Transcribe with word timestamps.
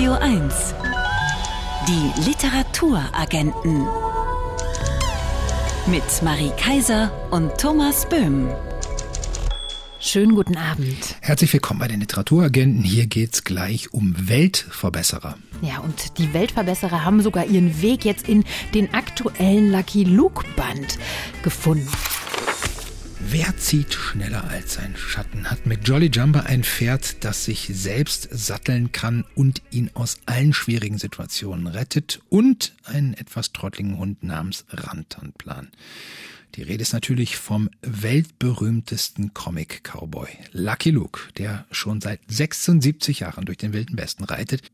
Radio 0.00 0.14
1. 0.14 0.74
Die 1.86 2.22
Literaturagenten. 2.26 3.86
Mit 5.88 6.22
Marie 6.22 6.52
Kaiser 6.56 7.12
und 7.30 7.54
Thomas 7.58 8.08
Böhm. 8.08 8.48
Schönen 9.98 10.34
guten 10.34 10.56
Abend. 10.56 11.16
Herzlich 11.20 11.52
willkommen 11.52 11.80
bei 11.80 11.88
den 11.88 12.00
Literaturagenten. 12.00 12.82
Hier 12.82 13.08
geht's 13.08 13.44
gleich 13.44 13.92
um 13.92 14.14
Weltverbesserer. 14.16 15.36
Ja, 15.60 15.80
und 15.80 16.16
die 16.16 16.32
Weltverbesserer 16.32 17.04
haben 17.04 17.20
sogar 17.20 17.44
ihren 17.44 17.82
Weg 17.82 18.06
jetzt 18.06 18.26
in 18.26 18.44
den 18.72 18.94
aktuellen 18.94 19.70
Lucky 19.70 20.04
Luke 20.04 20.46
Band 20.56 20.98
gefunden. 21.42 21.86
Wer 23.22 23.54
zieht 23.58 23.92
schneller 23.92 24.44
als 24.44 24.74
sein 24.74 24.96
Schatten? 24.96 25.50
Hat 25.50 25.66
mit 25.66 25.86
Jolly 25.86 26.06
Jumper 26.06 26.46
ein 26.46 26.64
Pferd, 26.64 27.22
das 27.22 27.44
sich 27.44 27.70
selbst 27.72 28.28
satteln 28.32 28.92
kann 28.92 29.24
und 29.34 29.62
ihn 29.70 29.90
aus 29.92 30.18
allen 30.24 30.54
schwierigen 30.54 30.96
Situationen 30.96 31.66
rettet 31.66 32.20
und 32.30 32.74
einen 32.84 33.12
etwas 33.14 33.52
trottligen 33.52 33.98
Hund 33.98 34.22
namens 34.22 34.64
Rantanplan. 34.70 35.68
Die 36.54 36.62
Rede 36.62 36.82
ist 36.82 36.94
natürlich 36.94 37.36
vom 37.36 37.68
weltberühmtesten 37.82 39.34
Comic-Cowboy, 39.34 40.30
Lucky 40.52 40.90
Luke, 40.90 41.20
der 41.36 41.66
schon 41.70 42.00
seit 42.00 42.20
76 42.26 43.20
Jahren 43.20 43.44
durch 43.44 43.58
den 43.58 43.72
Wilden 43.74 43.98
Westen 43.98 44.24
reitet. 44.24 44.72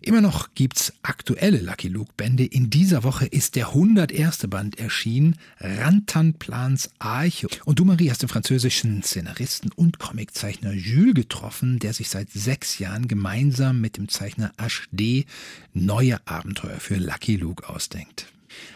Immer 0.00 0.20
noch 0.20 0.54
gibt's 0.54 0.92
aktuelle 1.02 1.58
Lucky 1.58 1.88
Luke 1.88 2.12
Bände. 2.16 2.44
In 2.44 2.70
dieser 2.70 3.02
Woche 3.02 3.26
ist 3.26 3.56
der 3.56 3.68
101. 3.68 4.46
Band 4.48 4.78
erschienen, 4.78 5.36
Rantanplans 5.60 6.90
Arche. 6.98 7.48
Und 7.64 7.78
du, 7.78 7.84
Marie, 7.84 8.10
hast 8.10 8.22
den 8.22 8.28
französischen 8.28 9.02
Szenaristen 9.02 9.72
und 9.72 9.98
Comiczeichner 9.98 10.72
Jules 10.72 11.14
getroffen, 11.14 11.78
der 11.78 11.92
sich 11.92 12.08
seit 12.08 12.30
sechs 12.30 12.78
Jahren 12.78 13.08
gemeinsam 13.08 13.80
mit 13.80 13.96
dem 13.96 14.08
Zeichner 14.08 14.52
HD 14.56 15.26
neue 15.74 16.26
Abenteuer 16.26 16.78
für 16.80 16.96
Lucky 16.96 17.36
Luke 17.36 17.68
ausdenkt. 17.68 18.26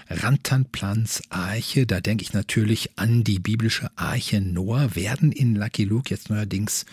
Rantanplans 0.08 1.22
Arche, 1.30 1.86
da 1.86 2.00
denke 2.00 2.22
ich 2.22 2.32
natürlich 2.32 2.90
an 2.96 3.24
die 3.24 3.38
biblische 3.38 3.90
Arche 3.96 4.40
Noah, 4.40 4.94
werden 4.94 5.32
in 5.32 5.54
Lucky 5.54 5.84
Luke 5.84 6.10
jetzt 6.10 6.30
neuerdings 6.30 6.84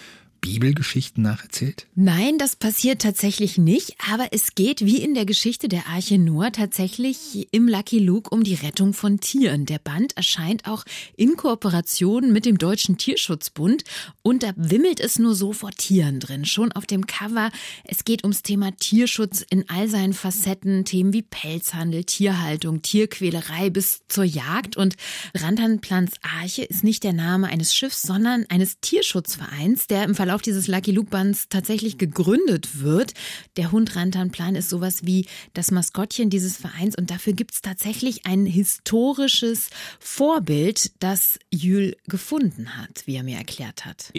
Bibelgeschichten 0.42 1.24
nacherzählt? 1.24 1.88
Nein, 1.96 2.38
das 2.38 2.56
passiert 2.56 3.02
tatsächlich 3.02 3.58
nicht, 3.58 3.96
aber 4.12 4.30
es 4.32 4.56
geht 4.56 4.86
wie 4.86 4.98
in 4.98 5.14
der 5.14 5.26
Geschichte 5.26 5.68
der 5.68 5.88
Arche 5.88 6.18
Noah 6.18 6.52
tatsächlich 6.52 7.48
im 7.52 7.68
Lucky 7.68 8.00
Luke 8.00 8.30
um 8.30 8.44
die 8.44 8.56
Rettung 8.56 8.94
von 8.94 9.20
Tieren. 9.20 9.66
Der 9.66 9.80
Band 9.80 10.16
erscheint 10.18 10.68
auch 10.68 10.86
in 11.16 11.36
Kooperation 11.36 12.32
mit 12.32 12.46
dem 12.46 12.58
Deutschen 12.58 12.98
Tierschutzbund 12.98 13.84
und 14.22 14.44
da 14.44 14.54
wimmelt 14.56 15.00
es 15.00 15.20
nur 15.20 15.36
so 15.36 15.54
vor 15.54 15.72
Tieren 15.72 16.20
drin. 16.20 16.46
Schon 16.46 16.72
auf 16.72 16.86
dem 16.86 17.06
Cover, 17.06 17.52
es 17.84 18.04
geht 18.06 18.24
ums 18.24 18.42
Thema 18.42 18.72
Tierschutz 18.76 19.46
in 19.50 19.70
all 19.70 19.90
seinen 19.90 20.14
Facetten, 20.14 20.86
Themen 20.86 21.14
wie 21.14 21.22
Pelzhandel, 21.22 22.06
Tierhaltung, 22.06 22.82
Tierquälerei 22.82 23.70
bis 23.70 24.02
zur 24.08 24.24
Jagd 24.24 24.78
und 24.78 24.96
Rantanplans 25.36 26.14
Arche 26.22 26.64
ist 26.64 26.84
nicht 26.84 27.04
der 27.04 27.14
Name 27.14 27.48
eines 27.48 27.76
Schiffs, 27.76 28.02
sondern 28.02 28.46
eines 28.50 28.80
Tierschutzvereins, 28.80 29.88
der 29.88 30.04
im 30.04 30.16
Verlauf 30.16 30.29
Verlauf 30.30 30.44
dieses 30.44 30.68
Lucky 30.68 30.92
Luke 30.92 31.10
Bands 31.10 31.50
tatsächlich 31.50 31.98
gegründet 31.98 32.84
wird. 32.84 33.16
Der 33.58 33.72
Hund 33.72 33.96
Rantanplan 33.96 34.54
ist 34.54 34.70
sowas 34.70 35.04
wie 35.04 35.26
das 35.56 35.72
Maskottchen 35.72 36.30
dieses 36.30 36.56
Vereins 36.56 36.96
und 36.96 37.10
dafür 37.10 37.34
gibt 37.34 37.56
es 37.56 37.62
tatsächlich 37.62 38.28
ein 38.28 38.46
historisches 38.46 39.72
Vorbild, 40.00 40.92
das 41.00 41.40
Jules 41.50 41.96
gefunden 42.08 42.78
hat, 42.78 43.08
wie 43.08 43.16
er 43.16 43.24
mir 43.24 43.40
erklärt 43.40 43.88
hat. 43.88 44.12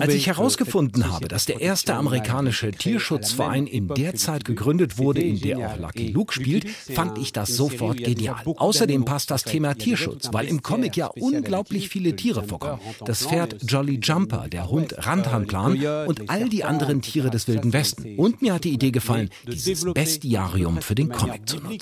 Als 0.00 0.14
ich 0.14 0.26
herausgefunden 0.26 1.08
habe, 1.08 1.28
dass 1.28 1.46
der 1.46 1.60
erste 1.60 1.94
amerikanische 1.94 2.72
Tierschutzverein 2.72 3.68
in 3.68 3.86
der 3.86 4.16
Zeit 4.16 4.44
gegründet 4.44 4.98
wurde, 4.98 5.20
in 5.20 5.38
der 5.38 5.58
auch 5.58 5.78
Lucky 5.78 6.08
Luke 6.08 6.34
spielt, 6.34 6.68
fand 6.68 7.18
ich 7.18 7.32
das 7.32 7.50
sofort 7.50 7.98
genial. 7.98 8.42
Außerdem 8.44 9.04
passt 9.04 9.30
das 9.30 9.44
Thema 9.44 9.74
Tierschutz, 9.74 10.30
weil 10.32 10.48
im 10.48 10.60
Comic 10.60 10.96
ja 10.96 11.06
unglaublich 11.06 11.88
viele 11.88 12.16
Tiere 12.16 12.42
vorkommen. 12.42 12.80
Das 13.04 13.24
Pferd 13.24 13.58
Jolly 13.62 14.00
Jumper, 14.02 14.48
der 14.48 14.68
Hund 14.68 15.03
Rantanplan 15.06 15.76
und 16.06 16.30
all 16.30 16.48
die 16.48 16.64
anderen 16.64 17.02
Tiere 17.02 17.30
des 17.30 17.48
Wilden 17.48 17.72
Westen. 17.72 18.16
Und 18.16 18.42
mir 18.42 18.54
hat 18.54 18.64
die 18.64 18.72
Idee 18.72 18.90
gefallen, 18.90 19.30
dieses 19.46 19.84
Bestiarium 19.92 20.80
für 20.82 20.94
den 20.94 21.08
Comic 21.08 21.48
zu 21.48 21.56
nutzen. 21.56 21.80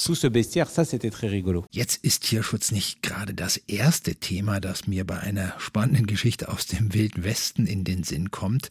Jetzt 1.70 2.04
ist 2.04 2.24
Tierschutz 2.24 2.70
nicht 2.72 3.02
gerade 3.02 3.34
das 3.34 3.56
erste 3.56 4.16
Thema, 4.16 4.60
das 4.60 4.86
mir 4.86 5.06
bei 5.06 5.18
einer 5.20 5.54
spannenden 5.58 6.06
Geschichte 6.06 6.48
aus 6.48 6.66
dem 6.66 6.94
Wilden 6.94 7.24
Westen 7.24 7.66
in 7.66 7.84
den 7.84 8.04
Sinn 8.04 8.30
kommt. 8.30 8.70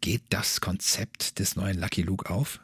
Geht 0.00 0.22
das 0.30 0.60
Konzept 0.60 1.38
des 1.40 1.56
neuen 1.56 1.78
Lucky 1.80 2.02
Luke 2.02 2.30
auf? 2.30 2.60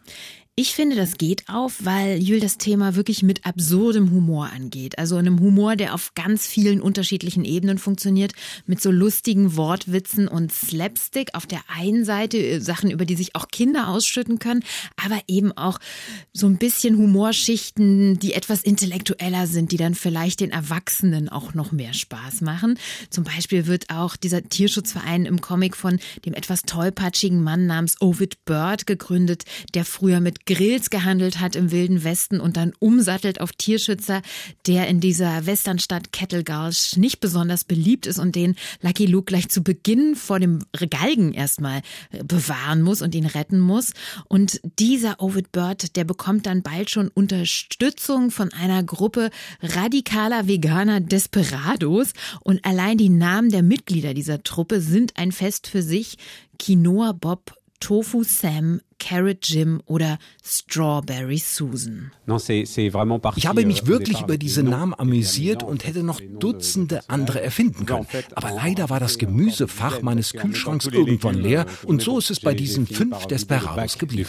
Ich 0.57 0.73
finde, 0.73 0.95
das 0.95 1.19
geht 1.19 1.49
auf, 1.49 1.85
weil 1.85 2.23
Jül 2.23 2.39
das 2.39 2.59
Thema 2.59 2.95
wirklich 2.95 3.25
mit 3.25 3.45
absurdem 3.45 4.13
Humor 4.13 4.51
angeht. 4.55 5.01
Also 5.01 5.17
einem 5.17 5.41
Humor, 5.41 5.75
der 5.75 5.95
auf 5.95 6.15
ganz 6.15 6.47
vielen 6.47 6.81
unterschiedlichen 6.81 7.45
Ebenen 7.45 7.77
funktioniert, 7.77 8.35
mit 8.65 8.81
so 8.81 8.93
lustigen 8.93 9.57
Wortwitzen 9.57 10.29
und 10.29 10.53
Slapstick. 10.53 11.31
Auf 11.35 11.47
der 11.47 11.59
einen 11.67 12.05
Seite 12.05 12.39
äh, 12.39 12.61
Sachen, 12.61 12.93
über 12.93 13.05
die 13.05 13.17
sich 13.17 13.35
auch 13.35 13.49
Kinder 13.49 13.89
ausschütten 13.89 14.39
können, 14.39 14.63
aber 14.95 15.21
eben 15.27 15.51
auch 15.51 15.81
so 16.33 16.47
ein 16.47 16.57
bisschen 16.57 16.99
Humorschichten, 16.99 18.21
die 18.21 18.35
etwas 18.35 18.63
intellektueller 18.63 19.49
sind, 19.49 19.73
die 19.73 19.77
dann 19.77 19.97
vielleicht 19.97 20.39
den 20.39 20.53
Erwachsenen 20.53 21.29
auch 21.29 21.55
noch 21.55 21.73
mehr 21.73 21.95
Spaß 21.95 22.43
machen. 22.43 22.79
Zum 23.11 23.25
Beispiel 23.25 23.67
wird 23.67 23.91
auch 23.91 24.15
dieser 24.15 24.45
Tierschutzverein 24.45 25.27
im 25.27 25.41
Comic 25.41 25.77
von 25.77 25.99
dem 26.25 26.33
etwas 26.33 26.63
tollpatschigen 26.63 27.43
Mann 27.43 27.67
namens 27.67 28.01
Ovid 28.01 28.45
Bird 28.45 28.87
gegründet, 28.87 29.43
der 29.75 29.85
früher 29.85 30.21
mit 30.21 30.44
Grills 30.47 30.91
gehandelt 30.91 31.41
hat 31.41 31.57
im 31.57 31.71
Wilden 31.71 32.05
Westen 32.05 32.41
und 32.41 32.57
dann 32.57 32.73
umsattelt 32.79 33.41
auf 33.41 33.53
Tierschützer, 33.53 34.21
der 34.67 34.89
in 34.89 35.01
dieser 35.01 35.47
Westernstadt 35.47 36.13
Kettle 36.13 36.45
Gulch 36.45 36.97
nicht 36.97 37.21
besonders 37.21 37.65
beliebt 37.65 38.07
ist 38.07 38.19
und 38.19 38.35
den 38.35 38.57
Lucky 38.83 39.07
Luke 39.07 39.27
gleich 39.27 39.49
zu 39.49 39.63
Beginn 39.63 40.15
vor 40.17 40.41
dem 40.41 40.65
Galgen 40.91 41.33
erstmal 41.33 41.81
bewahren 42.25 42.83
muss 42.83 43.01
und 43.01 43.15
ihn 43.15 43.27
retten 43.27 43.59
muss. 43.61 43.93
Und 44.29 44.61
dieser 44.79 45.21
Ovid 45.23 45.53
Bird, 45.53 45.97
der 45.97 46.05
bekommt 46.05 46.47
dann 46.47 46.63
bald 46.63 46.91
schon 46.91 47.09
Unterstützung 47.09 48.31
von 48.31 48.53
einer 48.53 48.83
Gruppe 48.83 49.31
radikaler 49.63 50.47
veganer 50.47 51.01
Desperados 51.01 52.13
und 52.41 52.65
allein 52.65 52.99
die 52.99 53.09
Namen 53.09 53.51
der 53.51 53.63
Mitglieder 53.63 54.15
dieser 54.15 54.43
Truppe 54.43 54.81
sind 54.81 55.17
ein 55.17 55.33
Fest 55.33 55.67
für 55.67 55.83
sich. 55.83 56.19
Quinoa 56.59 57.13
Bob, 57.13 57.55
Tofu 57.81 58.23
Sam, 58.23 58.81
Carrot 59.05 59.47
Jim 59.47 59.83
oder 59.85 60.19
Strawberry 60.43 61.37
Susan. 61.37 62.11
Ich 63.37 63.47
habe 63.47 63.67
mich 63.67 63.83
euh, 63.83 63.87
wirklich 63.87 64.23
über 64.23 64.39
diese 64.39 64.63
Namen 64.63 64.95
amüsiert 64.95 65.63
und 65.63 65.87
hätte 65.87 66.03
noch 66.03 66.23
Dutzende 66.41 67.03
andere 67.09 67.43
erfinden 67.43 67.85
können. 67.85 68.07
Aber 68.35 68.51
leider 68.51 68.89
war 68.89 69.01
das 69.01 69.19
Gemüsefach 69.19 70.01
meines 70.01 70.33
Kühlschranks 70.33 70.87
irgendwann 70.87 71.35
leer 71.35 71.67
und 71.85 72.01
so 72.01 72.19
ist 72.19 72.31
es 72.31 72.41
bei 72.41 72.55
diesen 72.55 72.87
fünf 72.87 73.27
Desperados 73.27 73.99
geblieben. 73.99 74.27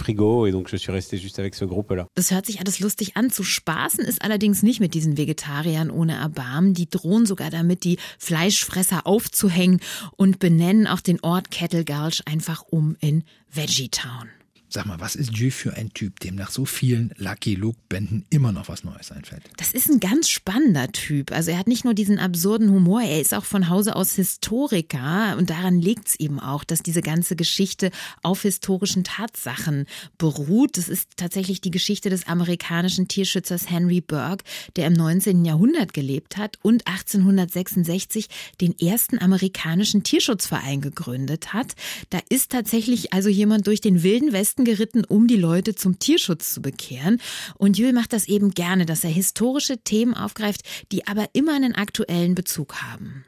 Das 2.15 2.31
hört 2.31 2.45
sich 2.45 2.59
alles 2.59 2.79
lustig 2.81 3.15
an. 3.15 3.31
Zu 3.31 3.43
spaßen 3.43 4.03
ist 4.03 4.21
allerdings 4.21 4.61
nicht 4.61 4.81
mit 4.81 4.93
diesen 4.93 5.17
Vegetariern 5.17 5.89
ohne 5.89 6.15
Erbarmen. 6.15 6.73
Die 6.73 6.89
drohen 6.89 7.25
sogar 7.25 7.49
damit, 7.49 7.85
die 7.85 7.97
Fleischfresser 8.19 9.07
aufzuhängen 9.07 9.79
und 10.17 10.39
benennen 10.39 10.85
auch 10.85 10.99
den 10.99 11.21
Ort 11.21 11.49
Kettle 11.49 11.85
Gulch 11.85 12.23
einfach 12.25 12.63
um 12.69 12.97
in 12.99 13.23
Veggie 13.49 13.87
Town. 13.87 14.34
Sag 14.67 14.87
mal, 14.87 14.99
was 14.99 15.15
ist 15.15 15.37
Jü 15.37 15.51
für 15.51 15.75
ein 15.75 15.93
Typ, 15.93 16.19
dem 16.19 16.35
nach 16.35 16.49
so 16.49 16.65
vielen 16.65 17.13
Lucky 17.17 17.55
Luke-Bänden 17.55 18.25
immer 18.29 18.51
noch 18.51 18.67
was 18.67 18.83
Neues 18.83 19.11
einfällt? 19.11 19.43
Das 19.57 19.71
ist 19.71 19.89
ein 19.89 19.99
ganz 19.99 20.29
spannender 20.29 20.91
Typ. 20.91 21.31
Also 21.31 21.51
er 21.51 21.59
hat 21.59 21.67
nicht 21.67 21.85
nur 21.85 21.93
diesen 21.93 22.17
absurden 22.17 22.71
Humor, 22.71 23.01
er 23.01 23.21
ist 23.21 23.33
auch 23.33 23.45
von 23.45 23.69
Hause 23.69 23.95
aus 23.95 24.13
Historiker 24.15 25.35
und 25.37 25.49
daran 25.49 25.79
liegt 25.79 26.07
es 26.07 26.19
eben 26.19 26.39
auch, 26.39 26.63
dass 26.63 26.81
diese 26.81 27.01
ganze 27.01 27.35
Geschichte 27.35 27.91
auf 28.23 28.41
historischen 28.41 29.03
Tatsachen 29.03 29.85
beruht. 30.17 30.77
Das 30.77 30.89
ist 30.89 31.11
tatsächlich 31.15 31.61
die 31.61 31.71
Geschichte 31.71 32.09
des 32.09 32.27
amerikanischen 32.27 33.07
Tierschützers 33.07 33.69
Henry 33.69 34.01
Burke, 34.01 34.43
der 34.75 34.87
im 34.87 34.93
19. 34.93 35.45
Jahrhundert 35.45 35.93
gelebt 35.93 36.37
hat 36.37 36.57
und 36.63 36.87
1866 36.87 38.27
den 38.61 38.77
ersten 38.79 39.19
amerikanischen 39.19 40.03
Tierschutzverein 40.03 40.81
gegründet 40.81 41.53
hat. 41.53 41.75
Da 42.09 42.19
ist 42.29 42.51
tatsächlich 42.51 43.13
also 43.13 43.29
jemand 43.29 43.67
durch 43.67 43.81
den 43.81 44.03
wilden 44.03 44.33
Westen 44.33 44.54
geritten, 44.63 45.03
um 45.03 45.27
die 45.27 45.35
Leute 45.35 45.75
zum 45.75 45.99
Tierschutz 45.99 46.53
zu 46.53 46.61
bekehren. 46.61 47.19
Und 47.57 47.77
Jules 47.77 47.93
macht 47.93 48.13
das 48.13 48.27
eben 48.27 48.51
gerne, 48.51 48.85
dass 48.85 49.03
er 49.03 49.09
historische 49.09 49.79
Themen 49.79 50.13
aufgreift, 50.13 50.61
die 50.91 51.07
aber 51.07 51.27
immer 51.33 51.53
einen 51.53 51.75
aktuellen 51.75 52.35
Bezug 52.35 52.75
haben. 52.81 53.25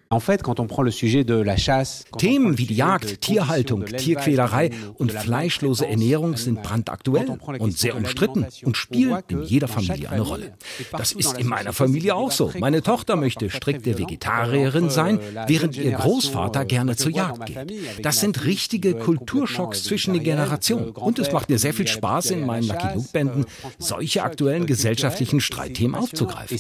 Themen 2.18 2.58
wie 2.58 2.66
die 2.66 2.76
Jagd, 2.76 3.22
Tierhaltung, 3.22 3.86
Tierquälerei 3.86 4.72
und 4.96 5.12
fleischlose 5.12 5.86
Ernährung 5.88 6.38
sind 6.38 6.64
brandaktuell 6.64 7.38
und 7.60 7.78
sehr 7.78 7.96
umstritten 7.98 8.46
und 8.64 8.78
spielen 8.78 9.22
in 9.28 9.44
jeder 9.44 9.68
Familie 9.68 10.10
eine 10.10 10.22
Rolle. 10.22 10.54
Das 10.92 11.12
ist 11.12 11.38
in 11.38 11.48
meiner 11.48 11.74
Familie 11.74 12.16
auch 12.16 12.32
so. 12.32 12.54
Meine 12.58 12.82
Tochter 12.82 13.18
möchte 13.18 13.50
strikte 13.50 13.98
Vegetarierin 13.98 14.90
sein, 14.90 15.20
während 15.48 15.76
ihr 15.76 15.92
Großvater 15.92 16.64
gerne 16.64 16.96
zur 16.96 17.12
Jagd 17.12 17.46
geht. 17.48 18.06
Das 18.06 18.22
sind 18.22 18.46
richtige 18.46 18.96
Kulturschocks 18.96 19.84
zwischen 19.84 20.14
den 20.14 20.24
Generationen. 20.24 20.92
Und 20.92 21.18
Und 21.18 21.26
es 21.26 21.32
macht 21.32 21.50
mir 21.50 21.58
sehr 21.58 21.74
viel 21.74 21.88
Spaß, 21.88 22.32
in 22.32 22.46
meinen 22.46 22.68
Lucky 22.68 22.88
Luke-Bänden 22.94 23.46
solche 23.80 24.24
aktuellen 24.24 24.68
gesellschaftlichen 24.68 25.42
Streitthemen 25.42 25.96
aufzugreifen. 25.96 26.56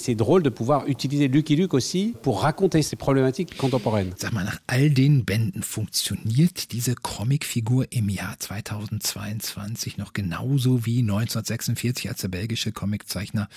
Sag 4.18 4.34
mal, 4.34 4.44
nach 4.44 4.60
all 4.68 4.89
den 4.89 5.25
Bänden 5.25 5.63
funktioniert 5.63 6.72
diese 6.72 6.95
Comicfigur 6.95 7.88
im 7.92 8.10
Jahr 8.10 8.39
2022 8.39 9.98
noch 9.98 10.13
genauso 10.13 10.86
wie 10.86 11.00
1946, 11.00 12.10
als 12.10 12.22
der 12.22 12.30
belgische 12.30 12.72
Comiczeichner 12.72 13.50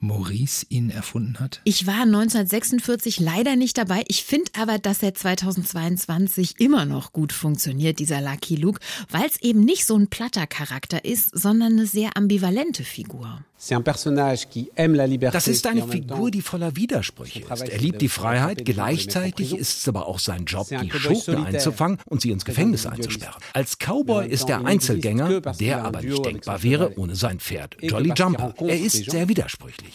Maurice 0.00 0.66
ihn 0.68 0.90
erfunden 0.90 1.40
hat? 1.40 1.60
Ich 1.64 1.86
war 1.86 2.02
1946 2.02 3.20
leider 3.20 3.56
nicht 3.56 3.78
dabei. 3.78 4.04
Ich 4.08 4.24
finde 4.24 4.50
aber, 4.58 4.78
dass 4.78 5.02
er 5.02 5.14
2022 5.14 6.60
immer 6.60 6.84
noch 6.84 7.12
gut 7.12 7.32
funktioniert, 7.32 7.98
dieser 7.98 8.20
Lucky 8.20 8.56
Luke, 8.56 8.80
weil 9.10 9.26
es 9.26 9.40
eben 9.40 9.64
nicht 9.64 9.86
so 9.86 9.96
ein 9.96 10.08
platter 10.08 10.46
Charakter 10.46 11.04
ist, 11.04 11.30
sondern 11.36 11.72
eine 11.72 11.86
sehr 11.86 12.16
ambivalente 12.16 12.84
Figur. 12.84 13.44
Das 13.64 15.48
ist 15.48 15.66
eine 15.68 15.86
Figur, 15.86 16.32
die 16.32 16.42
voller 16.42 16.74
Widersprüche 16.74 17.40
ist. 17.40 17.68
Er 17.68 17.78
liebt 17.78 18.02
die 18.02 18.08
Freiheit, 18.08 18.64
gleichzeitig 18.64 19.56
ist 19.56 19.78
es 19.78 19.88
aber 19.88 20.06
auch 20.06 20.18
sein 20.18 20.46
Job, 20.46 20.66
die 20.68 20.90
Schurken 20.90 21.44
einzufangen 21.44 21.98
und 22.06 22.20
sie 22.20 22.32
ins 22.32 22.44
Gefängnis 22.44 22.86
einzusperren. 22.86 23.40
Als 23.52 23.78
Cowboy 23.78 24.26
ist 24.26 24.48
er 24.48 24.66
Einzelgänger, 24.66 25.40
der 25.40 25.84
aber 25.84 26.02
nicht 26.02 26.24
denkbar 26.24 26.62
wäre 26.64 26.98
ohne 26.98 27.14
sein 27.14 27.38
Pferd, 27.38 27.76
Jolly 27.80 28.12
Jumper. 28.16 28.52
Er 28.58 28.80
ist 28.80 29.08
sehr 29.08 29.28
widersprüchlich. 29.28 29.94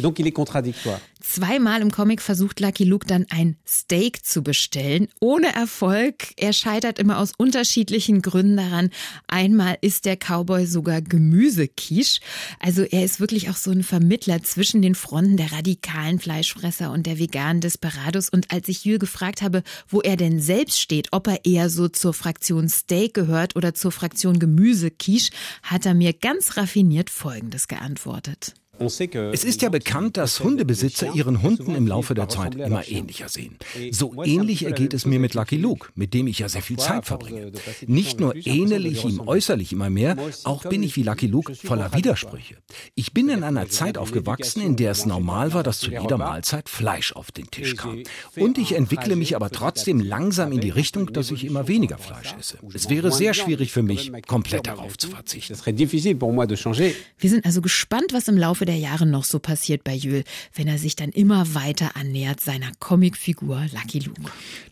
Zweimal 1.19 1.81
im 1.81 1.91
Comic 1.91 2.21
versucht 2.21 2.61
Lucky 2.61 2.85
Luke 2.85 3.05
dann 3.05 3.25
ein 3.29 3.57
Steak 3.67 4.23
zu 4.25 4.43
bestellen, 4.43 5.09
ohne 5.19 5.53
Erfolg. 5.53 6.27
Er 6.37 6.53
scheitert 6.53 6.99
immer 6.99 7.19
aus 7.19 7.33
unterschiedlichen 7.37 8.21
Gründen 8.21 8.55
daran. 8.57 8.91
Einmal 9.27 9.77
ist 9.81 10.05
der 10.05 10.15
Cowboy 10.15 10.65
sogar 10.65 11.01
Gemüsequiche. 11.01 12.21
Also 12.59 12.83
er 12.83 13.03
ist 13.03 13.19
wirklich 13.19 13.49
auch 13.49 13.56
so 13.57 13.71
ein 13.71 13.83
Vermittler 13.83 14.41
zwischen 14.43 14.81
den 14.81 14.95
Fronten 14.95 15.37
der 15.37 15.51
radikalen 15.51 16.19
Fleischfresser 16.19 16.91
und 16.91 17.05
der 17.05 17.19
veganen 17.19 17.61
Desperados. 17.61 18.29
Und 18.29 18.51
als 18.51 18.67
ich 18.67 18.85
Jules 18.85 18.99
gefragt 18.99 19.41
habe, 19.41 19.63
wo 19.87 20.01
er 20.01 20.15
denn 20.15 20.39
selbst 20.39 20.79
steht, 20.79 21.09
ob 21.11 21.27
er 21.27 21.45
eher 21.45 21.69
so 21.69 21.87
zur 21.87 22.13
Fraktion 22.13 22.69
Steak 22.69 23.13
gehört 23.13 23.55
oder 23.55 23.73
zur 23.73 23.91
Fraktion 23.91 24.39
Gemüsequiche, 24.39 25.31
hat 25.63 25.85
er 25.85 25.93
mir 25.93 26.13
ganz 26.13 26.57
raffiniert 26.57 27.09
Folgendes 27.09 27.67
geantwortet. 27.67 28.53
Es 28.79 29.43
ist 29.43 29.61
ja 29.61 29.69
bekannt, 29.69 30.17
dass 30.17 30.39
Hundebesitzer 30.39 31.13
ihren 31.13 31.41
Hunden 31.41 31.75
im 31.75 31.87
Laufe 31.87 32.13
der 32.13 32.29
Zeit 32.29 32.55
immer 32.55 32.87
ähnlicher 32.87 33.29
sehen. 33.29 33.57
So 33.91 34.23
ähnlich 34.23 34.65
ergeht 34.65 34.93
es 34.93 35.05
mir 35.05 35.19
mit 35.19 35.33
Lucky 35.33 35.57
Luke, 35.57 35.89
mit 35.95 36.13
dem 36.13 36.27
ich 36.27 36.39
ja 36.39 36.49
sehr 36.49 36.61
viel 36.61 36.77
Zeit 36.77 37.05
verbringe. 37.05 37.51
Nicht 37.85 38.19
nur 38.19 38.35
ähnele 38.35 38.87
ich 38.87 39.05
ihm 39.05 39.19
äußerlich 39.19 39.73
immer 39.73 39.89
mehr, 39.89 40.17
auch 40.43 40.63
bin 40.63 40.83
ich 40.83 40.95
wie 40.95 41.03
Lucky 41.03 41.27
Luke 41.27 41.55
voller 41.55 41.93
Widersprüche. 41.93 42.57
Ich 42.95 43.13
bin 43.13 43.29
in 43.29 43.43
einer 43.43 43.69
Zeit 43.69 43.97
aufgewachsen, 43.97 44.61
in 44.61 44.75
der 44.75 44.91
es 44.91 45.05
normal 45.05 45.53
war, 45.53 45.63
dass 45.63 45.79
zu 45.79 45.91
jeder 45.91 46.17
Mahlzeit 46.17 46.69
Fleisch 46.69 47.13
auf 47.13 47.31
den 47.31 47.49
Tisch 47.49 47.75
kam. 47.75 48.03
Und 48.35 48.57
ich 48.57 48.73
entwickle 48.73 49.15
mich 49.15 49.35
aber 49.35 49.49
trotzdem 49.49 49.99
langsam 49.99 50.51
in 50.51 50.61
die 50.61 50.69
Richtung, 50.69 51.11
dass 51.13 51.31
ich 51.31 51.45
immer 51.45 51.67
weniger 51.67 51.97
Fleisch 51.97 52.35
esse. 52.39 52.57
Es 52.73 52.89
wäre 52.89 53.11
sehr 53.11 53.33
schwierig 53.33 53.71
für 53.71 53.83
mich, 53.83 54.11
komplett 54.27 54.67
darauf 54.67 54.97
zu 54.97 55.09
verzichten. 55.09 55.55
Wir 55.65 57.29
sind 57.29 57.45
also 57.45 57.61
gespannt, 57.61 58.13
was 58.13 58.27
im 58.27 58.37
Laufe 58.37 58.66
der 58.67 58.77
Jahre 58.77 59.05
noch 59.05 59.23
so 59.23 59.39
passiert 59.39 59.83
bei 59.83 59.95
Jules, 59.95 60.25
wenn 60.53 60.67
er 60.67 60.77
sich 60.77 60.95
dann 60.95 61.09
immer 61.09 61.55
weiter 61.55 61.95
annähert 61.95 62.39
seiner 62.41 62.71
Comicfigur 62.79 63.65
Lucky 63.73 63.99
Luke. 63.99 64.21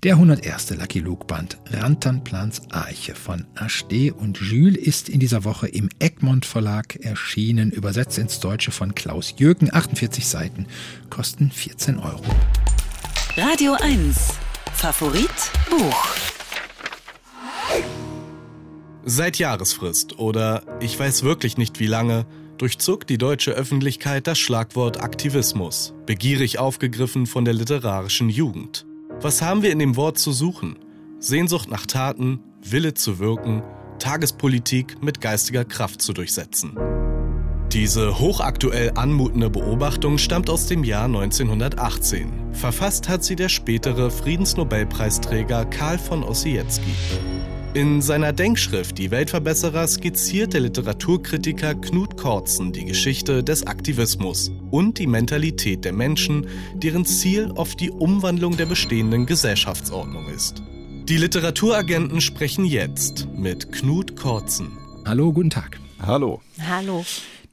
Der 0.03 0.13
101. 0.13 0.71
Lucky 0.71 0.99
Luke 0.99 1.25
Band 1.25 1.57
Rantanplans 1.71 2.61
Arche 2.71 3.15
von 3.15 3.45
HD 3.55 4.11
und 4.11 4.39
Jules 4.39 4.77
ist 4.77 5.09
in 5.09 5.19
dieser 5.19 5.43
Woche 5.43 5.67
im 5.67 5.89
Egmont 5.99 6.45
Verlag 6.45 6.97
erschienen, 6.97 7.71
übersetzt 7.71 8.17
ins 8.17 8.39
Deutsche 8.39 8.71
von 8.71 8.93
Klaus 8.93 9.33
Jürgen, 9.37 9.73
48 9.73 10.27
Seiten, 10.27 10.67
kosten 11.09 11.49
14 11.49 11.97
Euro. 11.97 12.23
Radio 13.37 13.73
1 13.73 14.33
Favorit 14.73 15.29
Buch 15.69 16.15
Seit 19.03 19.37
Jahresfrist 19.37 20.17
oder 20.19 20.63
ich 20.79 20.99
weiß 20.99 21.23
wirklich 21.23 21.57
nicht 21.57 21.79
wie 21.79 21.87
lange 21.87 22.25
durchzog 22.57 23.07
die 23.07 23.17
deutsche 23.17 23.51
Öffentlichkeit 23.51 24.27
das 24.27 24.39
Schlagwort 24.39 25.01
Aktivismus, 25.01 25.93
begierig 26.05 26.59
aufgegriffen 26.59 27.25
von 27.25 27.45
der 27.45 27.53
literarischen 27.53 28.29
Jugend. 28.29 28.85
Was 29.21 29.41
haben 29.41 29.61
wir 29.63 29.71
in 29.71 29.79
dem 29.79 29.95
Wort 29.95 30.17
zu 30.17 30.31
suchen? 30.31 30.77
Sehnsucht 31.19 31.69
nach 31.69 31.85
Taten, 31.85 32.39
Wille 32.61 32.93
zu 32.93 33.19
wirken, 33.19 33.63
Tagespolitik 33.99 35.01
mit 35.01 35.21
geistiger 35.21 35.65
Kraft 35.65 36.01
zu 36.01 36.13
durchsetzen. 36.13 36.77
Diese 37.71 38.19
hochaktuell 38.19 38.91
anmutende 38.95 39.49
Beobachtung 39.49 40.17
stammt 40.17 40.49
aus 40.49 40.67
dem 40.67 40.83
Jahr 40.83 41.05
1918. 41.05 42.53
Verfasst 42.53 43.09
hat 43.09 43.23
sie 43.23 43.35
der 43.35 43.49
spätere 43.49 44.11
Friedensnobelpreisträger 44.11 45.65
Karl 45.65 45.97
von 45.97 46.23
Ossietzky. 46.23 46.93
In 47.75 48.01
seiner 48.01 48.31
Denkschrift 48.31 48.97
Die 48.97 49.11
Weltverbesserer 49.11 49.85
skizziert 49.85 50.53
der 50.53 50.61
Literaturkritiker 50.61 51.75
Knut 51.75 52.15
Kortzen 52.15 52.71
die 52.71 52.85
Geschichte 52.85 53.43
des 53.43 53.67
Aktivismus 53.67 54.49
und 54.71 54.97
die 54.97 55.07
Mentalität 55.07 55.83
der 55.83 55.91
Menschen, 55.91 56.47
deren 56.75 57.03
Ziel 57.03 57.51
oft 57.51 57.81
die 57.81 57.91
Umwandlung 57.91 58.55
der 58.55 58.67
bestehenden 58.67 59.25
Gesellschaftsordnung 59.25 60.29
ist. 60.29 60.63
Die 61.09 61.17
Literaturagenten 61.17 62.21
sprechen 62.21 62.63
jetzt 62.63 63.27
mit 63.35 63.73
Knut 63.73 64.15
Kortzen. 64.15 64.77
Hallo, 65.05 65.33
guten 65.33 65.49
Tag. 65.49 65.77
Hallo. 65.99 66.39
Hallo. 66.65 67.03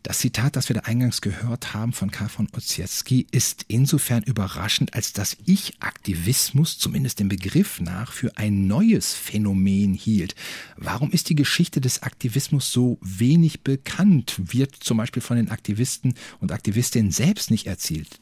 Das 0.02 0.18
Zitat, 0.18 0.56
das 0.56 0.68
wir 0.68 0.74
da 0.74 0.80
eingangs 0.80 1.20
gehört 1.20 1.74
haben 1.74 1.92
von 1.92 2.10
Karl 2.10 2.28
von 2.28 2.48
Ossietzky, 2.56 3.28
ist 3.30 3.64
insofern 3.68 4.24
überraschend, 4.24 4.94
als 4.94 5.12
dass 5.12 5.36
ich 5.46 5.74
Aktivismus, 5.78 6.76
zumindest 6.76 7.20
dem 7.20 7.28
Begriff 7.28 7.80
nach, 7.80 8.10
für 8.10 8.36
ein 8.36 8.66
neues 8.66 9.14
Phänomen 9.14 9.94
hielt. 9.94 10.34
Warum 10.76 11.12
ist 11.12 11.28
die 11.28 11.36
Geschichte 11.36 11.80
des 11.80 12.02
Aktivismus 12.02 12.72
so 12.72 12.98
wenig 13.00 13.60
bekannt? 13.60 14.40
Wird 14.52 14.74
zum 14.74 14.96
Beispiel 14.96 15.22
von 15.22 15.36
den 15.36 15.50
Aktivisten 15.50 16.14
und 16.40 16.50
Aktivistinnen 16.50 17.12
selbst 17.12 17.52
nicht 17.52 17.68
erzählt? 17.68 18.18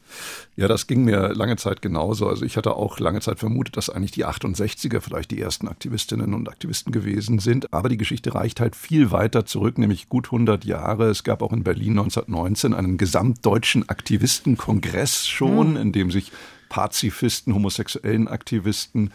Ja, 0.55 0.67
das 0.67 0.85
ging 0.85 1.03
mir 1.03 1.33
lange 1.33 1.55
Zeit 1.55 1.81
genauso. 1.81 2.27
Also 2.27 2.45
ich 2.45 2.57
hatte 2.57 2.75
auch 2.75 2.99
lange 2.99 3.21
Zeit 3.21 3.39
vermutet, 3.39 3.75
dass 3.75 3.89
eigentlich 3.89 4.11
die 4.11 4.27
68er 4.27 5.01
vielleicht 5.01 5.31
die 5.31 5.41
ersten 5.41 5.67
Aktivistinnen 5.67 6.35
und 6.35 6.47
Aktivisten 6.47 6.91
gewesen 6.91 7.39
sind. 7.39 7.73
Aber 7.73 7.89
die 7.89 7.97
Geschichte 7.97 8.35
reicht 8.35 8.59
halt 8.59 8.75
viel 8.75 9.09
weiter 9.09 9.47
zurück, 9.47 9.79
nämlich 9.79 10.09
gut 10.09 10.27
100 10.27 10.63
Jahre. 10.63 11.09
Es 11.09 11.23
gab 11.23 11.41
auch 11.41 11.51
in 11.51 11.63
Berlin 11.63 11.70
1919 11.79 12.73
einen 12.73 12.97
gesamtdeutschen 12.97 13.87
Aktivistenkongress 13.89 15.27
schon, 15.27 15.71
mhm. 15.71 15.77
in 15.77 15.91
dem 15.91 16.11
sich 16.11 16.31
Pazifisten, 16.69 17.53
homosexuellen 17.53 18.27
Aktivisten, 18.27 19.11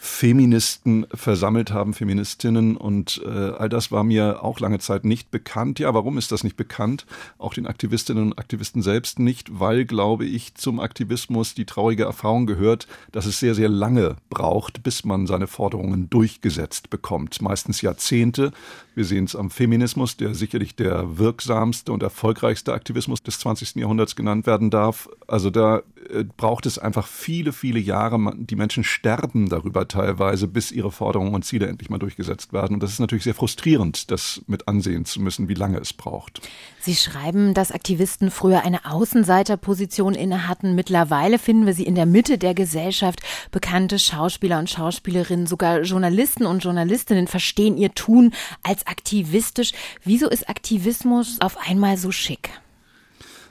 Feministen 0.00 1.06
versammelt 1.12 1.72
haben, 1.72 1.92
Feministinnen. 1.92 2.76
Und 2.76 3.20
äh, 3.26 3.28
all 3.28 3.68
das 3.68 3.90
war 3.90 4.04
mir 4.04 4.44
auch 4.44 4.60
lange 4.60 4.78
Zeit 4.78 5.04
nicht 5.04 5.32
bekannt. 5.32 5.80
Ja, 5.80 5.92
warum 5.92 6.16
ist 6.18 6.30
das 6.30 6.44
nicht 6.44 6.56
bekannt? 6.56 7.04
Auch 7.36 7.52
den 7.52 7.66
Aktivistinnen 7.66 8.26
und 8.26 8.38
Aktivisten 8.38 8.80
selbst 8.80 9.18
nicht, 9.18 9.58
weil, 9.58 9.84
glaube 9.84 10.24
ich, 10.24 10.54
zum 10.54 10.78
Aktivismus 10.78 11.54
die 11.54 11.66
traurige 11.66 12.04
Erfahrung 12.04 12.46
gehört, 12.46 12.86
dass 13.10 13.26
es 13.26 13.40
sehr, 13.40 13.56
sehr 13.56 13.68
lange 13.68 14.16
braucht, 14.30 14.84
bis 14.84 15.04
man 15.04 15.26
seine 15.26 15.48
Forderungen 15.48 16.08
durchgesetzt 16.08 16.90
bekommt. 16.90 17.42
Meistens 17.42 17.82
Jahrzehnte. 17.82 18.52
Wir 18.98 19.04
sehen 19.04 19.26
es 19.26 19.36
am 19.36 19.48
Feminismus, 19.48 20.16
der 20.16 20.34
sicherlich 20.34 20.74
der 20.74 21.18
wirksamste 21.18 21.92
und 21.92 22.02
erfolgreichste 22.02 22.72
Aktivismus 22.72 23.22
des 23.22 23.38
20. 23.38 23.76
Jahrhunderts 23.76 24.16
genannt 24.16 24.44
werden 24.44 24.70
darf. 24.70 25.08
Also 25.28 25.50
da 25.50 25.82
äh, 26.12 26.24
braucht 26.36 26.66
es 26.66 26.80
einfach 26.80 27.06
viele, 27.06 27.52
viele 27.52 27.78
Jahre. 27.78 28.18
Die 28.36 28.56
Menschen 28.56 28.82
sterben 28.82 29.48
darüber 29.48 29.86
teilweise, 29.86 30.48
bis 30.48 30.72
ihre 30.72 30.90
Forderungen 30.90 31.32
und 31.32 31.44
Ziele 31.44 31.68
endlich 31.68 31.90
mal 31.90 31.98
durchgesetzt 31.98 32.52
werden. 32.52 32.74
Und 32.74 32.82
das 32.82 32.90
ist 32.90 32.98
natürlich 32.98 33.22
sehr 33.22 33.36
frustrierend, 33.36 34.10
das 34.10 34.42
mit 34.48 34.66
ansehen 34.66 35.04
zu 35.04 35.22
müssen, 35.22 35.48
wie 35.48 35.54
lange 35.54 35.78
es 35.78 35.92
braucht. 35.92 36.40
Sie 36.80 36.96
schreiben, 36.96 37.54
dass 37.54 37.70
Aktivisten 37.70 38.32
früher 38.32 38.64
eine 38.64 38.84
Außenseiterposition 38.84 40.16
inne 40.16 40.48
hatten. 40.48 40.74
Mittlerweile 40.74 41.38
finden 41.38 41.66
wir 41.66 41.74
sie 41.74 41.84
in 41.84 41.94
der 41.94 42.06
Mitte 42.06 42.36
der 42.36 42.54
Gesellschaft. 42.54 43.20
Bekannte 43.52 44.00
Schauspieler 44.00 44.58
und 44.58 44.68
Schauspielerinnen, 44.68 45.46
sogar 45.46 45.82
Journalisten 45.82 46.46
und 46.46 46.64
Journalistinnen 46.64 47.28
verstehen 47.28 47.76
ihr 47.76 47.94
Tun 47.94 48.32
als 48.64 48.87
aktivistisch. 48.88 49.72
Wieso 50.04 50.28
ist 50.28 50.48
Aktivismus 50.48 51.40
auf 51.40 51.56
einmal 51.58 51.96
so 51.96 52.10
schick? 52.10 52.50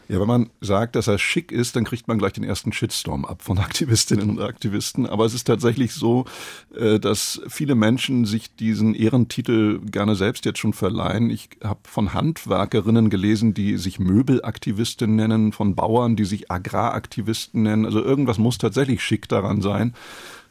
Ja, 0.09 0.21
wenn 0.21 0.27
man 0.27 0.49
sagt, 0.61 0.95
dass 0.95 1.07
er 1.07 1.17
schick 1.17 1.51
ist, 1.51 1.75
dann 1.75 1.83
kriegt 1.83 2.07
man 2.07 2.17
gleich 2.17 2.31
den 2.31 2.45
ersten 2.45 2.71
Shitstorm 2.71 3.25
ab 3.25 3.41
von 3.41 3.57
Aktivistinnen 3.57 4.29
und 4.29 4.41
Aktivisten. 4.41 5.05
Aber 5.05 5.25
es 5.25 5.33
ist 5.33 5.45
tatsächlich 5.45 5.93
so, 5.93 6.25
äh, 6.75 6.97
dass 6.99 7.41
viele 7.49 7.75
Menschen 7.75 8.23
sich 8.23 8.55
diesen 8.55 8.95
Ehrentitel 8.95 9.79
gerne 9.81 10.15
selbst 10.15 10.45
jetzt 10.45 10.59
schon 10.59 10.71
verleihen. 10.71 11.29
Ich 11.29 11.49
habe 11.61 11.81
von 11.83 12.13
Handwerkerinnen 12.13 13.09
gelesen, 13.09 13.53
die 13.53 13.77
sich 13.77 13.99
Möbelaktivisten 13.99 15.13
nennen, 15.13 15.51
von 15.51 15.75
Bauern, 15.75 16.15
die 16.15 16.25
sich 16.25 16.49
Agraraktivisten 16.49 17.63
nennen. 17.63 17.85
Also 17.85 18.01
irgendwas 18.01 18.37
muss 18.37 18.57
tatsächlich 18.57 19.03
schick 19.03 19.27
daran 19.27 19.61
sein 19.61 19.93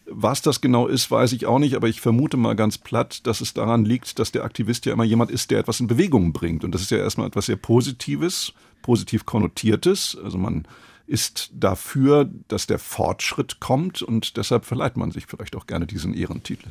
Was 0.08 0.40
das 0.40 0.60
genau 0.60 0.86
ist, 0.86 1.10
weiß 1.10 1.32
ich 1.32 1.46
auch 1.46 1.58
nicht, 1.58 1.74
aber 1.74 1.88
ich 1.88 2.00
vermute 2.00 2.36
mal 2.36 2.54
ganz 2.54 2.78
platt, 2.78 3.26
dass 3.26 3.40
es 3.40 3.54
daran 3.54 3.84
liegt, 3.84 4.18
dass 4.18 4.30
der 4.30 4.44
Aktivist 4.44 4.86
ja 4.86 4.92
immer 4.92 5.04
jemand 5.04 5.30
ist, 5.30 5.50
der 5.50 5.58
etwas 5.58 5.80
in 5.80 5.88
Bewegung 5.88 6.32
bringt. 6.32 6.62
Und 6.64 6.72
das 6.72 6.82
ist 6.82 6.90
ja 6.90 6.98
erstmal 6.98 7.26
etwas 7.26 7.46
sehr 7.46 7.56
Positives, 7.56 8.52
positiv 8.82 9.26
konnotiertes. 9.26 10.16
Also 10.22 10.38
man 10.38 10.66
ist 11.06 11.50
dafür, 11.54 12.30
dass 12.48 12.66
der 12.66 12.78
Fortschritt 12.78 13.60
kommt 13.60 14.02
und 14.02 14.36
deshalb 14.36 14.64
verleiht 14.64 14.96
man 14.96 15.10
sich 15.10 15.26
vielleicht 15.26 15.56
auch 15.56 15.66
gerne 15.66 15.86
diesen 15.86 16.14
Ehrentitel. 16.14 16.68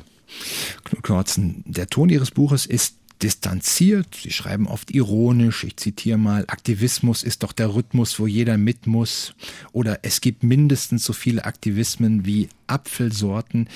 Knut 0.84 1.02
Korzen, 1.02 1.62
der 1.66 1.86
Ton 1.86 2.08
Ihres 2.08 2.30
Buches 2.30 2.66
ist 2.66 2.98
distanziert, 3.22 4.18
sie 4.22 4.30
schreiben 4.30 4.66
oft 4.66 4.90
ironisch, 4.90 5.64
ich 5.64 5.76
zitiere 5.76 6.18
mal, 6.18 6.44
Aktivismus 6.48 7.22
ist 7.22 7.42
doch 7.42 7.52
der 7.52 7.74
Rhythmus, 7.74 8.18
wo 8.18 8.26
jeder 8.26 8.58
mit 8.58 8.86
muss, 8.86 9.34
oder 9.72 10.00
es 10.02 10.20
gibt 10.20 10.42
mindestens 10.42 11.04
so 11.04 11.12
viele 11.12 11.44
Aktivismen 11.44 12.26
wie 12.26 12.48
Apfelsorten. 12.66 13.68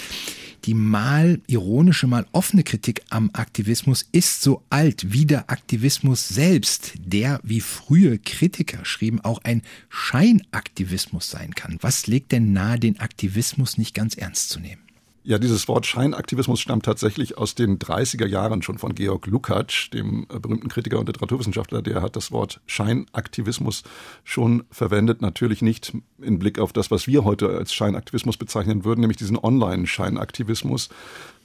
Die 0.66 0.74
mal 0.74 1.40
ironische, 1.46 2.06
mal 2.06 2.26
offene 2.32 2.64
Kritik 2.64 3.02
am 3.08 3.30
Aktivismus 3.32 4.06
ist 4.12 4.42
so 4.42 4.62
alt 4.68 5.12
wie 5.12 5.24
der 5.24 5.48
Aktivismus 5.50 6.28
selbst, 6.28 6.92
der, 6.98 7.40
wie 7.42 7.60
frühe 7.60 8.18
Kritiker 8.18 8.84
schrieben, 8.84 9.20
auch 9.20 9.38
ein 9.44 9.62
Scheinaktivismus 9.88 11.30
sein 11.30 11.54
kann. 11.54 11.78
Was 11.80 12.06
legt 12.06 12.32
denn 12.32 12.52
nahe, 12.52 12.78
den 12.78 13.00
Aktivismus 13.00 13.78
nicht 13.78 13.94
ganz 13.94 14.16
ernst 14.16 14.50
zu 14.50 14.60
nehmen? 14.60 14.82
Ja, 15.22 15.38
dieses 15.38 15.68
Wort 15.68 15.84
Scheinaktivismus 15.84 16.60
stammt 16.60 16.86
tatsächlich 16.86 17.36
aus 17.36 17.54
den 17.54 17.78
30er 17.78 18.26
Jahren 18.26 18.62
schon 18.62 18.78
von 18.78 18.94
Georg 18.94 19.26
Lukács, 19.26 19.90
dem 19.90 20.26
äh, 20.32 20.38
berühmten 20.38 20.68
Kritiker 20.68 20.98
und 20.98 21.08
Literaturwissenschaftler. 21.08 21.82
Der 21.82 22.00
hat 22.00 22.16
das 22.16 22.32
Wort 22.32 22.62
Scheinaktivismus 22.64 23.82
schon 24.24 24.64
verwendet. 24.70 25.20
Natürlich 25.20 25.60
nicht 25.60 25.92
in 26.22 26.38
Blick 26.38 26.58
auf 26.58 26.72
das, 26.72 26.90
was 26.90 27.06
wir 27.06 27.22
heute 27.24 27.50
als 27.50 27.74
Scheinaktivismus 27.74 28.38
bezeichnen 28.38 28.82
würden, 28.86 29.02
nämlich 29.02 29.18
diesen 29.18 29.36
Online-Scheinaktivismus. 29.36 30.88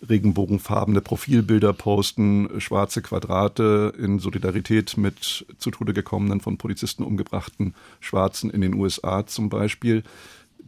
Regenbogenfarbene 0.07 1.01
Profilbilder 1.01 1.73
posten, 1.73 2.61
schwarze 2.61 3.01
Quadrate 3.01 3.93
in 3.97 4.19
Solidarität 4.19 4.95
mit 4.95 5.45
zu 5.57 5.69
Tode 5.69 5.93
gekommenen, 5.93 6.39
von 6.39 6.57
Polizisten 6.57 7.03
umgebrachten 7.03 7.75
Schwarzen 7.99 8.49
in 8.49 8.61
den 8.61 8.73
USA 8.75 9.27
zum 9.27 9.49
Beispiel. 9.49 10.03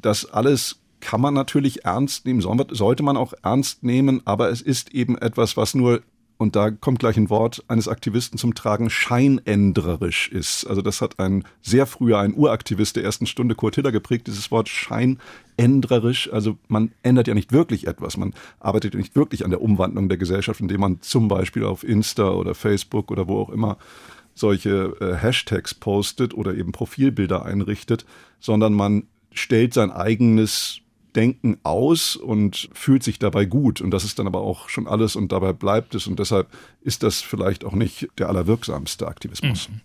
Das 0.02 0.26
alles 0.26 0.78
kann 1.00 1.22
man 1.22 1.34
natürlich 1.34 1.86
ernst 1.86 2.26
nehmen, 2.26 2.42
sollte 2.42 3.04
man 3.04 3.18
auch 3.18 3.34
ernst 3.44 3.84
nehmen, 3.84 4.22
aber 4.26 4.50
es 4.50 4.62
ist 4.62 4.94
eben 4.94 5.18
etwas, 5.18 5.58
was 5.58 5.74
nur 5.74 6.02
und 6.38 6.56
da 6.56 6.70
kommt 6.70 7.00
gleich 7.00 7.18
ein 7.18 7.32
Wort 7.32 7.64
eines 7.68 7.88
Aktivisten 7.88 8.38
zum 8.38 8.54
Tragen, 8.54 8.92
scheinändrerisch 8.92 10.30
ist. 10.30 10.66
Also 10.66 10.84
das 10.84 11.02
hat 11.02 11.20
ein 11.20 11.44
sehr 11.62 11.88
früher 11.88 12.20
ein 12.20 12.36
Uraktivist 12.36 12.96
der 12.96 13.04
ersten 13.04 13.26
Stunde 13.26 13.56
Kurt 13.56 13.76
Hiller 13.76 13.92
geprägt, 13.92 14.28
dieses 14.28 14.52
Wort 14.52 14.70
scheinändrerisch. 14.70 16.32
Also 16.32 16.58
man 16.68 16.92
ändert 17.02 17.28
ja 17.28 17.34
nicht 17.34 17.54
wirklich 17.54 17.88
etwas, 17.88 18.18
man 18.18 18.36
arbeitet 18.60 18.94
ja 18.94 19.00
nicht 19.00 19.16
wirklich 19.16 19.46
an 19.46 19.50
der 19.50 19.62
Umwandlung 19.62 20.10
der 20.10 20.20
Gesellschaft, 20.20 20.62
indem 20.62 20.82
man 20.82 21.02
zum 21.02 21.28
Beispiel 21.28 21.64
auf 21.64 21.84
Insta 21.84 22.30
oder 22.30 22.54
Facebook 22.54 23.10
oder 23.10 23.28
wo 23.28 23.40
auch 23.40 23.50
immer 23.50 23.78
solche 24.36 24.96
äh, 25.02 25.16
Hashtags 25.16 25.74
postet 25.74 26.36
oder 26.36 26.54
eben 26.54 26.72
Profilbilder 26.72 27.46
einrichtet, 27.46 28.06
sondern 28.40 28.74
man 28.74 29.08
stellt 29.32 29.74
sein 29.74 29.90
eigenes 29.90 30.82
Denken 31.18 31.58
aus 31.64 32.16
und 32.16 32.70
fühlt 32.74 33.02
sich 33.02 33.18
dabei 33.18 33.46
gut. 33.46 33.82
Und 33.82 33.90
das 33.90 34.04
ist 34.04 34.20
dann 34.20 34.28
aber 34.28 34.42
auch 34.42 34.70
schon 34.70 34.88
alles 34.88 35.16
und 35.16 35.32
dabei 35.32 35.52
bleibt 35.52 35.96
es. 35.96 36.06
Und 36.06 36.20
deshalb 36.20 36.48
ist 36.82 37.02
das 37.02 37.22
vielleicht 37.22 37.66
auch 37.66 37.74
nicht 37.74 38.08
der 38.20 38.30
allerwirksamste 38.30 39.08
Aktivismus. 39.08 39.68
Mhm. 39.68 39.82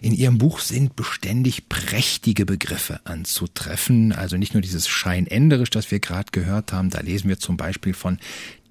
In 0.00 0.14
Ihrem 0.14 0.38
Buch 0.38 0.58
sind 0.58 0.96
beständig 0.96 1.68
prächtige 1.68 2.46
Begriffe 2.46 3.00
anzutreffen. 3.04 4.12
Also 4.12 4.38
nicht 4.38 4.54
nur 4.54 4.62
dieses 4.62 4.88
Scheinänderisch, 4.88 5.70
das 5.70 5.90
wir 5.90 6.00
gerade 6.00 6.32
gehört 6.32 6.72
haben. 6.72 6.88
Da 6.88 7.00
lesen 7.00 7.28
wir 7.28 7.38
zum 7.38 7.58
Beispiel 7.58 7.92
von 7.92 8.18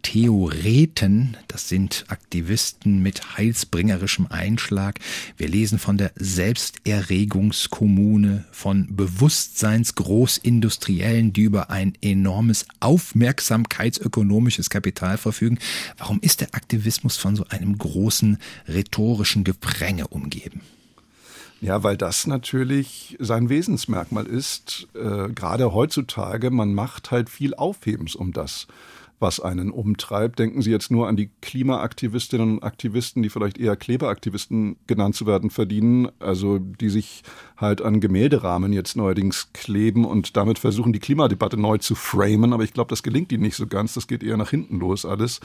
Theoreten, 0.02 1.38
das 1.48 1.70
sind 1.70 2.06
Aktivisten 2.08 3.02
mit 3.02 3.38
heilsbringerischem 3.38 4.28
Einschlag. 4.28 5.00
Wir 5.38 5.48
lesen 5.48 5.80
von 5.80 5.98
der 5.98 6.12
Selbsterregungskommune, 6.16 8.46
von 8.52 8.96
Bewusstseinsgroßindustriellen, 8.96 11.34
die 11.34 11.42
über 11.42 11.70
ein 11.70 11.94
enormes 12.02 12.66
aufmerksamkeitsökonomisches 12.80 14.70
Kapital 14.70 15.18
verfügen. 15.18 15.60
Warum 15.98 16.20
ist 16.22 16.40
der 16.42 16.56
Aktivismus 16.56 17.18
von 17.18 17.36
so 17.36 17.46
einem 17.50 17.78
großen 17.78 18.38
rhetorischen 18.68 19.44
Gepränge 19.44 20.08
umgeben? 20.08 20.62
Ja, 21.62 21.84
weil 21.84 21.98
das 21.98 22.26
natürlich 22.26 23.18
sein 23.20 23.50
Wesensmerkmal 23.50 24.26
ist. 24.26 24.88
Äh, 24.94 25.30
gerade 25.30 25.74
heutzutage, 25.74 26.52
man 26.52 26.74
macht 26.74 27.12
halt 27.12 27.30
viel 27.30 27.54
Aufhebens 27.54 28.16
um 28.16 28.32
das 28.32 28.68
was 29.20 29.40
einen 29.40 29.72
umtreibt. 29.72 30.40
Denken 30.40 30.62
Sie 30.62 30.72
jetzt 30.72 30.92
nur 30.92 31.08
an 31.08 31.16
die 31.16 31.30
Klimaaktivistinnen 31.42 32.58
und 32.58 32.64
Aktivisten, 32.64 33.22
die 33.22 33.30
vielleicht 33.30 33.58
eher 33.58 33.76
Kleberaktivisten 33.76 34.78
genannt 34.88 35.16
zu 35.16 35.26
werden 35.26 35.50
verdienen, 35.50 36.10
also 36.20 36.60
die 36.60 36.90
sich 36.90 37.24
halt 37.58 37.82
an 37.82 38.00
Gemälderahmen 38.00 38.74
jetzt 38.74 38.96
neuerdings 38.96 39.50
kleben 39.54 40.06
und 40.06 40.38
damit 40.38 40.60
versuchen, 40.60 40.94
die 40.94 41.00
Klimadebatte 41.00 41.58
neu 41.58 41.78
zu 41.78 41.96
framen. 41.96 42.54
Aber 42.54 42.64
ich 42.64 42.74
glaube, 42.74 42.90
das 42.90 43.04
gelingt 43.04 43.32
ihnen 43.32 43.44
nicht 43.44 43.56
so 43.56 43.68
ganz. 43.68 43.94
Das 43.94 44.08
geht 44.08 44.24
eher 44.24 44.38
nach 44.38 44.50
hinten 44.50 44.80
los 44.80 45.06
alles. 45.06 45.40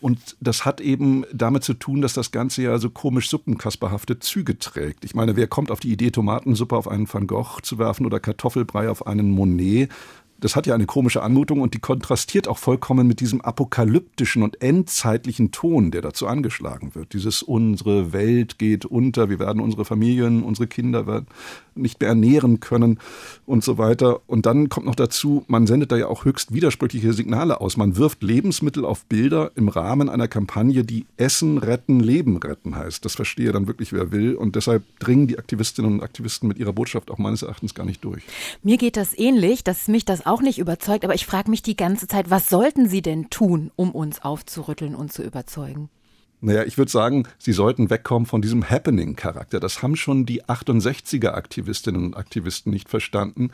Und 0.00 0.36
das 0.40 0.64
hat 0.64 0.80
eben 0.80 1.24
damit 1.32 1.64
zu 1.64 1.74
tun, 1.74 2.02
dass 2.02 2.12
das 2.12 2.30
Ganze 2.30 2.62
ja 2.62 2.78
so 2.78 2.90
komisch 2.90 3.28
suppenkasperhafte 3.30 4.18
Züge 4.20 4.58
trägt. 4.58 5.04
Ich 5.04 5.14
meine, 5.14 5.34
wer 5.36 5.48
kommt 5.48 5.70
auf 5.70 5.80
die 5.80 5.92
Idee, 5.92 6.10
Tomatensuppe 6.10 6.76
auf 6.76 6.88
einen 6.88 7.12
Van 7.12 7.26
Gogh 7.26 7.60
zu 7.62 7.78
werfen 7.78 8.06
oder 8.06 8.20
Kartoffelbrei 8.20 8.90
auf 8.90 9.06
einen 9.06 9.30
Monet? 9.30 9.90
Das 10.40 10.54
hat 10.54 10.66
ja 10.66 10.74
eine 10.74 10.86
komische 10.86 11.22
Anmutung 11.22 11.60
und 11.60 11.74
die 11.74 11.80
kontrastiert 11.80 12.48
auch 12.48 12.58
vollkommen 12.58 13.06
mit 13.06 13.20
diesem 13.20 13.40
apokalyptischen 13.40 14.42
und 14.42 14.62
endzeitlichen 14.62 15.50
Ton, 15.50 15.90
der 15.90 16.02
dazu 16.02 16.26
angeschlagen 16.26 16.94
wird. 16.94 17.12
Dieses 17.12 17.42
unsere 17.42 18.12
Welt 18.12 18.58
geht 18.58 18.84
unter, 18.84 19.30
wir 19.30 19.38
werden 19.40 19.60
unsere 19.60 19.84
Familien, 19.84 20.44
unsere 20.44 20.68
Kinder 20.68 21.06
werden 21.06 21.26
nicht 21.74 22.00
mehr 22.00 22.10
ernähren 22.10 22.60
können 22.60 22.98
und 23.46 23.64
so 23.64 23.78
weiter. 23.78 24.20
Und 24.26 24.46
dann 24.46 24.68
kommt 24.68 24.86
noch 24.86 24.94
dazu, 24.94 25.44
man 25.48 25.66
sendet 25.66 25.92
da 25.92 25.96
ja 25.96 26.08
auch 26.08 26.24
höchst 26.24 26.52
widersprüchliche 26.52 27.12
Signale 27.12 27.60
aus. 27.60 27.76
Man 27.76 27.96
wirft 27.96 28.22
Lebensmittel 28.22 28.84
auf 28.84 29.04
Bilder 29.06 29.52
im 29.54 29.68
Rahmen 29.68 30.08
einer 30.08 30.28
Kampagne, 30.28 30.84
die 30.84 31.06
Essen 31.16 31.58
retten, 31.58 32.00
Leben 32.00 32.36
retten 32.36 32.76
heißt. 32.76 33.04
Das 33.04 33.14
verstehe 33.14 33.52
dann 33.52 33.66
wirklich, 33.66 33.92
wer 33.92 34.12
will. 34.12 34.34
Und 34.34 34.56
deshalb 34.56 34.82
dringen 34.98 35.26
die 35.26 35.38
Aktivistinnen 35.38 35.94
und 35.94 36.02
Aktivisten 36.02 36.48
mit 36.48 36.58
ihrer 36.58 36.72
Botschaft 36.72 37.10
auch 37.10 37.18
meines 37.18 37.42
Erachtens 37.42 37.74
gar 37.74 37.86
nicht 37.86 38.04
durch. 38.04 38.22
Mir 38.62 38.76
geht 38.76 38.96
das 38.96 39.16
ähnlich, 39.16 39.64
dass 39.64 39.88
mich 39.88 40.04
das 40.04 40.26
auch 40.28 40.40
nicht 40.40 40.58
überzeugt, 40.58 41.04
aber 41.04 41.14
ich 41.14 41.26
frage 41.26 41.50
mich 41.50 41.62
die 41.62 41.76
ganze 41.76 42.06
Zeit, 42.06 42.30
was 42.30 42.48
sollten 42.48 42.88
sie 42.88 43.02
denn 43.02 43.30
tun, 43.30 43.70
um 43.76 43.90
uns 43.92 44.22
aufzurütteln 44.22 44.94
und 44.94 45.12
zu 45.12 45.22
überzeugen? 45.22 45.90
Naja, 46.40 46.62
ich 46.62 46.78
würde 46.78 46.90
sagen, 46.90 47.24
sie 47.38 47.52
sollten 47.52 47.90
wegkommen 47.90 48.24
von 48.24 48.40
diesem 48.40 48.70
Happening-Charakter. 48.70 49.58
Das 49.58 49.82
haben 49.82 49.96
schon 49.96 50.24
die 50.24 50.44
68er-Aktivistinnen 50.44 52.04
und 52.04 52.16
Aktivisten 52.16 52.72
nicht 52.72 52.88
verstanden, 52.88 53.50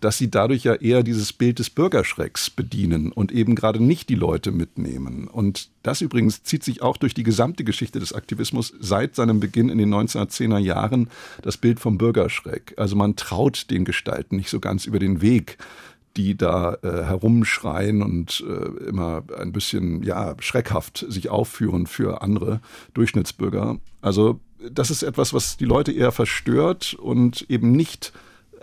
dass 0.00 0.18
sie 0.18 0.32
dadurch 0.32 0.64
ja 0.64 0.74
eher 0.74 1.04
dieses 1.04 1.32
Bild 1.32 1.60
des 1.60 1.70
Bürgerschrecks 1.70 2.50
bedienen 2.50 3.12
und 3.12 3.30
eben 3.30 3.54
gerade 3.54 3.80
nicht 3.80 4.08
die 4.08 4.16
Leute 4.16 4.50
mitnehmen. 4.50 5.28
Und 5.28 5.68
das 5.84 6.00
übrigens 6.00 6.42
zieht 6.42 6.64
sich 6.64 6.82
auch 6.82 6.96
durch 6.96 7.14
die 7.14 7.22
gesamte 7.22 7.62
Geschichte 7.62 8.00
des 8.00 8.12
Aktivismus 8.12 8.74
seit 8.80 9.14
seinem 9.14 9.38
Beginn 9.38 9.68
in 9.68 9.78
den 9.78 9.94
1910er 9.94 10.58
Jahren, 10.58 11.10
das 11.42 11.56
Bild 11.56 11.78
vom 11.78 11.98
Bürgerschreck. 11.98 12.74
Also 12.76 12.96
man 12.96 13.14
traut 13.14 13.70
den 13.70 13.84
Gestalten 13.84 14.36
nicht 14.36 14.50
so 14.50 14.58
ganz 14.58 14.86
über 14.86 14.98
den 14.98 15.20
Weg 15.20 15.56
die 16.16 16.36
da 16.36 16.74
äh, 16.82 17.04
herumschreien 17.04 18.02
und 18.02 18.44
äh, 18.46 18.86
immer 18.88 19.22
ein 19.36 19.52
bisschen 19.52 20.02
ja 20.02 20.36
schreckhaft 20.38 21.04
sich 21.08 21.28
aufführen 21.28 21.86
für 21.86 22.22
andere 22.22 22.60
Durchschnittsbürger. 22.94 23.78
Also 24.00 24.40
das 24.70 24.90
ist 24.90 25.02
etwas, 25.02 25.34
was 25.34 25.56
die 25.56 25.64
Leute 25.64 25.92
eher 25.92 26.12
verstört 26.12 26.94
und 26.94 27.46
eben 27.48 27.72
nicht 27.72 28.12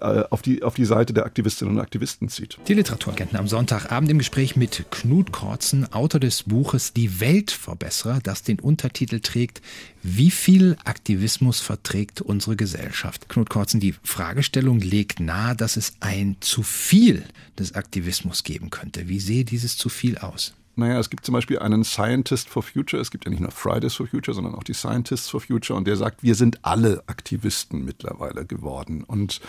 äh, 0.01 0.23
auf 0.29 0.41
die, 0.41 0.63
auf 0.63 0.75
die 0.75 0.85
Seite 0.85 1.13
der 1.13 1.25
Aktivistinnen 1.25 1.75
und 1.75 1.81
Aktivisten 1.81 2.27
zieht. 2.27 2.57
Die 2.67 2.73
Literaturagenten 2.73 3.37
am 3.37 3.47
Sonntagabend 3.47 4.09
im 4.09 4.17
Gespräch 4.17 4.55
mit 4.55 4.85
Knut 4.89 5.31
Korzen, 5.31 5.91
Autor 5.93 6.19
des 6.19 6.43
Buches 6.43 6.93
Die 6.93 7.19
Weltverbesserer, 7.19 8.19
das 8.21 8.43
den 8.43 8.59
Untertitel 8.59 9.19
trägt, 9.19 9.61
wie 10.03 10.31
viel 10.31 10.75
Aktivismus 10.83 11.59
verträgt 11.59 12.21
unsere 12.21 12.55
Gesellschaft? 12.55 13.29
Knut 13.29 13.49
Korzen, 13.49 13.79
die 13.79 13.93
Fragestellung 14.03 14.79
legt 14.79 15.19
nahe, 15.19 15.55
dass 15.55 15.77
es 15.77 15.93
ein 15.99 16.37
zu 16.39 16.63
viel 16.63 17.23
des 17.59 17.75
Aktivismus 17.75 18.43
geben 18.43 18.71
könnte. 18.71 19.07
Wie 19.07 19.19
sehe 19.19 19.45
dieses 19.45 19.77
zu 19.77 19.89
viel 19.89 20.17
aus? 20.17 20.53
Naja, 20.75 20.99
es 20.99 21.09
gibt 21.09 21.25
zum 21.25 21.33
Beispiel 21.33 21.59
einen 21.59 21.83
Scientist 21.83 22.49
for 22.49 22.63
Future. 22.63 23.01
Es 23.01 23.11
gibt 23.11 23.25
ja 23.25 23.31
nicht 23.31 23.41
nur 23.41 23.51
Fridays 23.51 23.95
for 23.95 24.07
Future, 24.07 24.33
sondern 24.33 24.55
auch 24.55 24.63
die 24.63 24.73
Scientists 24.73 25.29
for 25.29 25.41
Future. 25.41 25.77
Und 25.77 25.85
der 25.85 25.97
sagt, 25.97 26.23
wir 26.23 26.35
sind 26.35 26.63
alle 26.63 27.03
Aktivisten 27.07 27.83
mittlerweile 27.83 28.45
geworden. 28.45 29.03
Und 29.03 29.41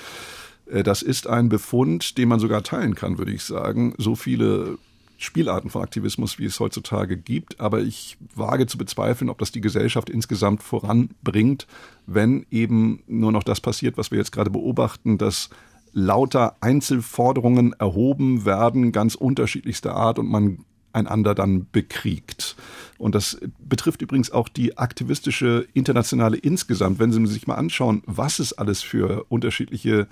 äh, 0.67 0.83
das 0.83 1.03
ist 1.03 1.27
ein 1.27 1.49
Befund, 1.49 2.19
den 2.19 2.29
man 2.29 2.41
sogar 2.41 2.63
teilen 2.63 2.95
kann, 2.95 3.19
würde 3.19 3.33
ich 3.33 3.45
sagen. 3.45 3.95
So 3.99 4.17
viele 4.17 4.79
Spielarten 5.17 5.71
von 5.71 5.83
Aktivismus, 5.83 6.41
wie 6.41 6.47
es 6.47 6.59
heutzutage 6.59 7.17
gibt. 7.17 7.61
Aber 7.61 7.81
ich 7.81 8.17
wage 8.35 8.67
zu 8.67 8.77
bezweifeln, 8.77 9.31
ob 9.31 9.39
das 9.39 9.53
die 9.53 9.61
Gesellschaft 9.61 10.11
insgesamt 10.11 10.63
voranbringt, 10.63 11.69
wenn 12.07 12.47
eben 12.51 13.03
nur 13.07 13.31
noch 13.31 13.45
das 13.45 13.61
passiert, 13.61 13.97
was 13.97 14.11
wir 14.11 14.19
jetzt 14.19 14.33
gerade 14.33 14.51
beobachten, 14.51 15.19
dass 15.19 15.51
lauter 15.93 16.57
Einzelforderungen 16.61 17.75
erhoben 17.75 18.45
werden, 18.45 18.93
ganz 18.93 19.15
unterschiedlichster 19.15 19.95
Art 19.95 20.19
und 20.19 20.29
man 20.29 20.65
einander 20.93 21.35
dann 21.35 21.67
bekriegt. 21.71 22.57
Und 22.99 23.15
das 23.15 23.39
betrifft 23.59 24.03
übrigens 24.03 24.31
auch 24.31 24.49
die 24.49 24.79
aktivistische 24.79 25.67
Internationale 25.75 26.37
insgesamt. 26.37 26.99
Wenn 26.99 27.13
Sie 27.13 27.27
sich 27.27 27.47
mal 27.47 27.55
anschauen, 27.55 28.03
was 28.07 28.39
es 28.39 28.53
alles 28.53 28.83
für 28.83 29.25
unterschiedliche 29.29 30.09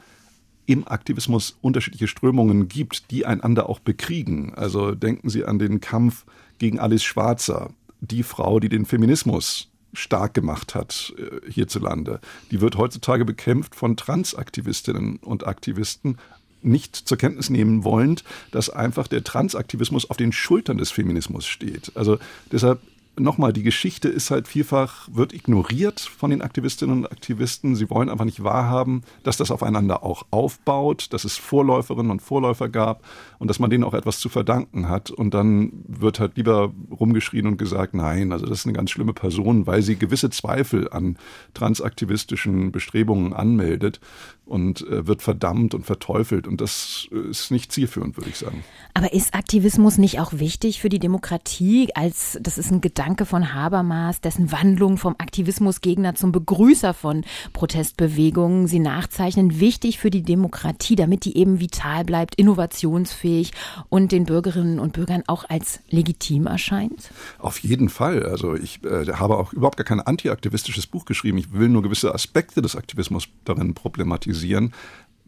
im 0.66 0.86
Aktivismus 0.86 1.58
unterschiedliche 1.62 2.06
Strömungen 2.06 2.68
gibt, 2.68 3.10
die 3.10 3.26
einander 3.26 3.68
auch 3.68 3.80
bekriegen. 3.80 4.54
Also 4.54 4.94
denken 4.94 5.28
Sie 5.28 5.44
an 5.44 5.58
den 5.58 5.80
Kampf 5.80 6.24
gegen 6.58 6.78
Alice 6.78 7.02
Schwarzer, 7.02 7.70
die 8.00 8.22
Frau, 8.22 8.60
die 8.60 8.68
den 8.68 8.86
Feminismus 8.86 9.68
stark 9.92 10.34
gemacht 10.34 10.74
hat 10.74 11.12
äh, 11.18 11.50
hierzulande. 11.50 12.20
Die 12.50 12.60
wird 12.60 12.76
heutzutage 12.76 13.24
bekämpft 13.24 13.74
von 13.74 13.96
Transaktivistinnen 13.96 15.16
und 15.16 15.46
Aktivisten, 15.46 16.18
nicht 16.62 16.96
zur 16.96 17.18
Kenntnis 17.18 17.50
nehmen 17.50 17.84
wollend, 17.84 18.24
dass 18.50 18.70
einfach 18.70 19.06
der 19.06 19.24
Transaktivismus 19.24 20.08
auf 20.08 20.16
den 20.16 20.32
Schultern 20.32 20.78
des 20.78 20.90
Feminismus 20.90 21.46
steht. 21.46 21.92
Also 21.94 22.18
deshalb 22.52 22.80
nochmal, 23.18 23.52
die 23.52 23.62
Geschichte 23.62 24.08
ist 24.08 24.30
halt 24.30 24.48
vielfach, 24.48 25.08
wird 25.12 25.32
ignoriert 25.32 26.00
von 26.00 26.30
den 26.30 26.42
Aktivistinnen 26.42 26.98
und 26.98 27.12
Aktivisten. 27.12 27.76
Sie 27.76 27.90
wollen 27.90 28.08
einfach 28.08 28.24
nicht 28.24 28.42
wahrhaben, 28.42 29.02
dass 29.22 29.36
das 29.36 29.50
aufeinander 29.50 30.02
auch 30.02 30.26
aufbaut, 30.30 31.08
dass 31.12 31.24
es 31.24 31.36
Vorläuferinnen 31.36 32.10
und 32.10 32.22
Vorläufer 32.22 32.68
gab 32.68 33.02
und 33.40 33.48
dass 33.48 33.58
man 33.58 33.70
denen 33.70 33.84
auch 33.84 33.94
etwas 33.94 34.20
zu 34.20 34.28
verdanken 34.28 34.90
hat. 34.90 35.10
Und 35.10 35.32
dann 35.32 35.72
wird 35.88 36.20
halt 36.20 36.36
lieber 36.36 36.74
rumgeschrien 36.90 37.46
und 37.46 37.56
gesagt, 37.56 37.94
nein, 37.94 38.32
also 38.32 38.44
das 38.44 38.58
ist 38.58 38.66
eine 38.66 38.74
ganz 38.74 38.90
schlimme 38.90 39.14
Person, 39.14 39.66
weil 39.66 39.80
sie 39.80 39.96
gewisse 39.96 40.28
Zweifel 40.28 40.92
an 40.92 41.16
transaktivistischen 41.54 42.70
Bestrebungen 42.70 43.32
anmeldet 43.32 43.98
und 44.44 44.86
äh, 44.88 45.06
wird 45.06 45.22
verdammt 45.22 45.74
und 45.74 45.86
verteufelt. 45.86 46.46
Und 46.46 46.60
das 46.60 47.08
ist 47.30 47.50
nicht 47.50 47.72
zielführend, 47.72 48.18
würde 48.18 48.28
ich 48.28 48.36
sagen. 48.36 48.62
Aber 48.92 49.14
ist 49.14 49.32
Aktivismus 49.32 49.96
nicht 49.96 50.20
auch 50.20 50.34
wichtig 50.34 50.78
für 50.80 50.90
die 50.90 50.98
Demokratie? 50.98 51.88
Als 51.94 52.38
das 52.42 52.58
ist 52.58 52.70
ein 52.70 52.82
Gedanke 52.82 53.24
von 53.24 53.54
Habermas, 53.54 54.20
dessen 54.20 54.52
Wandlung 54.52 54.98
vom 54.98 55.14
Aktivismusgegner 55.16 56.14
zum 56.14 56.30
Begrüßer 56.30 56.92
von 56.92 57.24
Protestbewegungen 57.54 58.66
sie 58.66 58.80
nachzeichnen. 58.80 59.60
Wichtig 59.60 59.98
für 59.98 60.10
die 60.10 60.22
Demokratie, 60.22 60.96
damit 60.96 61.24
die 61.24 61.38
eben 61.38 61.58
vital 61.58 62.04
bleibt, 62.04 62.34
innovationsfähig 62.34 63.29
und 63.88 64.12
den 64.12 64.24
Bürgerinnen 64.24 64.78
und 64.78 64.92
Bürgern 64.92 65.22
auch 65.26 65.44
als 65.48 65.80
legitim 65.88 66.46
erscheint? 66.46 67.10
Auf 67.38 67.58
jeden 67.58 67.88
Fall. 67.88 68.24
Also 68.24 68.54
ich 68.54 68.82
äh, 68.84 69.06
habe 69.12 69.36
auch 69.36 69.52
überhaupt 69.52 69.76
gar 69.76 69.84
kein 69.84 70.00
antiaktivistisches 70.00 70.86
Buch 70.86 71.04
geschrieben. 71.04 71.38
Ich 71.38 71.52
will 71.52 71.68
nur 71.68 71.82
gewisse 71.82 72.14
Aspekte 72.14 72.62
des 72.62 72.76
Aktivismus 72.76 73.28
darin 73.44 73.74
problematisieren. 73.74 74.72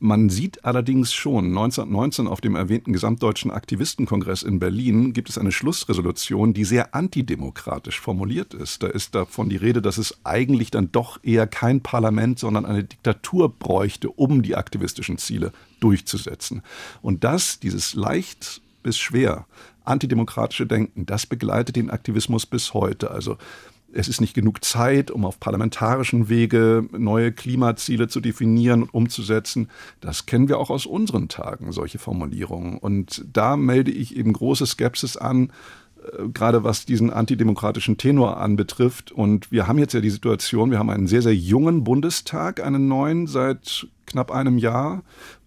Man 0.04 0.30
sieht 0.30 0.64
allerdings 0.64 1.14
schon, 1.14 1.47
1919 1.47 2.26
auf 2.26 2.40
dem 2.40 2.56
erwähnten 2.56 2.92
Gesamtdeutschen 2.92 3.52
Aktivistenkongress 3.52 4.42
in 4.42 4.59
Berlin 4.59 5.12
gibt 5.12 5.28
es 5.28 5.38
eine 5.38 5.52
Schlussresolution, 5.52 6.54
die 6.54 6.64
sehr 6.64 6.92
antidemokratisch 6.92 8.00
formuliert 8.00 8.52
ist. 8.52 8.82
Da 8.82 8.88
ist 8.88 9.14
davon 9.14 9.49
die 9.49 9.59
Rede, 9.59 9.80
dass 9.80 9.99
es 9.99 10.18
eigentlich 10.25 10.73
dann 10.73 10.90
doch 10.90 11.23
eher 11.23 11.47
kein 11.47 11.82
Parlament, 11.82 12.40
sondern 12.40 12.66
eine 12.66 12.82
Diktatur 12.82 13.49
bräuchte, 13.49 14.11
um 14.11 14.42
die 14.42 14.56
aktivistischen 14.56 15.18
Ziele 15.18 15.52
durchzusetzen. 15.78 16.62
Und 17.00 17.23
das, 17.23 17.61
dieses 17.61 17.94
leicht 17.94 18.61
bis 18.82 18.99
schwer 18.99 19.47
antidemokratische 19.85 20.66
Denken, 20.66 21.06
das 21.06 21.26
begleitet 21.26 21.76
den 21.76 21.90
Aktivismus 21.90 22.44
bis 22.44 22.75
heute. 22.75 23.12
Also 23.12 23.38
es 23.92 24.08
ist 24.08 24.20
nicht 24.20 24.34
genug 24.34 24.64
Zeit, 24.64 25.11
um 25.11 25.25
auf 25.25 25.38
parlamentarischen 25.38 26.28
Wege 26.28 26.87
neue 26.92 27.32
Klimaziele 27.32 28.08
zu 28.08 28.20
definieren 28.20 28.82
und 28.82 28.94
umzusetzen. 28.94 29.68
Das 30.00 30.26
kennen 30.26 30.49
wir 30.49 30.58
auch 30.58 30.70
aus 30.70 30.87
unseren 30.87 31.28
Tagen, 31.28 31.72
solche 31.72 31.99
Formulierungen. 31.99 32.78
Und 32.78 33.25
da 33.30 33.56
melde 33.56 33.90
ich 33.90 34.16
eben 34.16 34.32
große 34.32 34.66
Skepsis 34.66 35.16
an, 35.16 35.52
äh, 36.02 36.28
gerade 36.28 36.64
was 36.64 36.87
diesen 36.87 37.11
antidemokratischen 37.11 37.99
Tenor 37.99 38.38
anbetrifft. 38.38 39.12
Und 39.12 39.52
wir 39.52 39.66
haben 39.66 39.78
jetzt 39.78 39.94
ja 39.94 40.00
die 40.00 40.11
Situation, 40.11 40.70
wir 40.70 40.78
haben 40.78 40.90
einen 40.90 41.06
sehr, 41.06 41.22
sehr 41.22 41.34
jungen 41.34 41.84
Bundestag, 41.84 42.64
einen 42.64 42.88
neuen 42.88 43.26
seit 43.26 43.87
knapp 44.06 44.30
einem 44.30 44.58
Jahr. 44.58 45.02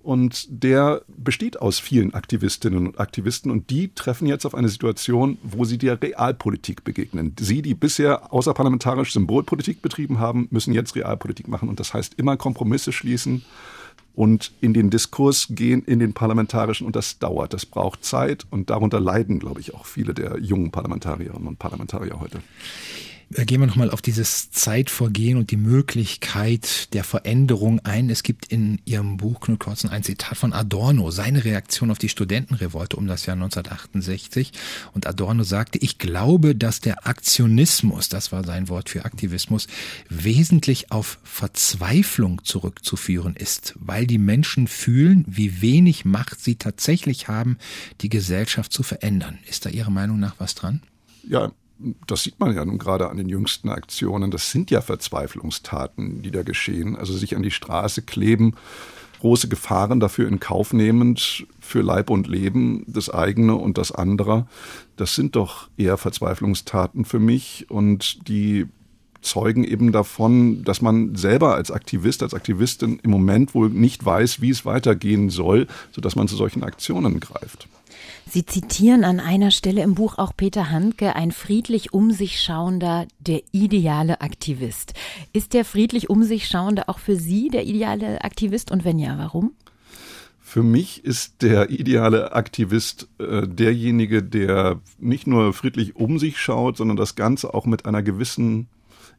Und 0.05 0.45
der 0.49 1.01
besteht 1.07 1.59
aus 1.59 1.79
vielen 1.79 2.13
Aktivistinnen 2.13 2.85
und 2.85 2.99
Aktivisten 2.99 3.49
und 3.49 3.71
die 3.71 3.91
treffen 3.95 4.27
jetzt 4.27 4.45
auf 4.45 4.53
eine 4.53 4.69
Situation, 4.69 5.39
wo 5.41 5.65
sie 5.65 5.79
der 5.79 5.99
Realpolitik 5.99 6.83
begegnen. 6.83 7.33
Sie, 7.39 7.63
die 7.63 7.73
bisher 7.73 8.31
außerparlamentarisch 8.31 9.13
Symbolpolitik 9.13 9.81
betrieben 9.81 10.19
haben, 10.19 10.47
müssen 10.51 10.75
jetzt 10.75 10.95
Realpolitik 10.95 11.47
machen 11.47 11.69
und 11.69 11.79
das 11.79 11.95
heißt 11.95 12.13
immer 12.19 12.37
Kompromisse 12.37 12.91
schließen 12.91 13.43
und 14.13 14.51
in 14.61 14.75
den 14.75 14.91
Diskurs 14.91 15.47
gehen, 15.49 15.81
in 15.81 15.97
den 15.97 16.13
parlamentarischen 16.13 16.85
und 16.85 16.95
das 16.95 17.17
dauert, 17.17 17.55
das 17.55 17.65
braucht 17.65 18.05
Zeit 18.05 18.45
und 18.51 18.69
darunter 18.69 18.99
leiden, 18.99 19.39
glaube 19.39 19.59
ich, 19.59 19.73
auch 19.73 19.87
viele 19.87 20.13
der 20.13 20.37
jungen 20.37 20.69
Parlamentarierinnen 20.69 21.47
und 21.47 21.57
Parlamentarier 21.57 22.19
heute. 22.19 22.41
Äh, 23.33 23.45
gehen 23.45 23.59
wir 23.59 23.67
nochmal 23.67 23.89
auf 23.89 24.01
dieses 24.01 24.51
Zeitvorgehen 24.51 25.37
und 25.37 25.51
die 25.51 25.57
Möglichkeit 25.57 26.93
der 26.93 27.03
Veränderung 27.03 27.79
ein. 27.79 28.09
Es 28.09 28.23
gibt 28.23 28.51
in 28.51 28.79
Ihrem 28.85 29.17
Buch 29.17 29.39
Knut 29.39 29.59
Korzen 29.59 29.89
ein 29.89 30.03
Zitat 30.03 30.37
von 30.37 30.53
Adorno, 30.53 31.11
seine 31.11 31.43
Reaktion 31.43 31.91
auf 31.91 31.97
die 31.97 32.09
Studentenrevolte 32.09 32.97
um 32.97 33.07
das 33.07 33.25
Jahr 33.25 33.35
1968. 33.35 34.51
Und 34.93 35.07
Adorno 35.07 35.43
sagte, 35.43 35.79
ich 35.79 35.97
glaube, 35.97 36.55
dass 36.55 36.79
der 36.79 37.07
Aktionismus, 37.07 38.09
das 38.09 38.31
war 38.31 38.43
sein 38.43 38.69
Wort 38.69 38.89
für 38.89 39.05
Aktivismus, 39.05 39.67
wesentlich 40.09 40.91
auf 40.91 41.19
Verzweiflung 41.23 42.43
zurückzuführen 42.43 43.35
ist, 43.35 43.73
weil 43.77 44.05
die 44.05 44.17
Menschen 44.17 44.67
fühlen, 44.67 45.25
wie 45.27 45.61
wenig 45.61 46.05
Macht 46.05 46.39
sie 46.39 46.55
tatsächlich 46.55 47.27
haben, 47.27 47.57
die 48.01 48.09
Gesellschaft 48.09 48.71
zu 48.71 48.83
verändern. 48.83 49.39
Ist 49.49 49.65
da 49.65 49.69
Ihrer 49.69 49.89
Meinung 49.89 50.19
nach 50.19 50.35
was 50.37 50.55
dran? 50.55 50.81
Ja, 51.27 51.51
das 52.07 52.23
sieht 52.23 52.39
man 52.39 52.55
ja 52.55 52.63
nun 52.63 52.77
gerade 52.77 53.09
an 53.09 53.17
den 53.17 53.29
jüngsten 53.29 53.69
Aktionen, 53.69 54.31
das 54.31 54.51
sind 54.51 54.71
ja 54.71 54.81
Verzweiflungstaten, 54.81 56.21
die 56.21 56.31
da 56.31 56.43
geschehen. 56.43 56.95
Also 56.95 57.13
sich 57.13 57.35
an 57.35 57.43
die 57.43 57.51
Straße 57.51 58.01
kleben, 58.01 58.55
große 59.19 59.47
Gefahren 59.47 59.99
dafür 59.99 60.27
in 60.27 60.39
Kauf 60.39 60.73
nehmend 60.73 61.45
für 61.59 61.81
Leib 61.81 62.09
und 62.09 62.27
Leben, 62.27 62.83
das 62.87 63.09
eigene 63.09 63.55
und 63.55 63.77
das 63.77 63.91
andere. 63.91 64.47
Das 64.97 65.15
sind 65.15 65.35
doch 65.35 65.67
eher 65.77 65.97
Verzweiflungstaten 65.97 67.05
für 67.05 67.19
mich 67.19 67.65
und 67.69 68.27
die 68.27 68.67
zeugen 69.21 69.63
eben 69.63 69.91
davon, 69.91 70.63
dass 70.63 70.81
man 70.81 71.15
selber 71.15 71.55
als 71.55 71.71
Aktivist, 71.71 72.21
als 72.23 72.33
Aktivistin 72.33 72.99
im 73.01 73.11
Moment 73.11 73.55
wohl 73.55 73.69
nicht 73.69 74.05
weiß, 74.05 74.41
wie 74.41 74.51
es 74.51 74.65
weitergehen 74.65 75.29
soll, 75.29 75.67
sodass 75.91 76.15
man 76.15 76.27
zu 76.27 76.35
solchen 76.35 76.63
Aktionen 76.63 77.19
greift. 77.19 77.67
Sie 78.27 78.45
zitieren 78.45 79.03
an 79.03 79.19
einer 79.19 79.51
Stelle 79.51 79.83
im 79.83 79.93
Buch 79.93 80.17
auch 80.17 80.33
Peter 80.35 80.71
Handke, 80.71 81.15
ein 81.15 81.31
friedlich 81.31 81.93
um 81.93 82.11
sich 82.11 82.41
schauender, 82.41 83.05
der 83.19 83.41
ideale 83.51 84.21
Aktivist. 84.21 84.93
Ist 85.31 85.53
der 85.53 85.63
friedlich 85.63 86.09
um 86.09 86.23
sich 86.23 86.47
schauende 86.47 86.89
auch 86.89 86.99
für 86.99 87.15
Sie 87.15 87.49
der 87.49 87.65
ideale 87.65 88.23
Aktivist 88.23 88.71
und 88.71 88.83
wenn 88.83 88.97
ja, 88.97 89.17
warum? 89.17 89.51
Für 90.41 90.63
mich 90.63 91.03
ist 91.03 91.41
der 91.41 91.69
ideale 91.69 92.33
Aktivist 92.33 93.07
äh, 93.19 93.47
derjenige, 93.47 94.23
der 94.23 94.79
nicht 94.99 95.27
nur 95.27 95.53
friedlich 95.53 95.95
um 95.95 96.17
sich 96.17 96.39
schaut, 96.39 96.77
sondern 96.77 96.97
das 96.97 97.15
Ganze 97.15 97.53
auch 97.53 97.65
mit 97.65 97.85
einer 97.85 98.03
gewissen 98.03 98.67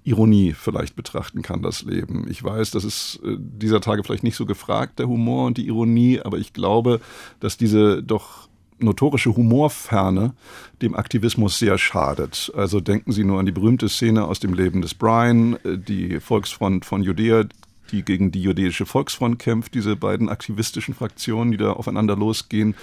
Ironie 0.02 0.52
vielleicht 0.52 0.94
betrachten 0.94 1.42
kann, 1.42 1.62
das 1.62 1.82
Leben. 1.82 2.26
Ich 2.30 2.42
weiß, 2.42 2.70
das 2.70 2.84
ist 2.84 3.20
äh, 3.24 3.36
dieser 3.38 3.80
Tage 3.80 4.04
vielleicht 4.04 4.22
nicht 4.22 4.36
so 4.36 4.46
gefragt, 4.46 4.98
der 4.98 5.08
Humor 5.08 5.46
und 5.46 5.58
die 5.58 5.66
Ironie, 5.66 6.20
aber 6.20 6.38
ich 6.38 6.52
glaube, 6.52 7.00
dass 7.40 7.56
diese 7.56 8.02
doch 8.02 8.48
notorische 8.78 9.34
Humorferne 9.34 10.34
dem 10.82 10.94
Aktivismus 10.94 11.58
sehr 11.58 11.78
schadet. 11.78 12.52
Also 12.54 12.80
denken 12.80 13.12
Sie 13.12 13.24
nur 13.24 13.40
an 13.40 13.46
die 13.46 13.52
berühmte 13.52 13.88
Szene 13.88 14.24
aus 14.24 14.40
dem 14.40 14.54
Leben 14.54 14.82
des 14.82 14.94
Brian, 14.94 15.54
äh, 15.64 15.78
die 15.78 16.20
Volksfront 16.20 16.84
von 16.84 17.02
Judäa, 17.02 17.44
die 17.92 18.02
gegen 18.02 18.32
die 18.32 18.42
jüdische 18.42 18.86
Volksfront 18.86 19.38
kämpft, 19.38 19.74
diese 19.74 19.96
beiden 19.96 20.28
aktivistischen 20.28 20.94
Fraktionen, 20.94 21.52
die 21.52 21.58
da 21.58 21.72
aufeinander 21.72 22.16
losgehen. 22.16 22.74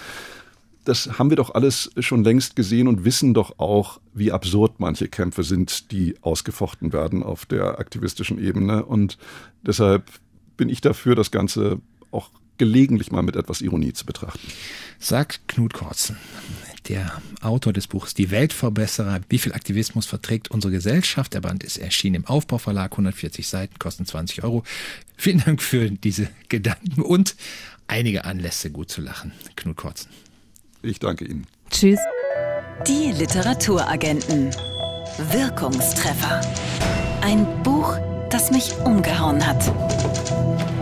Das 0.85 1.17
haben 1.17 1.29
wir 1.29 1.37
doch 1.37 1.53
alles 1.53 1.91
schon 1.99 2.23
längst 2.23 2.55
gesehen 2.55 2.87
und 2.87 3.05
wissen 3.05 3.33
doch 3.33 3.57
auch, 3.59 4.01
wie 4.13 4.31
absurd 4.31 4.79
manche 4.79 5.07
Kämpfe 5.07 5.43
sind, 5.43 5.91
die 5.91 6.15
ausgefochten 6.21 6.91
werden 6.91 7.23
auf 7.23 7.45
der 7.45 7.79
aktivistischen 7.79 8.37
Ebene. 8.37 8.85
Und 8.85 9.17
deshalb 9.61 10.09
bin 10.57 10.67
ich 10.69 10.81
dafür, 10.81 11.15
das 11.15 11.31
Ganze 11.31 11.79
auch 12.11 12.31
gelegentlich 12.63 13.11
mal 13.11 13.23
mit 13.23 13.35
etwas 13.35 13.59
Ironie 13.59 13.91
zu 13.91 14.05
betrachten. 14.05 14.47
Sagt 14.97 15.41
Knut 15.49 15.73
Korzen, 15.73 16.15
der 16.87 17.21
Autor 17.41 17.73
des 17.73 17.87
Buchs 17.87 18.13
Die 18.13 18.31
Weltverbesserer, 18.31 19.19
wie 19.27 19.37
viel 19.37 19.51
Aktivismus 19.51 20.05
verträgt 20.05 20.49
unsere 20.49 20.71
Gesellschaft. 20.71 21.33
Der 21.33 21.41
Band 21.41 21.65
ist 21.65 21.77
erschienen 21.77 22.15
im 22.15 22.25
Aufbauverlag, 22.25 22.93
140 22.93 23.45
Seiten, 23.45 23.79
kosten 23.79 24.05
20 24.05 24.45
Euro. 24.45 24.63
Vielen 25.17 25.43
Dank 25.43 25.61
für 25.61 25.91
diese 25.91 26.29
Gedanken 26.47 27.01
und 27.01 27.35
einige 27.87 28.23
Anlässe, 28.23 28.71
gut 28.71 28.89
zu 28.89 29.01
lachen. 29.01 29.33
Knut 29.57 29.75
Korzen. 29.75 30.09
Ich 30.81 30.99
danke 30.99 31.25
Ihnen. 31.25 31.47
Tschüss. 31.69 31.99
Die 32.87 33.11
Literaturagenten. 33.11 34.51
Wirkungstreffer. 35.31 36.39
Ein 37.21 37.45
Buch, 37.63 37.97
das 38.29 38.51
mich 38.51 38.73
umgehauen 38.85 39.45
hat. 39.45 40.72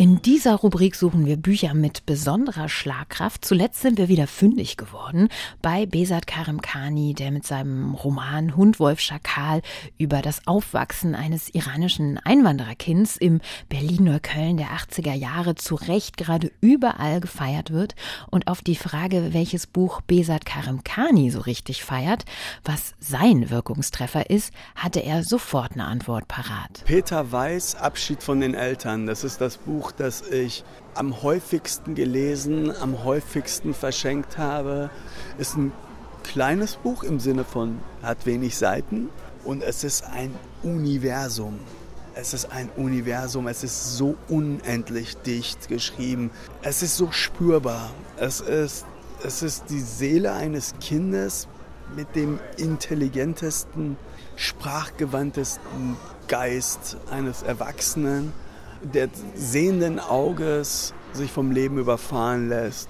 In 0.00 0.22
dieser 0.22 0.54
Rubrik 0.54 0.96
suchen 0.96 1.26
wir 1.26 1.36
Bücher 1.36 1.74
mit 1.74 2.06
besonderer 2.06 2.70
Schlagkraft. 2.70 3.44
Zuletzt 3.44 3.82
sind 3.82 3.98
wir 3.98 4.08
wieder 4.08 4.26
fündig 4.26 4.78
geworden 4.78 5.28
bei 5.60 5.84
Besat 5.84 6.26
Karimkani, 6.26 7.12
der 7.12 7.30
mit 7.30 7.46
seinem 7.46 7.92
Roman 7.92 8.56
Hundwolf 8.56 8.98
Schakal 8.98 9.60
über 9.98 10.22
das 10.22 10.46
Aufwachsen 10.46 11.14
eines 11.14 11.50
iranischen 11.50 12.16
Einwandererkinds 12.16 13.18
im 13.18 13.42
Berlin-Neukölln 13.68 14.56
der 14.56 14.68
80er 14.68 15.12
Jahre 15.12 15.54
zu 15.54 15.74
Recht 15.74 16.16
gerade 16.16 16.50
überall 16.62 17.20
gefeiert 17.20 17.70
wird. 17.70 17.94
Und 18.30 18.48
auf 18.48 18.62
die 18.62 18.76
Frage, 18.76 19.34
welches 19.34 19.66
Buch 19.66 20.00
Besat 20.00 20.46
Karimkani 20.46 21.30
so 21.30 21.40
richtig 21.40 21.84
feiert, 21.84 22.24
was 22.64 22.94
sein 23.00 23.50
Wirkungstreffer 23.50 24.30
ist, 24.30 24.54
hatte 24.74 25.00
er 25.00 25.24
sofort 25.24 25.72
eine 25.72 25.84
Antwort 25.84 26.26
parat. 26.26 26.84
Peter 26.86 27.30
Weiß, 27.30 27.74
Abschied 27.74 28.22
von 28.22 28.40
den 28.40 28.54
Eltern. 28.54 29.04
Das 29.04 29.24
ist 29.24 29.42
das 29.42 29.58
Buch, 29.58 29.89
das 29.92 30.22
ich 30.22 30.64
am 30.94 31.22
häufigsten 31.22 31.94
gelesen, 31.94 32.74
am 32.80 33.04
häufigsten 33.04 33.74
verschenkt 33.74 34.38
habe. 34.38 34.90
Ist 35.38 35.56
ein 35.56 35.72
kleines 36.22 36.76
Buch 36.76 37.02
im 37.02 37.20
Sinne 37.20 37.44
von 37.44 37.80
hat 38.02 38.26
wenig 38.26 38.56
Seiten 38.56 39.08
und 39.44 39.62
es 39.62 39.84
ist 39.84 40.04
ein 40.04 40.34
Universum. 40.62 41.58
Es 42.14 42.34
ist 42.34 42.52
ein 42.52 42.68
Universum, 42.76 43.46
es 43.46 43.62
ist 43.64 43.96
so 43.96 44.16
unendlich 44.28 45.16
dicht 45.18 45.68
geschrieben. 45.68 46.30
Es 46.62 46.82
ist 46.82 46.96
so 46.96 47.12
spürbar. 47.12 47.90
Es 48.16 48.40
ist, 48.40 48.84
es 49.24 49.42
ist 49.42 49.64
die 49.70 49.80
Seele 49.80 50.32
eines 50.32 50.74
Kindes 50.80 51.46
mit 51.96 52.14
dem 52.14 52.38
intelligentesten, 52.56 53.96
sprachgewandtesten 54.36 55.96
Geist 56.28 56.96
eines 57.10 57.42
Erwachsenen, 57.42 58.32
der 58.82 59.08
sehenden 59.34 59.98
Auges 59.98 60.94
sich 61.12 61.30
vom 61.30 61.50
Leben 61.50 61.78
überfahren 61.78 62.48
lässt. 62.48 62.88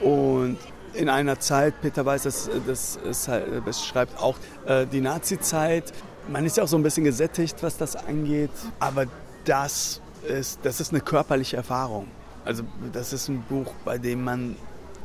Und 0.00 0.58
in 0.94 1.08
einer 1.08 1.40
Zeit, 1.40 1.80
Peter 1.80 2.04
Weiß, 2.04 2.24
das, 2.24 2.50
das, 2.66 2.96
ist 2.96 3.28
halt, 3.28 3.46
das 3.66 3.84
schreibt 3.84 4.18
auch 4.20 4.36
äh, 4.66 4.86
die 4.86 5.00
Nazi-Zeit. 5.00 5.92
Man 6.28 6.44
ist 6.44 6.56
ja 6.56 6.64
auch 6.64 6.68
so 6.68 6.76
ein 6.76 6.82
bisschen 6.82 7.04
gesättigt, 7.04 7.62
was 7.62 7.76
das 7.76 7.96
angeht. 7.96 8.50
Aber 8.78 9.06
das 9.44 10.00
ist, 10.26 10.60
das 10.62 10.80
ist 10.80 10.92
eine 10.92 11.00
körperliche 11.00 11.56
Erfahrung. 11.56 12.08
Also 12.44 12.64
das 12.92 13.12
ist 13.12 13.28
ein 13.28 13.42
Buch, 13.48 13.72
bei 13.84 13.98
dem 13.98 14.24
man 14.24 14.56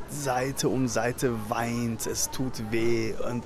Seite 0.09 0.69
um 0.69 0.87
Seite 0.87 1.33
weint. 1.49 2.07
Es 2.07 2.29
tut 2.31 2.71
weh 2.71 3.13
und 3.29 3.43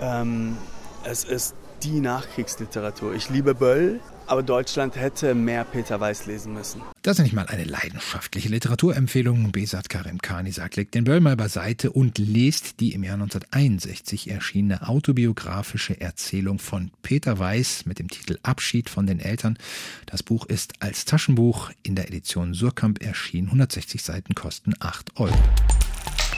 ähm, 0.00 0.56
es 1.04 1.24
ist 1.24 1.54
die 1.82 2.00
Nachkriegsliteratur. 2.00 3.14
Ich 3.14 3.30
liebe 3.30 3.54
Böll, 3.54 4.00
aber 4.32 4.42
Deutschland 4.42 4.96
hätte 4.96 5.34
mehr 5.34 5.62
Peter 5.62 6.00
Weiß 6.00 6.24
lesen 6.24 6.54
müssen. 6.54 6.80
Das 7.02 7.18
ist 7.18 7.22
nicht 7.22 7.34
mal 7.34 7.44
eine 7.48 7.64
leidenschaftliche 7.64 8.48
Literaturempfehlung. 8.48 9.52
Besat 9.52 9.90
Karim 9.90 10.22
Khani 10.22 10.52
sagt, 10.52 10.76
legt 10.76 10.94
den 10.94 11.04
Böll 11.04 11.20
mal 11.20 11.36
beiseite 11.36 11.92
und 11.92 12.16
lest 12.16 12.80
die 12.80 12.94
im 12.94 13.04
Jahr 13.04 13.16
1961 13.16 14.30
erschienene 14.30 14.88
autobiografische 14.88 16.00
Erzählung 16.00 16.58
von 16.58 16.92
Peter 17.02 17.38
Weiß 17.38 17.84
mit 17.84 17.98
dem 17.98 18.08
Titel 18.08 18.38
Abschied 18.42 18.88
von 18.88 19.06
den 19.06 19.20
Eltern. 19.20 19.58
Das 20.06 20.22
Buch 20.22 20.46
ist 20.46 20.72
als 20.80 21.04
Taschenbuch 21.04 21.70
in 21.82 21.94
der 21.94 22.08
Edition 22.08 22.54
Surkamp 22.54 23.04
erschienen. 23.04 23.48
160 23.48 24.02
Seiten 24.02 24.34
kosten 24.34 24.72
8 24.80 25.20
Euro. 25.20 25.36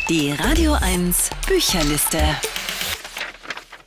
Die 0.08 0.32
Radio 0.32 0.72
1 0.72 1.30
Bücherliste. 1.46 2.18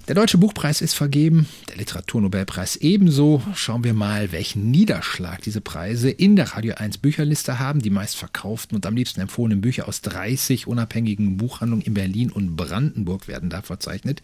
Der 0.08 0.16
Deutsche 0.16 0.38
Buchpreis 0.38 0.80
ist 0.80 0.94
vergeben, 0.94 1.48
der 1.68 1.76
Literaturnobelpreis 1.76 2.78
ebenso. 2.78 3.44
Schauen 3.56 3.84
wir 3.84 3.94
mal, 3.94 4.32
welchen 4.32 4.72
Niederschlag 4.72 5.42
diese 5.42 5.60
Preise 5.60 6.10
in 6.10 6.38
der 6.38 6.54
Radio 6.54 6.76
1 6.76 7.00
Bücherliste 7.00 7.60
haben. 7.60 7.82
Die 7.82 7.90
meistverkauften 7.90 8.78
und 8.78 8.86
am 8.86 8.96
liebsten 8.96 9.20
empfohlenen 9.20 9.60
Bücher 9.60 9.86
aus 9.86 10.00
30 10.00 10.66
unabhängigen 10.66 11.36
Buchhandlungen 11.36 11.86
in 11.86 11.94
Berlin 11.94 12.32
und 12.32 12.56
Brandenburg 12.56 13.28
werden 13.28 13.50
da 13.50 13.62
verzeichnet. 13.62 14.24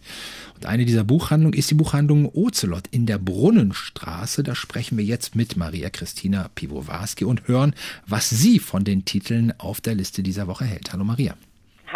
Und 0.54 0.64
eine 0.64 0.86
dieser 0.86 1.04
Buchhandlungen 1.04 1.58
ist 1.58 1.70
die 1.70 1.74
Buchhandlung 1.74 2.30
Ocelot 2.32 2.86
in 2.90 3.04
der 3.04 3.18
Brunnenstraße. 3.18 4.42
Da 4.42 4.54
sprechen 4.54 4.96
wir 4.96 5.04
jetzt 5.04 5.36
mit 5.36 5.58
Maria 5.58 5.90
Christina 5.90 6.48
Piwowarski 6.54 7.26
und 7.26 7.46
hören, 7.46 7.74
was 8.06 8.30
sie 8.30 8.58
von 8.58 8.84
den 8.84 9.04
Titeln 9.04 9.52
auf 9.58 9.82
der 9.82 9.96
Liste 9.96 10.22
dieser 10.22 10.46
Woche 10.46 10.64
hält. 10.64 10.94
Hallo 10.94 11.04
Maria. 11.04 11.36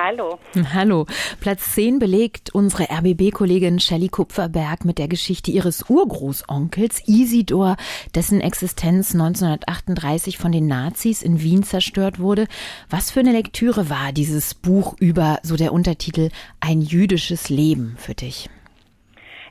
Hallo. 0.08 0.38
Hallo. 0.72 1.04
Platz 1.38 1.74
10 1.74 1.98
belegt 1.98 2.54
unsere 2.54 2.84
RBB-Kollegin 2.84 3.78
Shelley 3.78 4.08
Kupferberg 4.08 4.86
mit 4.86 4.96
der 4.96 5.06
Geschichte 5.06 5.50
ihres 5.50 5.90
Urgroßonkels 5.90 7.02
Isidor, 7.06 7.76
dessen 8.14 8.40
Existenz 8.40 9.12
1938 9.12 10.38
von 10.38 10.50
den 10.50 10.66
Nazis 10.66 11.20
in 11.20 11.42
Wien 11.42 11.62
zerstört 11.62 12.20
wurde. 12.20 12.46
Was 12.88 13.10
für 13.10 13.20
eine 13.20 13.32
Lektüre 13.32 13.90
war 13.90 14.14
dieses 14.14 14.54
Buch 14.54 14.96
über, 14.98 15.40
so 15.42 15.56
der 15.56 15.74
Untertitel, 15.74 16.30
ein 16.58 16.80
jüdisches 16.80 17.50
Leben 17.50 17.94
für 17.98 18.14
dich? 18.14 18.48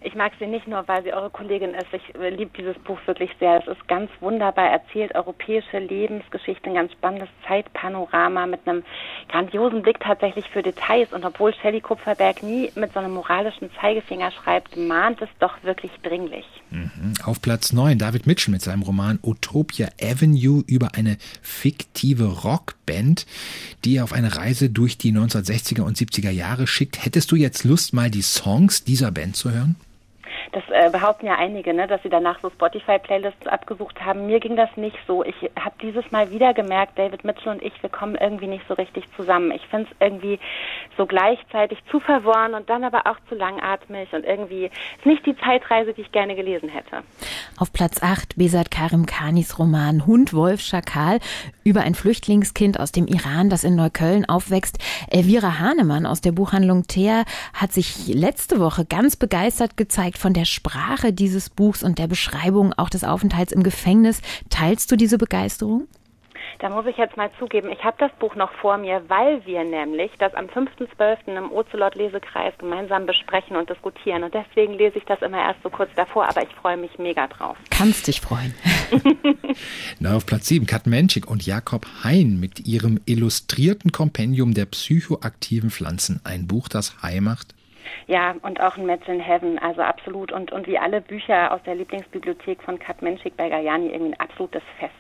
Ich 0.02 0.16
mag 0.16 0.34
sie 0.40 0.48
nicht 0.48 0.68
nur, 0.68 0.88
weil 0.88 1.04
sie 1.04 1.14
eure 1.14 1.30
Kollegin 1.30 1.74
ist. 1.74 1.88
Ich 1.92 2.16
äh, 2.16 2.30
liebe 2.30 2.52
dieses 2.58 2.78
Buch 2.80 3.00
wirklich 3.06 3.32
sehr. 3.40 3.60
Es 3.60 3.68
ist 3.68 3.88
ganz 3.88 4.10
wunderbar 4.20 4.70
erzählt, 4.70 5.16
europäische 5.16 5.80
Lebensgeschichte, 5.80 6.70
ein 6.70 6.76
ganz 6.76 6.92
spannendes 6.92 7.30
Zeitpanorama 7.48 8.46
mit 8.46 8.68
einem 8.68 8.84
grandiosen 9.30 9.82
Blick 9.82 10.00
tatsächlich 10.00 10.48
für 10.50 10.62
Details. 10.62 11.14
Und 11.14 11.26
obwohl 11.26 11.54
Shelley 11.54 11.82
Kupferberg 11.82 12.44
nie 12.44 12.72
mit 12.76 12.94
so 12.94 13.00
einem 13.00 13.14
moralischen 13.14 13.70
Zeigefinger 13.80 14.32
schreibt, 14.32 14.78
mahnt 14.78 15.22
es 15.22 15.30
doch 15.40 15.64
wirklich 15.64 15.92
dringlich. 16.04 16.46
Mhm. 16.70 17.14
Auf 17.24 17.42
Platz 17.42 17.74
9 17.74 17.98
David 17.98 18.28
Mitchell 18.28 18.52
mit 18.52 18.62
seinem 18.62 18.82
Roman 18.82 19.20
Utopia 19.24 19.90
Avenue 20.02 20.64
über 20.68 20.96
eine 20.96 21.18
fiktive 21.42 22.26
Rockband, 22.44 23.26
die 23.86 23.98
er 23.98 24.04
auf 24.04 24.14
eine 24.14 24.36
Reise 24.36 24.70
durch 24.70 24.98
die 24.98 25.12
1960er 25.12 25.82
und 25.82 25.98
70er 25.98 26.32
Jahre 26.32 26.68
schickt. 26.68 27.04
Hättest 27.04 27.32
du 27.32 27.36
jetzt 27.36 27.64
Lust, 27.64 27.94
mal 27.94 28.12
die 28.12 28.22
Songs 28.22 28.84
dieser 28.84 29.12
Band 29.12 29.36
zu 29.36 29.52
hören? 29.52 29.76
Das 30.52 30.64
äh, 30.70 30.90
behaupten 30.90 31.26
ja 31.26 31.36
einige, 31.36 31.74
ne, 31.74 31.88
dass 31.88 32.02
sie 32.04 32.10
danach 32.10 32.40
so 32.42 32.50
Spotify-Playlists 32.50 33.48
abgesucht 33.48 34.04
haben. 34.04 34.28
Mir 34.28 34.40
ging 34.40 34.56
das 34.56 34.70
nicht 34.76 34.98
so. 35.06 35.24
Ich 35.24 35.36
habe 35.60 35.76
dieses 35.82 36.10
Mal 36.12 36.32
wieder 36.32 36.54
gemerkt, 36.54 36.98
David 36.98 37.24
Mitchell 37.24 37.52
und 37.52 37.62
ich, 37.62 37.74
wir 37.82 37.90
kommen 37.90 38.16
irgendwie 38.16 38.48
nicht 38.48 38.64
so 38.68 38.74
richtig 38.74 39.04
zusammen. 39.16 39.52
Ich 39.52 39.66
finde 39.68 39.88
es 39.90 39.98
irgendwie 40.00 40.40
so 40.96 41.06
gleichzeitig 41.06 41.80
zu 41.92 42.00
verworren 42.00 42.54
und 42.54 42.70
dann 42.70 42.84
aber 42.84 43.08
auch 43.08 43.18
zu 43.30 43.36
langatmig 43.36 44.14
und 44.14 44.26
irgendwie 44.26 44.66
ist 44.66 45.06
nicht 45.06 45.26
die 45.26 45.36
Zeitreise, 45.38 45.94
die 45.94 46.02
ich 46.02 46.12
gerne 46.12 46.36
gelesen 46.36 46.70
hätte. 46.70 47.04
Auf 47.58 47.74
Platz 47.74 48.02
8 48.02 48.38
Besat 48.38 48.72
Karim 48.72 49.06
Khanis 49.06 49.60
Roman 49.60 50.06
Hund, 50.06 50.34
Wolf, 50.34 50.62
Schakal 50.62 51.20
über 51.64 51.82
ein 51.82 51.96
Flüchtlingskind 51.96 52.80
aus 52.80 52.92
dem 52.92 53.08
Iran, 53.08 53.50
das 53.50 53.64
in 53.64 53.76
Neukölln 53.76 54.28
aufwächst. 54.28 54.78
Elvira 55.10 55.60
Hahnemann 55.60 56.06
aus 56.06 56.22
der 56.22 56.32
Buchhandlung 56.32 56.88
Thea 56.88 57.26
hat 57.54 57.74
sich 57.74 58.08
letzte 58.08 58.60
Woche 58.60 58.86
ganz 58.86 59.16
begeistert 59.16 59.76
gezeigt 59.76 60.18
von 60.18 60.34
der 60.38 60.46
Sprache 60.46 61.12
dieses 61.12 61.50
Buchs 61.50 61.84
und 61.84 61.98
der 61.98 62.08
Beschreibung 62.08 62.72
auch 62.78 62.90
des 62.90 63.04
Aufenthalts 63.04 63.52
im 63.52 63.64
Gefängnis. 63.64 64.22
Teilst 64.50 64.92
du 64.92 64.96
diese 64.96 65.18
Begeisterung? 65.18 65.88
Da 66.60 66.70
muss 66.70 66.86
ich 66.88 66.98
jetzt 66.98 67.18
mal 67.18 67.30
zugeben, 67.38 67.70
ich 67.72 67.84
habe 67.84 67.98
das 68.00 68.12
Buch 68.20 68.36
noch 68.36 68.52
vor 68.54 68.78
mir, 68.78 69.04
weil 69.08 69.46
wir 69.46 69.64
nämlich 69.64 70.12
das 70.18 70.34
am 70.34 70.46
5.12. 70.46 71.38
im 71.38 71.52
Ozelot-Lesekreis 71.52 72.54
gemeinsam 72.58 73.06
besprechen 73.06 73.56
und 73.56 73.70
diskutieren. 73.70 74.24
Und 74.24 74.34
deswegen 74.34 74.74
lese 74.74 74.98
ich 74.98 75.06
das 75.06 75.22
immer 75.22 75.40
erst 75.40 75.62
so 75.62 75.70
kurz 75.70 75.90
davor, 75.96 76.28
aber 76.28 76.42
ich 76.42 76.54
freue 76.56 76.78
mich 76.78 76.98
mega 76.98 77.28
drauf. 77.28 77.58
Kannst 77.70 78.08
dich 78.08 78.22
freuen. 78.22 78.56
Na, 80.00 80.16
auf 80.16 80.26
Platz 80.26 80.48
7 80.48 80.66
Kat 80.66 80.88
Menschik 80.88 81.30
und 81.30 81.46
Jakob 81.46 81.86
Hein 82.04 82.40
mit 82.40 82.66
ihrem 82.68 83.00
illustrierten 83.06 83.92
Kompendium 83.92 84.54
der 84.54 84.66
psychoaktiven 84.66 85.70
Pflanzen. 85.70 86.22
Ein 86.24 86.48
Buch, 86.48 86.70
das 86.70 87.02
High 87.04 87.22
macht. 87.22 87.57
Ja, 88.08 88.36
und 88.42 88.62
auch 88.62 88.78
ein 88.78 88.86
Match 88.86 89.08
in 89.08 89.20
Heaven, 89.20 89.60
also 89.60 89.82
absolut. 89.82 90.32
Und, 90.32 90.52
und 90.52 90.68
wie 90.68 90.78
alle 90.78 91.02
Bücher 91.02 91.52
aus 91.52 91.62
der 91.66 91.76
Lieblingsbibliothek 91.76 92.62
von 92.64 92.80
Kat 92.80 93.02
Menschik 93.02 93.36
bei 93.38 93.50
Galliani 93.50 93.88
irgendwie 93.88 94.14
ein 94.14 94.20
absolutes 94.20 94.64
Fest. 94.80 94.94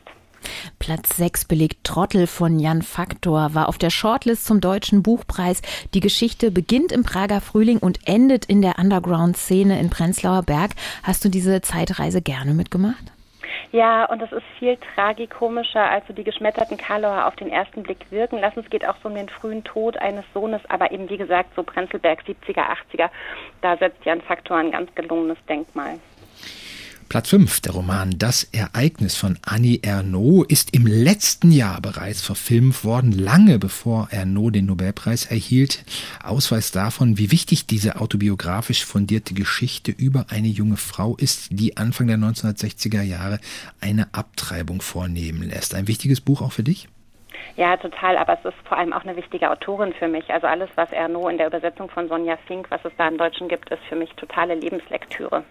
Platz 0.80 1.17
6 1.17 1.45
belegt 1.45 1.84
Trottel 1.84 2.28
von 2.28 2.60
Jan 2.60 2.82
Faktor, 2.82 3.54
war 3.54 3.67
auf 3.67 3.78
der 3.78 3.89
Shortlist 3.89 4.45
zum 4.45 4.62
Deutschen 4.62 5.04
Buchpreis. 5.04 5.62
Die 5.93 6.00
Geschichte 6.00 6.52
beginnt 6.52 6.91
im 6.91 7.04
Prager 7.04 7.41
Frühling 7.41 7.80
und 7.80 8.08
endet 8.08 8.45
in 8.45 8.62
der 8.62 8.78
Underground-Szene 8.80 9.80
in 9.80 9.89
Prenzlauer 9.89 10.43
Berg. 10.43 10.71
Hast 11.04 11.26
du 11.26 11.30
diese 11.30 11.62
Zeitreise 11.62 12.21
gerne 12.21 12.54
mitgemacht? 12.54 13.12
Ja, 13.71 14.05
und 14.05 14.21
das 14.21 14.31
ist 14.31 14.45
viel 14.60 14.77
tragikomischer, 14.95 15.89
als 15.89 16.05
so 16.07 16.13
die 16.13 16.23
geschmetterten 16.23 16.77
Karlauer 16.77 17.25
auf 17.25 17.36
den 17.36 17.49
ersten 17.49 17.83
Blick 17.83 18.10
wirken 18.10 18.39
lassen. 18.39 18.60
Es 18.60 18.69
geht 18.69 18.86
auch 18.86 18.97
so 19.01 19.10
um 19.10 19.15
den 19.15 19.29
frühen 19.29 19.63
Tod 19.63 19.97
eines 19.97 20.25
Sohnes, 20.33 20.62
aber 20.69 20.91
eben 20.91 21.10
wie 21.10 21.17
gesagt, 21.17 21.51
so 21.55 21.63
Prenzlberg 21.63 22.21
70er, 22.21 22.65
80er, 22.93 23.10
da 23.62 23.77
setzt 23.77 24.05
Jan 24.05 24.21
Faktor 24.21 24.57
ein 24.57 24.71
ganz 24.71 24.93
gelungenes 24.95 25.38
Denkmal. 25.47 25.99
Platz 27.09 27.29
5, 27.29 27.61
der 27.61 27.71
Roman 27.71 28.15
Das 28.19 28.43
Ereignis 28.43 29.15
von 29.15 29.39
Annie 29.45 29.79
Ernaux, 29.81 30.45
ist 30.49 30.75
im 30.75 30.85
letzten 30.85 31.51
Jahr 31.51 31.79
bereits 31.79 32.21
verfilmt 32.21 32.83
worden, 32.83 33.13
lange 33.13 33.59
bevor 33.59 34.09
Ernaux 34.11 34.51
den 34.51 34.65
Nobelpreis 34.65 35.25
erhielt. 35.25 35.85
Ausweis 36.21 36.73
davon, 36.73 37.17
wie 37.17 37.31
wichtig 37.31 37.65
diese 37.65 38.01
autobiografisch 38.01 38.85
fundierte 38.85 39.33
Geschichte 39.33 39.91
über 39.91 40.25
eine 40.29 40.49
junge 40.49 40.75
Frau 40.75 41.15
ist, 41.15 41.47
die 41.51 41.77
Anfang 41.77 42.07
der 42.07 42.17
1960er 42.17 43.03
Jahre 43.03 43.39
eine 43.79 44.13
Abtreibung 44.13 44.81
vornehmen 44.81 45.43
lässt. 45.43 45.75
Ein 45.75 45.87
wichtiges 45.87 46.19
Buch 46.19 46.41
auch 46.41 46.51
für 46.51 46.63
dich? 46.63 46.89
Ja, 47.55 47.77
total. 47.77 48.17
Aber 48.17 48.33
es 48.33 48.43
ist 48.43 48.67
vor 48.67 48.77
allem 48.77 48.91
auch 48.91 49.03
eine 49.03 49.15
wichtige 49.15 49.49
Autorin 49.49 49.93
für 49.93 50.09
mich. 50.09 50.29
Also 50.29 50.47
alles, 50.47 50.69
was 50.75 50.91
Erno 50.91 51.29
in 51.29 51.37
der 51.37 51.47
Übersetzung 51.47 51.89
von 51.89 52.09
Sonja 52.09 52.37
Fink, 52.47 52.69
was 52.69 52.83
es 52.83 52.91
da 52.97 53.07
im 53.07 53.17
Deutschen 53.17 53.47
gibt, 53.47 53.69
ist 53.69 53.83
für 53.87 53.95
mich 53.95 54.11
totale 54.15 54.55
Lebenslektüre. 54.55 55.45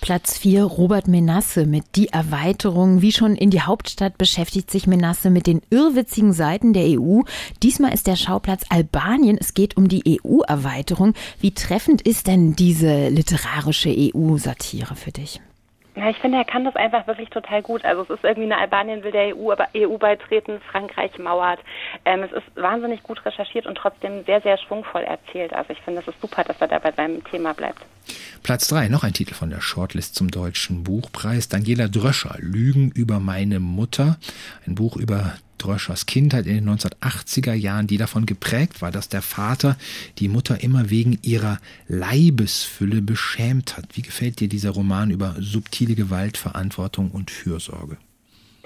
Platz 0.00 0.38
4 0.38 0.64
Robert 0.64 1.08
Menasse 1.08 1.66
mit 1.66 1.84
Die 1.96 2.08
Erweiterung. 2.08 3.02
Wie 3.02 3.12
schon 3.12 3.34
in 3.34 3.50
die 3.50 3.62
Hauptstadt 3.62 4.18
beschäftigt 4.18 4.70
sich 4.70 4.86
Menasse 4.86 5.30
mit 5.30 5.46
den 5.46 5.62
irrwitzigen 5.70 6.32
Seiten 6.32 6.72
der 6.72 7.00
EU. 7.00 7.22
Diesmal 7.62 7.92
ist 7.92 8.06
der 8.06 8.16
Schauplatz 8.16 8.64
Albanien. 8.68 9.38
Es 9.38 9.54
geht 9.54 9.76
um 9.76 9.88
die 9.88 10.20
EU-Erweiterung. 10.22 11.14
Wie 11.40 11.52
treffend 11.52 12.02
ist 12.02 12.26
denn 12.26 12.54
diese 12.54 13.08
literarische 13.08 13.94
EU-Satire 13.96 14.94
für 14.94 15.12
dich? 15.12 15.40
Ja, 15.96 16.10
ich 16.10 16.18
finde, 16.18 16.36
er 16.36 16.44
kann 16.44 16.64
das 16.64 16.76
einfach 16.76 17.06
wirklich 17.06 17.30
total 17.30 17.62
gut. 17.62 17.82
Also 17.86 18.02
es 18.02 18.10
ist 18.10 18.22
irgendwie 18.22 18.52
eine 18.52 18.58
Albanien 18.58 19.02
will 19.02 19.12
der 19.12 19.34
EU, 19.34 19.50
aber 19.50 19.68
EU 19.74 19.96
beitreten, 19.96 20.60
Frankreich 20.70 21.18
mauert. 21.18 21.58
Ähm, 22.04 22.22
es 22.22 22.32
ist 22.32 22.44
wahnsinnig 22.54 23.02
gut 23.02 23.24
recherchiert 23.24 23.66
und 23.66 23.76
trotzdem 23.76 24.22
sehr, 24.26 24.42
sehr 24.42 24.58
schwungvoll 24.58 25.02
erzählt. 25.02 25.54
Also 25.54 25.72
ich 25.72 25.80
finde, 25.80 26.02
es 26.02 26.08
ist 26.08 26.20
super, 26.20 26.44
dass 26.44 26.60
er 26.60 26.68
da 26.68 26.78
bei 26.78 26.92
seinem 26.92 27.24
Thema 27.24 27.54
bleibt. 27.54 27.80
Platz 28.42 28.68
3, 28.68 28.88
noch 28.88 29.04
ein 29.04 29.14
Titel 29.14 29.32
von 29.32 29.48
der 29.48 29.62
Shortlist 29.62 30.14
zum 30.14 30.30
Deutschen 30.30 30.84
Buchpreis. 30.84 31.48
Daniela 31.48 31.88
Dröscher, 31.88 32.36
Lügen 32.40 32.90
über 32.90 33.18
meine 33.18 33.58
Mutter. 33.58 34.18
Ein 34.66 34.74
Buch 34.74 34.98
über 34.98 35.32
Dröschers 35.58 36.06
Kindheit 36.06 36.46
in 36.46 36.54
den 36.54 36.68
1980er 36.68 37.54
Jahren, 37.54 37.86
die 37.86 37.98
davon 37.98 38.26
geprägt 38.26 38.82
war, 38.82 38.90
dass 38.90 39.08
der 39.08 39.22
Vater 39.22 39.76
die 40.18 40.28
Mutter 40.28 40.62
immer 40.62 40.90
wegen 40.90 41.18
ihrer 41.22 41.58
Leibesfülle 41.88 43.02
beschämt 43.02 43.76
hat. 43.76 43.96
Wie 43.96 44.02
gefällt 44.02 44.40
dir 44.40 44.48
dieser 44.48 44.70
Roman 44.70 45.10
über 45.10 45.36
subtile 45.38 45.94
Gewalt, 45.94 46.36
Verantwortung 46.36 47.10
und 47.10 47.30
Fürsorge? 47.30 47.96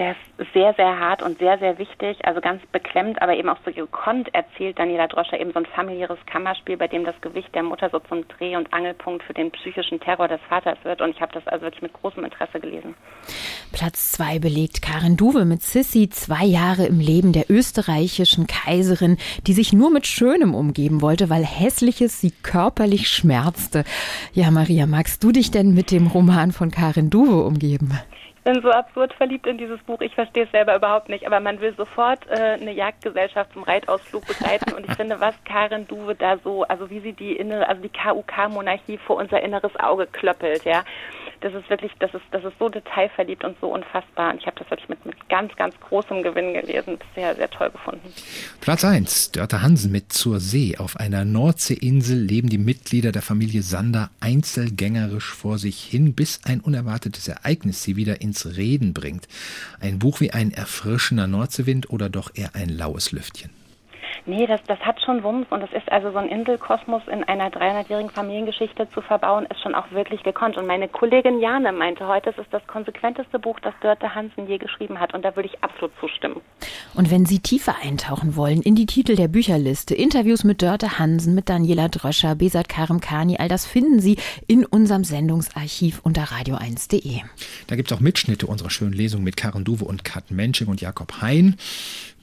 Der 0.01 0.13
ist 0.13 0.53
sehr, 0.55 0.73
sehr 0.79 0.99
hart 0.99 1.21
und 1.21 1.39
sehr, 1.39 1.59
sehr 1.59 1.77
wichtig, 1.77 2.17
also 2.25 2.41
ganz 2.41 2.63
beklemmt, 2.73 3.21
aber 3.21 3.37
eben 3.37 3.51
auch 3.51 3.59
so 3.67 3.71
gekonnt 3.71 4.35
erzählt 4.35 4.79
Daniela 4.79 5.09
Droscher 5.09 5.39
eben 5.39 5.53
so 5.53 5.59
ein 5.59 5.67
familiäres 5.67 6.17
Kammerspiel, 6.25 6.79
bei 6.79 6.89
dem 6.89 7.05
das 7.05 7.21
Gewicht 7.21 7.55
der 7.55 7.63
Mutter 7.63 7.91
so 7.91 7.99
zum 7.99 8.27
Dreh- 8.27 8.57
und 8.57 8.73
Angelpunkt 8.73 9.23
für 9.25 9.35
den 9.35 9.51
psychischen 9.51 10.01
Terror 10.01 10.27
des 10.27 10.41
Vaters 10.49 10.79
wird. 10.85 11.03
Und 11.03 11.11
ich 11.11 11.21
habe 11.21 11.33
das 11.35 11.47
also 11.47 11.67
wirklich 11.67 11.83
mit 11.83 11.93
großem 11.93 12.25
Interesse 12.25 12.61
gelesen. 12.61 12.95
Platz 13.73 14.13
zwei 14.13 14.39
belegt 14.39 14.81
Karin 14.81 15.19
Duwe 15.19 15.45
mit 15.45 15.61
Sissy, 15.61 16.09
zwei 16.09 16.47
Jahre 16.47 16.87
im 16.87 16.99
Leben 16.99 17.35
der 17.35 17.51
österreichischen 17.51 18.47
Kaiserin, 18.47 19.19
die 19.47 19.53
sich 19.53 19.75
nur 19.75 19.91
mit 19.91 20.07
Schönem 20.07 20.55
umgeben 20.55 21.03
wollte, 21.03 21.29
weil 21.29 21.45
Hässliches 21.45 22.23
sie 22.23 22.31
körperlich 22.43 23.07
schmerzte. 23.07 23.85
Ja, 24.33 24.51
Maria, 24.51 24.87
magst 24.87 25.23
du 25.23 25.31
dich 25.31 25.51
denn 25.51 25.75
mit 25.75 25.91
dem 25.91 26.07
Roman 26.07 26.53
von 26.53 26.71
Karin 26.71 27.11
Duwe 27.11 27.45
umgeben? 27.45 27.93
Bin 28.44 28.62
so 28.62 28.70
absurd 28.70 29.12
verliebt 29.14 29.46
in 29.46 29.59
dieses 29.59 29.81
Buch. 29.83 30.00
Ich 30.00 30.14
verstehe 30.14 30.44
es 30.44 30.50
selber 30.50 30.74
überhaupt 30.76 31.09
nicht. 31.09 31.26
Aber 31.26 31.40
man 31.40 31.61
will 31.61 31.74
sofort 31.76 32.26
äh, 32.29 32.59
eine 32.61 32.72
Jagdgesellschaft 32.72 33.53
zum 33.53 33.62
Reitausflug 33.62 34.26
begleiten. 34.26 34.72
Und 34.72 34.88
ich 34.88 34.94
finde, 34.96 35.20
was 35.20 35.35
Karin 35.44 35.87
Duwe 35.87 36.14
da 36.14 36.38
so, 36.38 36.64
also 36.64 36.90
wie 36.90 37.00
sie 37.00 37.12
die 37.12 37.37
innere, 37.37 37.68
also 37.68 37.83
die 37.83 37.90
KUK-Monarchie 37.90 38.98
vor 38.98 39.16
unser 39.16 39.42
inneres 39.42 39.74
Auge 39.79 40.07
klöppelt, 40.07 40.64
ja 40.64 40.85
das 41.40 41.55
ist 41.55 41.70
wirklich, 41.70 41.92
das 41.98 42.12
ist, 42.12 42.24
das 42.33 42.44
ist 42.44 42.59
so 42.59 42.68
detailverliebt 42.68 43.44
und 43.44 43.57
so 43.61 43.72
unfassbar. 43.72 44.33
Und 44.33 44.40
ich 44.40 44.46
habe 44.46 44.57
das 44.59 44.70
wirklich 44.70 44.88
mit, 44.88 45.05
mit 45.07 45.29
ganz, 45.29 45.55
ganz 45.57 45.74
großem 45.81 46.22
Gewinn 46.22 46.53
gelesen. 46.53 46.98
Sehr, 47.14 47.35
sehr 47.35 47.48
toll 47.48 47.70
gefunden. 47.70 48.12
Platz 48.61 48.85
1, 48.85 49.33
Dörte 49.33 49.62
Hansen 49.62 49.90
mit 49.90 50.12
Zur 50.12 50.38
See. 50.38 50.76
Auf 50.79 50.96
einer 50.96 51.24
Nordseeinsel 51.24 52.18
leben 52.18 52.48
die 52.48 52.59
Mitglieder 52.59 53.12
der 53.12 53.22
Familie 53.22 53.62
Sander 53.62 54.11
einzelgängerisch 54.20 55.33
vor 55.33 55.59
sich 55.59 55.83
hin, 55.83 56.14
bis 56.14 56.40
ein 56.44 56.61
unerwartetes 56.61 57.29
Ereignis 57.29 57.83
sie 57.83 57.96
wieder 57.96 58.20
ins 58.20 58.57
Reden 58.57 58.92
bringt. 58.92 59.26
Ein 59.81 59.98
Buch 59.98 60.20
wie 60.20 60.33
ein 60.33 60.53
erfrischender 60.53 61.26
Nordseewind 61.26 61.90
oder 61.90 62.11
doch 62.11 62.31
eher 62.35 62.55
ein 62.55 62.68
laues 62.68 63.12
Lüftchen? 63.12 63.60
Nee, 64.27 64.46
das, 64.46 64.62
das 64.64 64.79
hat 64.81 65.01
schon 65.01 65.23
Wumms 65.23 65.46
und 65.51 65.62
es 65.62 65.73
ist 65.73 65.90
also 65.90 66.11
so 66.11 66.18
ein 66.18 66.29
Inselkosmos 66.29 67.03
in 67.09 67.25
einer 67.25 67.49
300-jährigen 67.49 68.11
Familiengeschichte 68.11 68.88
zu 68.90 69.01
verbauen, 69.01 69.46
ist 69.46 69.61
schon 69.61 69.75
auch 69.75 69.90
wirklich 69.90 70.23
gekonnt. 70.23 70.57
Und 70.57 70.66
meine 70.66 70.88
Kollegin 70.88 71.40
Jane 71.40 71.73
meinte 71.73 72.07
heute, 72.07 72.31
es 72.31 72.38
ist 72.38 72.53
das 72.53 72.66
konsequenteste 72.66 73.38
Buch, 73.38 73.59
das 73.61 73.75
Dörte 73.81 74.14
Hansen 74.14 74.46
je 74.46 74.59
geschrieben 74.59 75.01
hat 75.01 75.14
und 75.14 75.25
da 75.25 75.35
würde 75.37 75.49
ich 75.49 75.62
absolut 75.62 75.92
zustimmen. 76.01 76.40
Und 76.94 77.11
wenn 77.11 77.25
Sie 77.27 77.38
tiefer 77.38 77.77
eintauchen 77.83 78.37
wollen 78.37 78.62
in 78.62 78.75
die 78.75 78.87
Titel 78.87 79.16
der 79.16 79.29
Bücherliste, 79.29 79.94
Interviews 79.94 80.44
mit 80.44 80.62
Dörte 80.62 80.99
Hansen, 80.99 81.35
mit 81.35 81.49
Daniela 81.49 81.88
Dröscher, 81.88 82.35
Besat 82.35 82.68
Karimkani, 82.68 83.37
all 83.38 83.49
das 83.49 83.66
finden 83.66 84.01
Sie 84.01 84.16
in 84.46 84.64
unserem 84.64 85.05
Sendungsarchiv 85.05 86.01
unter 86.03 86.25
radio1.de. 86.25 87.20
Da 87.66 87.77
gibt 87.77 87.90
es 87.90 87.96
auch 87.96 88.01
Mitschnitte 88.01 88.46
unserer 88.46 88.70
schönen 88.70 88.92
Lesung 88.92 89.23
mit 89.23 89.37
Karen 89.37 89.64
Duwe 89.64 89.85
und 89.85 90.05
Kat 90.05 90.31
Mensching 90.31 90.68
und 90.68 90.81
Jakob 90.81 91.20
Hein 91.20 91.57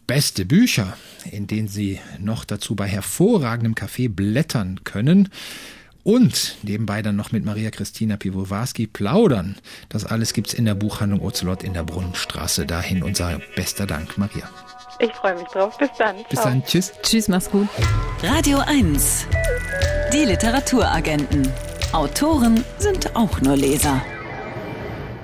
beste 0.07 0.45
Bücher, 0.45 0.97
in 1.29 1.47
denen 1.47 1.67
Sie 1.67 1.99
noch 2.19 2.45
dazu 2.45 2.75
bei 2.75 2.87
hervorragendem 2.87 3.75
Kaffee 3.75 4.07
blättern 4.07 4.83
können 4.83 5.29
und 6.07 6.55
nebenbei 6.63 7.01
dann 7.01 7.17
noch 7.17 7.33
mit 7.33 7.43
Maria 7.43 7.69
Christina 7.69 8.15
Piwowarski 8.15 8.87
plaudern. 8.87 9.57
Das 9.89 10.05
alles 10.05 10.31
gibt's 10.31 10.53
in 10.53 10.63
der 10.63 10.73
Buchhandlung 10.73 11.19
Ocelot 11.19 11.63
in 11.63 11.73
der 11.73 11.83
Brunnenstraße. 11.83 12.65
Dahin 12.65 13.03
unser 13.03 13.41
bester 13.57 13.85
Dank, 13.85 14.17
Maria. 14.17 14.49
Ich 14.99 15.11
freue 15.11 15.35
mich 15.35 15.47
drauf. 15.49 15.77
Bis 15.77 15.89
dann. 15.97 16.15
Bis 16.29 16.39
Ciao. 16.39 16.45
dann. 16.45 16.63
Tschüss. 16.63 16.93
Tschüss, 17.03 17.27
mach's 17.27 17.49
gut. 17.51 17.67
Radio 18.23 18.59
1. 18.59 19.27
Die 20.13 20.23
Literaturagenten. 20.23 21.51
Autoren 21.91 22.63
sind 22.79 23.13
auch 23.15 23.41
nur 23.41 23.57
Leser. 23.57 24.01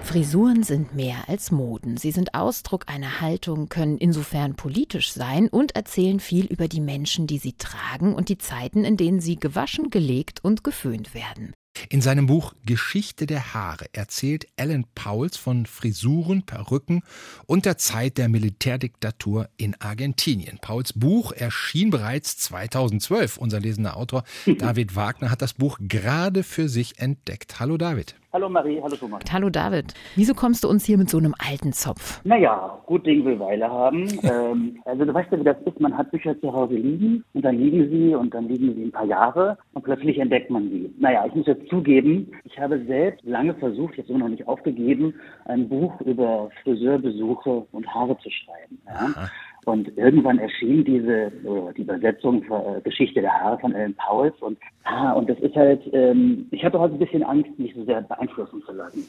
Frisuren 0.03 0.63
sind 0.63 0.93
mehr 0.93 1.27
als 1.27 1.49
Moden. 1.49 1.97
Sie 1.97 2.11
sind 2.11 2.35
Ausdruck 2.35 2.83
einer 2.87 3.21
Haltung, 3.21 3.69
können 3.69 3.97
insofern 3.97 4.55
politisch 4.55 5.11
sein 5.11 5.47
und 5.47 5.75
erzählen 5.75 6.19
viel 6.19 6.45
über 6.45 6.67
die 6.67 6.81
Menschen, 6.81 7.25
die 7.25 7.39
sie 7.39 7.53
tragen 7.53 8.13
und 8.13 8.29
die 8.29 8.37
Zeiten, 8.37 8.83
in 8.83 8.97
denen 8.97 9.21
sie 9.21 9.37
gewaschen, 9.37 9.89
gelegt 9.89 10.43
und 10.43 10.63
geföhnt 10.63 11.15
werden. 11.15 11.53
In 11.89 12.01
seinem 12.01 12.27
Buch 12.27 12.53
Geschichte 12.65 13.25
der 13.25 13.55
Haare 13.55 13.85
erzählt 13.93 14.45
Alan 14.57 14.85
Pauls 14.93 15.37
von 15.37 15.65
Frisuren, 15.65 16.43
Perücken 16.43 17.01
und 17.47 17.65
der 17.65 17.77
Zeit 17.77 18.19
der 18.19 18.29
Militärdiktatur 18.29 19.49
in 19.57 19.73
Argentinien. 19.81 20.59
Pauls 20.61 20.93
Buch 20.93 21.31
erschien 21.31 21.89
bereits 21.89 22.37
2012. 22.37 23.37
Unser 23.37 23.59
lesender 23.59 23.97
Autor 23.97 24.23
David 24.59 24.95
Wagner 24.95 25.31
hat 25.31 25.41
das 25.41 25.53
Buch 25.53 25.79
gerade 25.81 26.43
für 26.43 26.69
sich 26.69 26.99
entdeckt. 26.99 27.59
Hallo 27.59 27.77
David. 27.77 28.15
Hallo 28.35 28.49
Marie, 28.49 28.81
hallo 28.81 28.95
Thomas. 28.95 29.21
Hallo 29.31 29.51
David. 29.51 29.93
Wieso 30.15 30.33
kommst 30.33 30.63
du 30.63 30.67
uns 30.67 30.83
hier 30.85 30.97
mit 30.97 31.07
so 31.07 31.19
einem 31.19 31.35
alten 31.37 31.71
Zopf? 31.71 32.19
Naja, 32.23 32.79
gut 32.87 33.05
Ding 33.05 33.23
will 33.23 33.39
Weile 33.39 33.69
haben. 33.69 34.07
ähm, 34.23 34.79
also 34.85 35.05
du 35.05 35.13
weißt 35.13 35.31
ja, 35.31 35.39
wie 35.39 35.43
das 35.43 35.57
ist. 35.67 35.79
Man 35.79 35.95
hat 35.95 36.09
Bücher 36.09 36.39
zu 36.41 36.51
Hause 36.51 36.73
liegen 36.73 37.23
und 37.35 37.45
dann 37.45 37.59
liegen 37.59 37.91
sie 37.91 38.15
und 38.15 38.33
dann 38.33 38.47
liegen 38.47 38.73
sie 38.73 38.85
ein 38.85 38.91
paar 38.91 39.05
Jahre 39.05 39.55
und 39.73 39.83
plötzlich 39.83 40.17
entdeckt 40.17 40.49
man 40.49 40.67
sie. 40.71 40.91
Naja, 40.97 41.27
ich 41.27 41.35
muss 41.35 41.45
jetzt 41.45 41.69
zugeben, 41.69 42.31
ich 42.43 42.59
habe 42.59 42.83
selbst 42.87 43.23
lange 43.23 43.53
versucht, 43.53 43.97
jetzt 43.97 44.09
immer 44.09 44.17
noch 44.19 44.29
nicht 44.29 44.47
aufgegeben, 44.47 45.13
ein 45.45 45.69
Buch 45.69 46.01
über 46.01 46.49
Friseurbesuche 46.63 47.67
und 47.71 47.87
Haare 47.93 48.17
zu 48.17 48.31
schreiben. 48.31 48.81
Ja? 48.87 49.29
Und 49.65 49.97
irgendwann 49.97 50.39
erschien 50.39 50.83
diese, 50.83 51.31
die 51.77 51.81
Übersetzung 51.81 52.43
für, 52.43 52.77
äh, 52.77 52.81
Geschichte 52.81 53.21
der 53.21 53.33
Haare 53.33 53.59
von 53.59 53.73
Alan 53.73 53.95
Pauls 53.95 54.35
und, 54.41 54.57
ah, 54.83 55.13
und 55.13 55.29
das 55.29 55.39
ist 55.39 55.55
halt, 55.55 55.81
ähm, 55.93 56.47
ich 56.51 56.63
hatte 56.63 56.79
heute 56.79 56.95
ein 56.95 56.99
bisschen 56.99 57.23
Angst, 57.23 57.57
mich 57.57 57.73
so 57.73 57.83
sehr 57.85 58.01
beeinflussen 58.01 58.61
zu 58.65 58.73
lassen. 58.73 59.07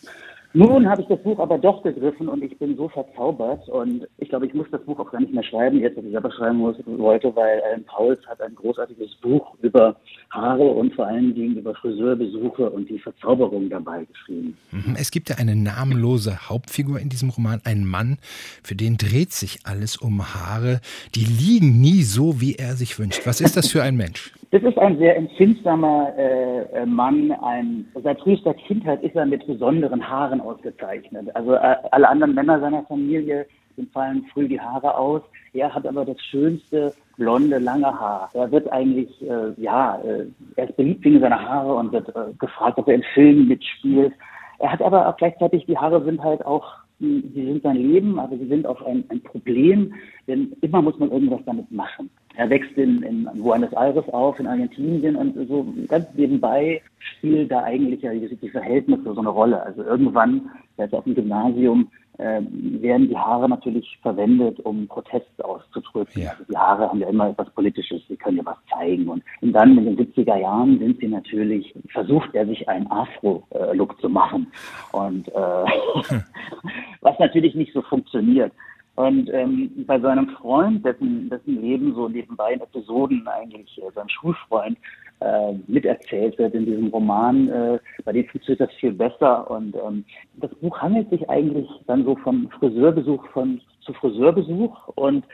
Nun 0.56 0.88
habe 0.88 1.02
ich 1.02 1.08
das 1.08 1.20
Buch 1.20 1.40
aber 1.40 1.58
doch 1.58 1.82
gegriffen 1.82 2.28
und 2.28 2.44
ich 2.44 2.56
bin 2.60 2.76
so 2.76 2.88
verzaubert 2.88 3.68
und 3.68 4.06
ich 4.18 4.28
glaube, 4.28 4.46
ich 4.46 4.54
muss 4.54 4.68
das 4.70 4.80
Buch 4.84 5.00
auch 5.00 5.10
gar 5.10 5.20
nicht 5.20 5.34
mehr 5.34 5.42
schreiben, 5.42 5.80
jetzt, 5.80 5.96
was 5.96 6.04
ich 6.04 6.12
selber 6.12 6.30
schreiben 6.30 6.58
muss, 6.58 6.76
wollte, 6.86 7.34
weil 7.34 7.60
Alan 7.62 7.82
Pauls 7.84 8.24
hat 8.28 8.40
ein 8.40 8.54
großartiges 8.54 9.16
Buch 9.16 9.56
über 9.62 9.96
Haare 10.30 10.62
und 10.62 10.94
vor 10.94 11.08
allen 11.08 11.34
Dingen 11.34 11.56
über 11.56 11.74
Friseurbesuche 11.74 12.70
und 12.70 12.88
die 12.88 13.00
Verzauberung 13.00 13.68
dabei 13.68 14.04
geschrieben. 14.04 14.56
Mhm. 14.70 14.94
Es 14.96 15.10
gibt 15.10 15.28
ja 15.28 15.38
eine 15.38 15.56
namenlose 15.56 16.48
Hauptfigur 16.48 17.00
in 17.00 17.08
diesem 17.08 17.30
Roman, 17.30 17.60
ein 17.64 17.84
Mann, 17.84 18.18
für 18.62 18.76
den 18.76 18.96
dreht 18.96 19.32
sich 19.32 19.58
alles 19.64 19.96
um 19.96 20.22
Haare, 20.36 20.80
die 21.16 21.24
liegen 21.24 21.80
nie 21.80 22.04
so, 22.04 22.40
wie 22.40 22.54
er 22.54 22.74
sich 22.74 22.96
wünscht. 23.00 23.26
Was 23.26 23.40
ist 23.40 23.56
das 23.56 23.72
für 23.72 23.82
ein 23.82 23.96
Mensch? 23.96 24.32
Das 24.54 24.62
ist 24.62 24.78
ein 24.78 24.98
sehr 24.98 25.16
empfindsamer 25.16 26.12
äh, 26.16 26.60
äh, 26.60 26.86
Mann. 26.86 27.32
Ein, 27.32 27.88
seit 28.04 28.20
frühester 28.20 28.54
Kindheit 28.54 29.02
ist 29.02 29.16
er 29.16 29.26
mit 29.26 29.44
besonderen 29.48 30.08
Haaren 30.08 30.40
ausgezeichnet. 30.40 31.26
Also 31.34 31.54
äh, 31.54 31.74
alle 31.90 32.08
anderen 32.08 32.36
Männer 32.36 32.60
seiner 32.60 32.84
Familie, 32.84 33.48
dem 33.76 33.88
fallen 33.88 34.24
früh 34.32 34.46
die 34.46 34.60
Haare 34.60 34.96
aus. 34.96 35.22
Er 35.54 35.74
hat 35.74 35.84
aber 35.84 36.04
das 36.04 36.20
schönste 36.20 36.94
blonde, 37.16 37.58
lange 37.58 37.98
Haar. 37.98 38.30
Er 38.32 38.48
wird 38.52 38.70
eigentlich, 38.70 39.10
äh, 39.22 39.60
ja, 39.60 40.00
äh, 40.04 40.26
er 40.54 40.68
ist 40.68 40.76
beliebt 40.76 41.04
wegen 41.04 41.18
seiner 41.18 41.42
Haare 41.42 41.74
und 41.74 41.90
wird 41.90 42.10
äh, 42.10 42.32
gefragt, 42.38 42.78
ob 42.78 42.86
er 42.86 42.94
in 42.94 43.04
Filmen 43.12 43.48
mitspielt. 43.48 44.12
er 44.60 44.70
hat 44.70 44.82
aber 44.82 45.08
auch 45.08 45.16
gleichzeitig, 45.16 45.66
die 45.66 45.78
Haare 45.78 46.04
sind 46.04 46.22
halt 46.22 46.46
auch, 46.46 46.74
sie 47.00 47.28
sind 47.34 47.64
sein 47.64 47.78
Leben, 47.78 48.20
aber 48.20 48.36
sie 48.38 48.46
sind 48.46 48.68
auch 48.68 48.82
ein, 48.82 49.02
ein 49.08 49.20
Problem, 49.20 49.94
denn 50.28 50.52
immer 50.60 50.80
muss 50.80 50.96
man 51.00 51.10
irgendwas 51.10 51.40
damit 51.44 51.72
machen. 51.72 52.08
Er 52.36 52.50
wächst 52.50 52.76
in, 52.76 53.02
in 53.02 53.28
Buenos 53.34 53.72
Aires 53.72 54.08
auf, 54.08 54.38
in 54.40 54.46
Argentinien 54.46 55.16
und 55.16 55.34
so 55.48 55.66
ganz 55.88 56.06
nebenbei 56.14 56.82
spielt 56.98 57.50
da 57.50 57.62
eigentlich 57.62 58.02
ja 58.02 58.12
die 58.12 58.50
Verhältnisse 58.50 59.14
so 59.14 59.20
eine 59.20 59.28
Rolle. 59.28 59.62
Also 59.62 59.82
irgendwann, 59.82 60.50
ist 60.76 60.94
auf 60.94 61.04
dem 61.04 61.14
Gymnasium, 61.14 61.90
äh, 62.18 62.40
werden 62.80 63.08
die 63.08 63.16
Haare 63.16 63.48
natürlich 63.48 63.98
verwendet, 64.02 64.60
um 64.60 64.86
Protest 64.86 65.44
auszudrücken. 65.44 66.22
Ja. 66.22 66.30
Also 66.30 66.44
die 66.48 66.56
Haare 66.56 66.88
haben 66.88 67.00
ja 67.00 67.08
immer 67.08 67.30
etwas 67.30 67.50
Politisches, 67.50 68.02
sie 68.08 68.16
können 68.16 68.38
ja 68.38 68.44
was 68.44 68.56
zeigen. 68.72 69.08
Und, 69.08 69.22
und 69.40 69.52
dann 69.52 69.76
in 69.78 69.96
den 69.96 69.98
70er 69.98 70.36
Jahren 70.36 70.78
sind 70.78 71.00
sie 71.00 71.08
natürlich, 71.08 71.74
versucht 71.88 72.34
er 72.34 72.46
sich 72.46 72.68
einen 72.68 72.88
Afro-Look 72.90 74.00
zu 74.00 74.08
machen. 74.08 74.46
Und 74.92 75.28
äh, 75.28 75.32
was 77.00 77.18
natürlich 77.18 77.54
nicht 77.54 77.72
so 77.72 77.82
funktioniert. 77.82 78.52
Und 78.96 79.28
ähm, 79.32 79.84
bei 79.86 79.98
seinem 79.98 80.28
Freund, 80.28 80.84
dessen, 80.84 81.28
dessen 81.28 81.60
Leben 81.60 81.94
so 81.94 82.08
nebenbei 82.08 82.52
in 82.52 82.60
Episoden 82.60 83.26
eigentlich 83.26 83.76
äh, 83.78 83.90
sein 83.94 84.08
Schulfreund 84.08 84.78
äh, 85.20 85.54
miterzählt 85.66 86.38
wird 86.38 86.54
in 86.54 86.64
diesem 86.64 86.88
Roman, 86.88 87.48
äh, 87.48 87.78
bei 88.04 88.12
dem 88.12 88.26
funktioniert 88.26 88.60
das 88.60 88.76
viel 88.78 88.92
besser. 88.92 89.50
Und 89.50 89.74
ähm, 89.74 90.04
das 90.36 90.54
Buch 90.56 90.78
handelt 90.80 91.10
sich 91.10 91.28
eigentlich 91.28 91.68
dann 91.86 92.04
so 92.04 92.14
vom 92.16 92.48
Friseurbesuch 92.50 93.26
von 93.28 93.60
zu 93.80 93.92
Friseurbesuch 93.94 94.88
und 94.94 95.24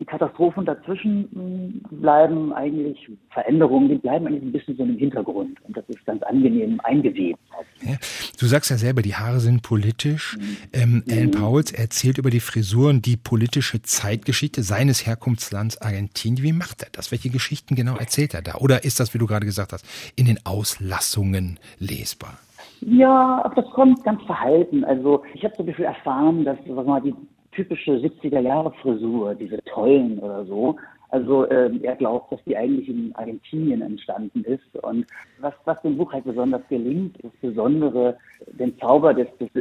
die 0.00 0.04
Katastrophen 0.04 0.64
dazwischen 0.64 1.28
hm, 1.32 2.00
bleiben 2.00 2.52
eigentlich, 2.52 3.08
Veränderungen, 3.30 3.88
die 3.88 3.94
bleiben 3.94 4.26
eigentlich 4.26 4.42
ein 4.42 4.52
bisschen 4.52 4.76
so 4.76 4.82
im 4.82 4.98
Hintergrund. 4.98 5.58
Und 5.64 5.76
das 5.76 5.84
ist 5.88 6.04
ganz 6.04 6.22
angenehm 6.24 6.80
eingewebt. 6.82 7.38
Ja, 7.82 7.96
du 8.38 8.46
sagst 8.46 8.70
ja 8.70 8.76
selber, 8.76 9.02
die 9.02 9.14
Haare 9.14 9.38
sind 9.38 9.62
politisch. 9.62 10.36
Mhm. 10.36 10.56
Ähm, 10.72 11.04
Alan 11.08 11.30
Pauls 11.30 11.72
erzählt 11.72 12.18
über 12.18 12.30
die 12.30 12.40
Frisuren 12.40 13.02
die 13.02 13.16
politische 13.16 13.82
Zeitgeschichte 13.82 14.62
seines 14.62 15.06
Herkunftslands 15.06 15.80
Argentinien. 15.80 16.42
Wie 16.42 16.52
macht 16.52 16.82
er 16.82 16.88
das? 16.90 17.12
Welche 17.12 17.30
Geschichten 17.30 17.76
genau 17.76 17.96
erzählt 17.96 18.34
er 18.34 18.42
da? 18.42 18.56
Oder 18.56 18.84
ist 18.84 18.98
das, 18.98 19.14
wie 19.14 19.18
du 19.18 19.26
gerade 19.26 19.46
gesagt 19.46 19.72
hast, 19.72 19.86
in 20.16 20.26
den 20.26 20.38
Auslassungen 20.44 21.60
lesbar? 21.78 22.38
Ja, 22.80 23.50
das 23.54 23.64
kommt 23.70 24.02
ganz 24.04 24.22
verhalten. 24.24 24.84
Also 24.84 25.22
ich 25.34 25.44
habe 25.44 25.54
so 25.56 25.62
ein 25.62 25.68
erfahren, 25.84 26.44
dass 26.44 26.58
was 26.66 26.86
mal 26.86 27.00
die 27.00 27.14
typische 27.54 27.92
70er 27.92 28.40
Jahre 28.40 28.72
Frisur, 28.82 29.34
diese 29.34 29.62
tollen 29.64 30.18
oder 30.18 30.44
so. 30.44 30.76
Also 31.14 31.48
ähm, 31.48 31.78
er 31.84 31.94
glaubt, 31.94 32.32
dass 32.32 32.42
die 32.44 32.56
eigentlich 32.56 32.88
in 32.88 33.14
Argentinien 33.14 33.82
entstanden 33.82 34.42
ist. 34.42 34.76
Und 34.82 35.06
was, 35.38 35.54
was 35.64 35.80
dem 35.82 35.96
Buch 35.96 36.12
halt 36.12 36.24
besonders 36.24 36.66
gelingt, 36.68 37.16
ist 37.18 37.40
besondere 37.40 38.16
den 38.48 38.76
Zauber 38.78 39.14
des, 39.14 39.28
des, 39.38 39.52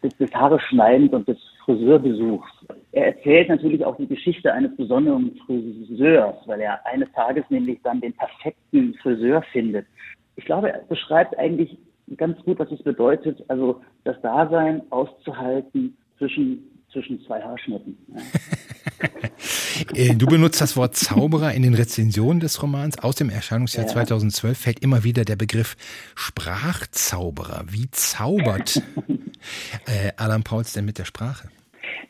des, 0.00 0.16
des 0.16 0.32
Haareschneidens 0.32 1.12
und 1.12 1.26
des 1.26 1.38
Friseurbesuchs. 1.64 2.48
Er 2.92 3.16
erzählt 3.16 3.48
natürlich 3.48 3.84
auch 3.84 3.96
die 3.96 4.06
Geschichte 4.06 4.52
eines 4.52 4.76
besonderen 4.76 5.34
Friseurs, 5.44 6.36
weil 6.46 6.60
er 6.60 6.86
eines 6.86 7.10
Tages 7.14 7.44
nämlich 7.48 7.80
dann 7.82 8.00
den 8.00 8.12
perfekten 8.12 8.94
Friseur 9.02 9.42
findet. 9.50 9.86
Ich 10.36 10.44
glaube, 10.44 10.72
er 10.72 10.82
beschreibt 10.88 11.36
eigentlich 11.36 11.76
ganz 12.16 12.40
gut, 12.44 12.60
was 12.60 12.70
es 12.70 12.82
bedeutet, 12.82 13.42
also 13.48 13.80
das 14.04 14.20
Dasein 14.20 14.82
auszuhalten 14.90 15.96
zwischen 16.18 16.62
zwischen 16.92 17.20
zwei 17.24 17.40
Haarschnitten. 17.40 17.96
Äh, 19.94 20.14
du 20.14 20.26
benutzt 20.26 20.60
das 20.60 20.76
Wort 20.76 20.94
Zauberer 20.94 21.52
in 21.54 21.62
den 21.62 21.74
Rezensionen 21.74 22.40
des 22.40 22.62
Romans. 22.62 23.02
Aus 23.02 23.16
dem 23.16 23.30
Erscheinungsjahr 23.30 23.86
ja. 23.86 23.92
2012 23.92 24.56
fällt 24.58 24.80
immer 24.80 25.02
wieder 25.02 25.24
der 25.24 25.36
Begriff 25.36 25.76
Sprachzauberer. 26.14 27.64
Wie 27.68 27.90
zaubert 27.90 28.76
äh, 29.86 30.12
Alan 30.16 30.44
Pauls 30.44 30.72
denn 30.74 30.84
mit 30.84 30.98
der 30.98 31.04
Sprache? 31.04 31.48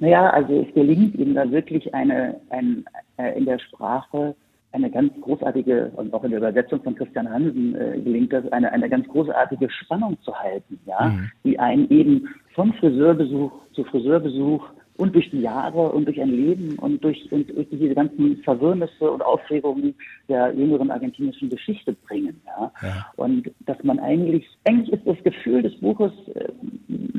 Naja, 0.00 0.30
also 0.30 0.62
es 0.62 0.74
gelingt 0.74 1.14
ihm 1.14 1.34
da 1.34 1.50
wirklich 1.50 1.94
eine, 1.94 2.40
ein, 2.50 2.84
äh, 3.16 3.38
in 3.38 3.46
der 3.46 3.58
Sprache 3.58 4.34
eine 4.72 4.90
ganz 4.90 5.12
großartige, 5.20 5.92
und 5.96 6.12
auch 6.14 6.24
in 6.24 6.30
der 6.30 6.40
Übersetzung 6.40 6.82
von 6.82 6.94
Christian 6.94 7.30
Hansen 7.30 7.74
äh, 7.74 8.00
gelingt 8.00 8.32
das, 8.32 8.50
eine, 8.52 8.72
eine 8.72 8.88
ganz 8.88 9.06
großartige 9.08 9.70
Spannung 9.70 10.16
zu 10.22 10.34
halten, 10.34 10.78
ja, 10.86 11.08
mhm. 11.08 11.30
die 11.44 11.58
einen 11.58 11.90
eben 11.90 12.28
vom 12.54 12.72
Friseurbesuch 12.74 13.52
zu 13.72 13.84
Friseurbesuch 13.84 14.64
und 14.96 15.14
durch 15.14 15.30
die 15.30 15.40
Jahre 15.40 15.90
und 15.92 16.06
durch 16.06 16.20
ein 16.20 16.30
Leben 16.30 16.78
und 16.78 17.02
durch, 17.02 17.30
und 17.32 17.48
durch 17.50 17.68
diese 17.70 17.94
ganzen 17.94 18.36
Verwirrnisse 18.44 19.10
und 19.10 19.22
Aufregungen 19.22 19.94
der 20.28 20.54
jüngeren 20.54 20.90
argentinischen 20.90 21.48
Geschichte 21.48 21.92
bringen. 21.92 22.40
Ja? 22.46 22.72
ja. 22.82 23.06
Und 23.16 23.50
dass 23.60 23.82
man 23.82 23.98
eigentlich, 23.98 24.46
eigentlich 24.64 24.92
ist 24.92 25.06
das 25.06 25.22
Gefühl 25.24 25.62
des 25.62 25.78
Buches, 25.80 26.12
äh, 26.34 26.48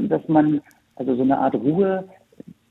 dass 0.08 0.28
man, 0.28 0.62
also 0.96 1.16
so 1.16 1.24
eine 1.24 1.38
Art 1.38 1.56
Ruhe, 1.56 2.08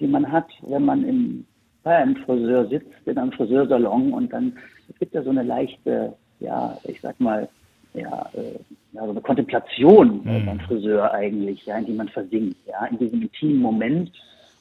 die 0.01 0.07
man 0.07 0.31
hat, 0.31 0.49
wenn 0.63 0.85
man 0.85 1.07
im, 1.07 1.47
bei 1.83 1.97
einem 1.97 2.17
Friseur 2.17 2.67
sitzt, 2.69 2.89
in 3.07 3.19
einem 3.19 3.33
Friseursalon 3.33 4.13
und 4.13 4.33
dann 4.33 4.53
es 4.89 4.99
gibt 4.99 5.15
ja 5.15 5.23
so 5.23 5.31
eine 5.31 5.43
leichte, 5.43 6.15
ja, 6.41 6.79
ich 6.85 7.01
sag 7.01 7.19
mal, 7.21 7.49
ja, 7.95 8.29
äh, 8.33 8.59
ja, 8.93 9.05
so 9.05 9.11
eine 9.11 9.21
Kontemplation 9.21 10.23
mhm. 10.25 10.47
beim 10.47 10.61
Friseur 10.61 11.13
eigentlich, 11.13 11.65
ja, 11.67 11.79
in 11.79 11.87
die 11.87 11.93
man 11.93 12.09
versinkt, 12.09 12.57
ja, 12.67 12.87
in 12.87 12.99
diesem 12.99 13.23
intimen 13.23 13.59
Moment, 13.59 14.13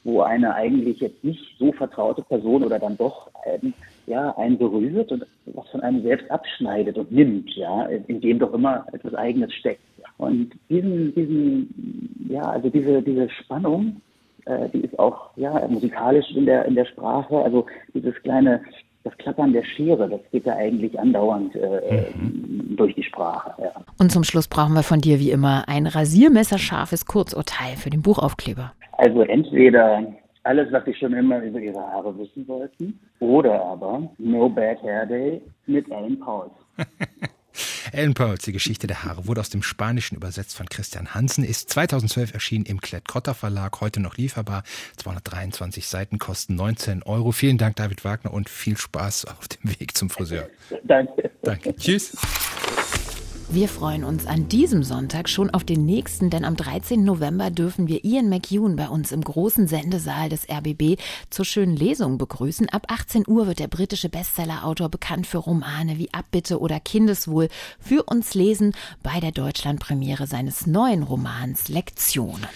wo 0.04 0.22
eine 0.22 0.54
eigentlich 0.54 1.00
jetzt 1.00 1.22
nicht 1.22 1.42
so 1.58 1.72
vertraute 1.72 2.22
Person 2.22 2.64
oder 2.64 2.78
dann 2.78 2.96
doch 2.96 3.30
einen, 3.44 3.72
ja, 4.06 4.36
einen 4.36 4.58
berührt 4.58 5.12
und 5.12 5.24
was 5.46 5.68
von 5.68 5.80
einem 5.80 6.02
selbst 6.02 6.30
abschneidet 6.30 6.98
und 6.98 7.12
nimmt, 7.12 7.50
ja, 7.50 7.84
in 7.84 8.20
dem 8.20 8.38
doch 8.38 8.52
immer 8.52 8.84
etwas 8.92 9.14
Eigenes 9.14 9.52
steckt. 9.54 9.80
Und 10.18 10.52
diesen, 10.68 11.14
diesen, 11.14 12.28
ja, 12.28 12.42
also 12.42 12.68
diese, 12.68 13.02
diese 13.02 13.28
Spannung, 13.30 14.00
äh, 14.46 14.68
die 14.70 14.80
ist 14.80 14.98
auch, 14.98 15.30
ja, 15.36 15.66
musikalisch 15.68 16.30
in 16.34 16.46
der, 16.46 16.64
in 16.66 16.74
der 16.74 16.84
Sprache, 16.86 17.36
also 17.38 17.66
dieses 17.94 18.14
kleine, 18.22 18.60
das 19.04 19.16
Klappern 19.18 19.52
der 19.52 19.64
Schere, 19.64 20.08
das 20.08 20.20
geht 20.30 20.46
ja 20.46 20.56
eigentlich 20.56 20.98
andauernd 20.98 21.54
äh, 21.56 22.10
mhm. 22.14 22.76
durch 22.76 22.94
die 22.94 23.02
Sprache. 23.02 23.54
Ja. 23.60 23.72
Und 23.98 24.12
zum 24.12 24.24
Schluss 24.24 24.48
brauchen 24.48 24.74
wir 24.74 24.82
von 24.82 25.00
dir 25.00 25.18
wie 25.18 25.30
immer 25.30 25.64
ein 25.68 25.86
rasiermesserscharfes 25.86 27.06
Kurzurteil 27.06 27.76
für 27.76 27.90
den 27.90 28.02
Buchaufkleber. 28.02 28.72
Also 28.98 29.22
entweder 29.22 30.04
alles, 30.44 30.72
was 30.72 30.84
Sie 30.84 30.94
schon 30.94 31.12
immer 31.12 31.42
über 31.42 31.60
Ihre 31.60 31.80
Haare 31.80 32.16
wissen 32.18 32.46
wollten, 32.48 32.98
oder 33.20 33.64
aber 33.64 34.10
No 34.18 34.48
Bad 34.48 34.82
Hair 34.82 35.06
Day 35.06 35.42
mit 35.66 35.90
Alan 35.90 36.18
Pauls. 36.18 36.52
Ellen 37.92 38.14
Pearls, 38.14 38.44
die 38.44 38.52
Geschichte 38.52 38.86
der 38.86 39.04
Haare, 39.04 39.26
wurde 39.26 39.40
aus 39.40 39.50
dem 39.50 39.62
Spanischen 39.62 40.16
übersetzt 40.16 40.56
von 40.56 40.68
Christian 40.68 41.14
Hansen, 41.14 41.44
ist 41.44 41.68
2012 41.70 42.32
erschienen 42.32 42.64
im 42.64 42.80
Klett-Cotta 42.80 43.34
Verlag, 43.34 43.80
heute 43.80 44.00
noch 44.00 44.16
lieferbar. 44.16 44.62
223 44.96 45.86
Seiten 45.86 46.18
kosten 46.18 46.54
19 46.54 47.02
Euro. 47.02 47.32
Vielen 47.32 47.58
Dank, 47.58 47.76
David 47.76 48.04
Wagner, 48.04 48.32
und 48.32 48.48
viel 48.48 48.78
Spaß 48.78 49.26
auf 49.26 49.46
dem 49.48 49.78
Weg 49.78 49.96
zum 49.96 50.08
Friseur. 50.08 50.48
Danke. 50.84 51.30
Danke. 51.42 51.76
Tschüss. 51.76 52.16
Wir 53.54 53.68
freuen 53.68 54.02
uns 54.02 54.24
an 54.24 54.48
diesem 54.48 54.82
Sonntag 54.82 55.28
schon 55.28 55.50
auf 55.50 55.62
den 55.62 55.84
nächsten, 55.84 56.30
denn 56.30 56.46
am 56.46 56.56
13. 56.56 57.04
November 57.04 57.50
dürfen 57.50 57.86
wir 57.86 58.02
Ian 58.02 58.30
McEwan 58.30 58.76
bei 58.76 58.88
uns 58.88 59.12
im 59.12 59.20
großen 59.20 59.68
Sendesaal 59.68 60.30
des 60.30 60.48
RBB 60.48 60.98
zur 61.28 61.44
schönen 61.44 61.76
Lesung 61.76 62.16
begrüßen. 62.16 62.70
Ab 62.70 62.86
18 62.88 63.24
Uhr 63.26 63.46
wird 63.46 63.58
der 63.58 63.68
britische 63.68 64.08
Bestsellerautor 64.08 64.88
bekannt 64.88 65.26
für 65.26 65.36
Romane 65.36 65.98
wie 65.98 66.14
Abbitte 66.14 66.60
oder 66.60 66.80
Kindeswohl 66.80 67.50
für 67.78 68.04
uns 68.04 68.32
lesen 68.32 68.72
bei 69.02 69.20
der 69.20 69.32
Deutschlandpremiere 69.32 70.26
seines 70.26 70.66
neuen 70.66 71.02
Romans 71.02 71.68
Lektionen. 71.68 72.46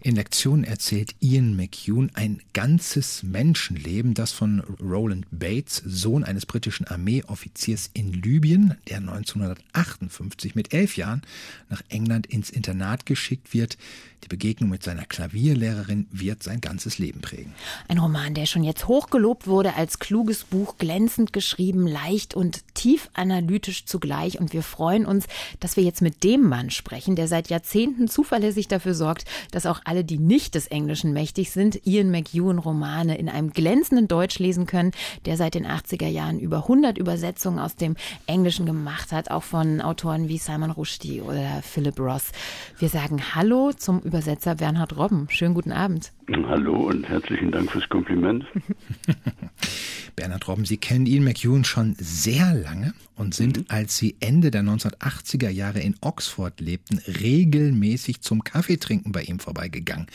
In 0.00 0.14
Lektionen 0.14 0.64
erzählt 0.64 1.16
Ian 1.20 1.54
McEwan 1.56 2.12
ein 2.14 2.40
ganzes 2.54 3.24
Menschenleben, 3.24 4.14
das 4.14 4.32
von 4.32 4.60
Roland 4.80 5.26
Bates, 5.30 5.82
Sohn 5.84 6.24
eines 6.24 6.46
britischen 6.46 6.86
Armeeoffiziers 6.86 7.90
in 7.92 8.12
Libyen, 8.12 8.76
der 8.88 8.98
1958 8.98 10.45
mit 10.54 10.72
elf 10.72 10.96
Jahren 10.96 11.22
nach 11.68 11.82
England 11.88 12.26
ins 12.26 12.50
Internat 12.50 13.06
geschickt 13.06 13.54
wird, 13.54 13.76
die 14.24 14.28
Begegnung 14.28 14.70
mit 14.70 14.82
seiner 14.82 15.04
Klavierlehrerin 15.04 16.06
wird 16.10 16.42
sein 16.42 16.60
ganzes 16.60 16.98
Leben 16.98 17.20
prägen. 17.20 17.54
Ein 17.88 17.98
Roman, 17.98 18.34
der 18.34 18.46
schon 18.46 18.64
jetzt 18.64 18.88
hochgelobt 18.88 19.46
wurde 19.46 19.74
als 19.74 19.98
kluges 19.98 20.44
Buch, 20.44 20.78
glänzend 20.78 21.32
geschrieben, 21.32 21.86
leicht 21.86 22.34
und 22.34 22.62
tief 22.74 23.08
analytisch 23.14 23.86
zugleich. 23.86 24.40
Und 24.40 24.52
wir 24.52 24.62
freuen 24.62 25.06
uns, 25.06 25.26
dass 25.60 25.76
wir 25.76 25.84
jetzt 25.84 26.02
mit 26.02 26.24
dem 26.24 26.42
Mann 26.42 26.70
sprechen, 26.70 27.14
der 27.14 27.28
seit 27.28 27.50
Jahrzehnten 27.50 28.08
zuverlässig 28.08 28.68
dafür 28.68 28.94
sorgt, 28.94 29.26
dass 29.50 29.66
auch 29.66 29.80
alle, 29.84 30.04
die 30.04 30.18
nicht 30.18 30.54
des 30.54 30.66
Englischen 30.66 31.12
mächtig 31.12 31.50
sind, 31.50 31.86
Ian 31.86 32.10
McEwan 32.10 32.58
Romane 32.58 33.18
in 33.18 33.28
einem 33.28 33.52
glänzenden 33.52 34.08
Deutsch 34.08 34.38
lesen 34.38 34.66
können, 34.66 34.92
der 35.24 35.36
seit 35.36 35.54
den 35.54 35.66
80er 35.66 36.08
Jahren 36.08 36.40
über 36.40 36.58
100 36.58 36.98
Übersetzungen 36.98 37.58
aus 37.58 37.76
dem 37.76 37.96
Englischen 38.26 38.66
gemacht 38.66 39.12
hat, 39.12 39.30
auch 39.30 39.42
von 39.42 39.80
Autoren 39.80 40.28
wie 40.28 40.38
Simon 40.38 40.70
Rushdie 40.70 41.20
oder 41.20 41.62
Philip 41.62 41.98
Ross. 42.00 42.32
Wir 42.78 42.88
sagen 42.88 43.34
Hallo 43.34 43.72
zum 43.72 44.00
Übersetzer 44.06 44.54
Bernhard 44.54 44.96
Robben. 44.96 45.26
Schönen 45.28 45.54
guten 45.54 45.72
Abend. 45.72 46.12
Hallo 46.30 46.76
und 46.76 47.08
herzlichen 47.08 47.50
Dank 47.50 47.72
fürs 47.72 47.88
Kompliment. 47.88 48.46
Bernhard 50.16 50.46
Robben, 50.46 50.64
Sie 50.64 50.76
kennen 50.76 51.06
Ian 51.06 51.24
McEwan 51.24 51.64
schon 51.64 51.94
sehr 51.98 52.54
lange 52.54 52.94
und 53.16 53.34
sind, 53.34 53.58
mhm. 53.58 53.64
als 53.68 53.98
Sie 53.98 54.14
Ende 54.20 54.52
der 54.52 54.62
1980er 54.62 55.50
Jahre 55.50 55.80
in 55.80 55.96
Oxford 56.00 56.60
lebten, 56.60 57.00
regelmäßig 57.20 58.20
zum 58.20 58.44
Kaffeetrinken 58.44 59.10
bei 59.10 59.22
ihm 59.22 59.40
vorbeigegangen. 59.40 60.06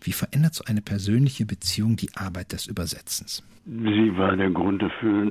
Wie 0.00 0.12
verändert 0.12 0.54
so 0.54 0.64
eine 0.64 0.80
persönliche 0.80 1.44
Beziehung 1.44 1.96
die 1.96 2.10
Arbeit 2.14 2.52
des 2.52 2.66
Übersetzens? 2.66 3.44
Sie 3.66 4.16
war 4.16 4.36
der 4.36 4.50
Grund 4.50 4.80
dafür, 4.80 5.30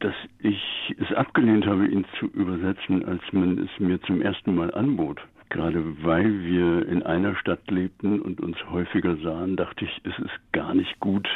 dass 0.00 0.14
ich 0.40 0.58
es 0.98 1.14
abgelehnt 1.14 1.66
habe, 1.66 1.86
ihn 1.86 2.06
zu 2.18 2.26
übersetzen, 2.28 3.04
als 3.04 3.22
man 3.32 3.58
es 3.58 3.70
mir 3.78 4.00
zum 4.02 4.22
ersten 4.22 4.54
Mal 4.54 4.72
anbot. 4.74 5.20
Gerade 5.50 5.82
weil 6.04 6.44
wir 6.44 6.86
in 6.88 7.02
einer 7.02 7.34
Stadt 7.36 7.70
lebten 7.70 8.20
und 8.20 8.40
uns 8.40 8.56
häufiger 8.70 9.16
sahen, 9.16 9.56
dachte 9.56 9.84
ich, 9.84 10.00
es 10.04 10.18
ist 10.18 10.52
gar 10.52 10.74
nicht 10.74 11.00
gut, 11.00 11.28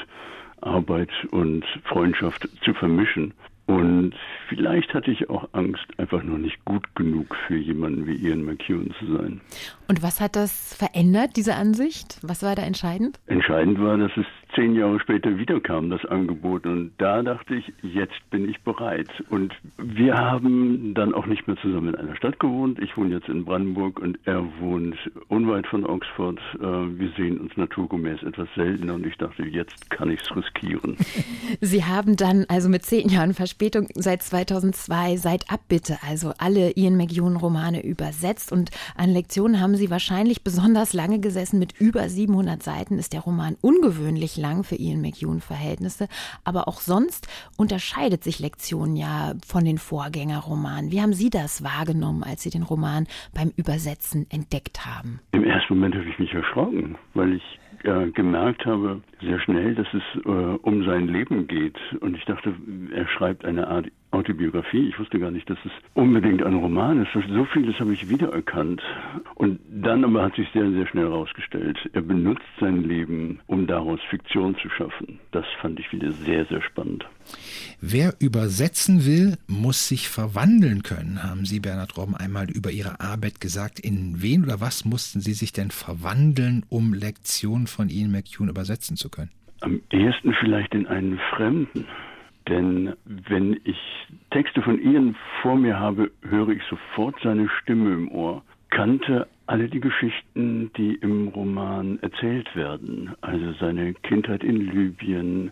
Arbeit 0.60 1.10
und 1.30 1.64
Freundschaft 1.84 2.48
zu 2.64 2.74
vermischen. 2.74 3.34
Und 3.66 4.14
vielleicht 4.48 4.92
hatte 4.92 5.10
ich 5.10 5.30
auch 5.30 5.48
Angst, 5.52 5.86
einfach 5.96 6.22
noch 6.22 6.36
nicht 6.36 6.64
gut 6.64 6.84
genug 6.96 7.36
für 7.46 7.56
jemanden 7.56 8.06
wie 8.06 8.16
Ian 8.16 8.44
McEwan 8.44 8.92
zu 8.98 9.16
sein. 9.16 9.40
Und 9.88 10.02
was 10.02 10.20
hat 10.20 10.36
das 10.36 10.74
verändert, 10.74 11.36
diese 11.36 11.54
Ansicht? 11.54 12.18
Was 12.22 12.42
war 12.42 12.54
da 12.54 12.62
entscheidend? 12.62 13.20
Entscheidend 13.28 13.80
war, 13.80 13.96
dass 13.96 14.10
es 14.16 14.26
zehn 14.54 14.74
Jahre 14.74 15.00
später 15.00 15.38
wiederkam, 15.38 15.90
das 15.90 16.04
Angebot. 16.04 16.66
Und 16.66 16.92
da 16.98 17.22
dachte 17.22 17.54
ich, 17.54 17.72
jetzt 17.82 18.30
bin 18.30 18.48
ich 18.48 18.60
bereit. 18.62 19.08
Und 19.30 19.54
wir 19.78 20.16
haben 20.16 20.94
dann 20.94 21.14
auch 21.14 21.26
nicht 21.26 21.46
mehr 21.46 21.56
zusammen 21.56 21.88
in 21.88 21.96
einer 21.96 22.16
Stadt 22.16 22.38
gewohnt. 22.40 22.78
Ich 22.80 22.96
wohne 22.96 23.14
jetzt 23.14 23.28
in 23.28 23.44
Brandenburg 23.44 24.00
und 24.00 24.18
er 24.24 24.44
wohnt 24.60 24.96
unweit 25.28 25.66
von 25.66 25.86
Oxford. 25.86 26.38
Äh, 26.60 26.62
wir 26.62 27.10
sehen 27.16 27.38
uns 27.38 27.56
naturgemäß 27.56 28.22
etwas 28.22 28.48
seltener 28.54 28.94
und 28.94 29.06
ich 29.06 29.16
dachte, 29.16 29.44
jetzt 29.44 29.90
kann 29.90 30.10
ich 30.10 30.20
es 30.20 30.36
riskieren. 30.36 30.96
Sie 31.60 31.84
haben 31.84 32.16
dann 32.16 32.44
also 32.48 32.68
mit 32.68 32.84
zehn 32.84 33.08
Jahren 33.08 33.34
Verspätung 33.34 33.88
seit 33.94 34.22
2002 34.22 35.16
Seit 35.16 35.50
ab 35.50 35.60
bitte, 35.68 35.98
also 36.06 36.32
alle 36.38 36.72
Ian 36.76 36.96
McEwan 36.96 37.36
Romane 37.36 37.84
übersetzt 37.84 38.52
und 38.52 38.70
an 38.96 39.10
Lektionen 39.10 39.60
haben 39.60 39.76
Sie 39.76 39.90
wahrscheinlich 39.90 40.42
besonders 40.42 40.92
lange 40.92 41.20
gesessen. 41.20 41.58
Mit 41.58 41.80
über 41.80 42.08
700 42.08 42.62
Seiten 42.62 42.98
ist 42.98 43.12
der 43.12 43.20
Roman 43.20 43.56
ungewöhnlich 43.60 44.36
lang 44.42 44.64
für 44.64 44.76
Ian 44.76 45.00
McEwan-Verhältnisse. 45.00 46.08
Aber 46.44 46.68
auch 46.68 46.80
sonst 46.80 47.28
unterscheidet 47.56 48.22
sich 48.22 48.40
Lektion 48.40 48.96
ja 48.96 49.32
von 49.46 49.64
den 49.64 49.78
Vorgängerromanen. 49.78 50.90
Wie 50.90 51.00
haben 51.00 51.14
Sie 51.14 51.30
das 51.30 51.64
wahrgenommen, 51.64 52.22
als 52.22 52.42
Sie 52.42 52.50
den 52.50 52.62
Roman 52.62 53.06
beim 53.34 53.52
Übersetzen 53.56 54.26
entdeckt 54.30 54.84
haben? 54.84 55.20
Im 55.32 55.44
ersten 55.44 55.74
Moment 55.74 55.94
habe 55.94 56.08
ich 56.08 56.18
mich 56.18 56.34
erschrocken, 56.34 56.96
weil 57.14 57.34
ich 57.34 57.58
äh, 57.84 58.10
gemerkt 58.10 58.66
habe 58.66 59.00
sehr 59.20 59.40
schnell, 59.40 59.74
dass 59.74 59.86
es 59.94 60.02
äh, 60.24 60.28
um 60.28 60.84
sein 60.84 61.08
Leben 61.08 61.46
geht. 61.46 61.78
Und 62.00 62.16
ich 62.16 62.24
dachte, 62.24 62.54
er 62.92 63.08
schreibt 63.08 63.44
eine 63.44 63.66
Art 63.68 63.86
Autobiografie. 64.12 64.88
Ich 64.88 64.98
wusste 64.98 65.18
gar 65.18 65.30
nicht, 65.30 65.48
dass 65.48 65.58
es 65.64 65.72
unbedingt 65.94 66.42
ein 66.42 66.54
Roman 66.54 67.02
ist. 67.02 67.12
So 67.12 67.44
vieles 67.46 67.78
habe 67.80 67.92
ich 67.92 68.08
wiedererkannt. 68.08 68.82
Und 69.34 69.58
dann 69.70 70.04
aber 70.04 70.22
hat 70.22 70.36
sich 70.36 70.48
sehr, 70.52 70.70
sehr 70.70 70.86
schnell 70.86 71.04
herausgestellt, 71.04 71.78
er 71.92 72.02
benutzt 72.02 72.42
sein 72.60 72.82
Leben, 72.84 73.40
um 73.46 73.66
daraus 73.66 74.00
Fiktion 74.10 74.56
zu 74.56 74.68
schaffen. 74.70 75.18
Das 75.32 75.46
fand 75.60 75.80
ich 75.80 75.90
wieder 75.92 76.12
sehr, 76.12 76.44
sehr 76.46 76.62
spannend. 76.62 77.04
Wer 77.80 78.14
übersetzen 78.20 79.06
will, 79.06 79.36
muss 79.46 79.88
sich 79.88 80.08
verwandeln 80.08 80.82
können, 80.82 81.22
haben 81.22 81.44
Sie, 81.44 81.60
Bernhard 81.60 81.96
Robben, 81.96 82.16
einmal 82.16 82.50
über 82.50 82.70
Ihre 82.70 83.00
Arbeit 83.00 83.40
gesagt. 83.40 83.80
In 83.80 84.22
wen 84.22 84.44
oder 84.44 84.60
was 84.60 84.84
mussten 84.84 85.20
Sie 85.20 85.32
sich 85.32 85.52
denn 85.52 85.70
verwandeln, 85.70 86.64
um 86.68 86.94
Lektionen 86.94 87.66
von 87.66 87.88
Ian 87.88 88.12
McEwan 88.12 88.48
übersetzen 88.48 88.96
zu 88.96 89.08
können? 89.08 89.30
Am 89.60 89.80
ehesten 89.90 90.34
vielleicht 90.40 90.74
in 90.74 90.86
einen 90.86 91.18
Fremden. 91.34 91.86
Denn 92.48 92.94
wenn 93.04 93.60
ich 93.64 93.78
Texte 94.30 94.62
von 94.62 94.80
Ian 94.80 95.14
vor 95.40 95.56
mir 95.56 95.78
habe, 95.78 96.10
höre 96.22 96.50
ich 96.50 96.62
sofort 96.64 97.16
seine 97.22 97.48
Stimme 97.48 97.92
im 97.92 98.10
Ohr. 98.10 98.42
Kannte 98.70 99.28
alle 99.46 99.68
die 99.68 99.80
Geschichten, 99.80 100.70
die 100.76 100.94
im 100.94 101.28
Roman 101.28 101.98
erzählt 102.00 102.54
werden. 102.56 103.14
Also 103.20 103.52
seine 103.60 103.92
Kindheit 103.94 104.42
in 104.42 104.56
Libyen, 104.56 105.50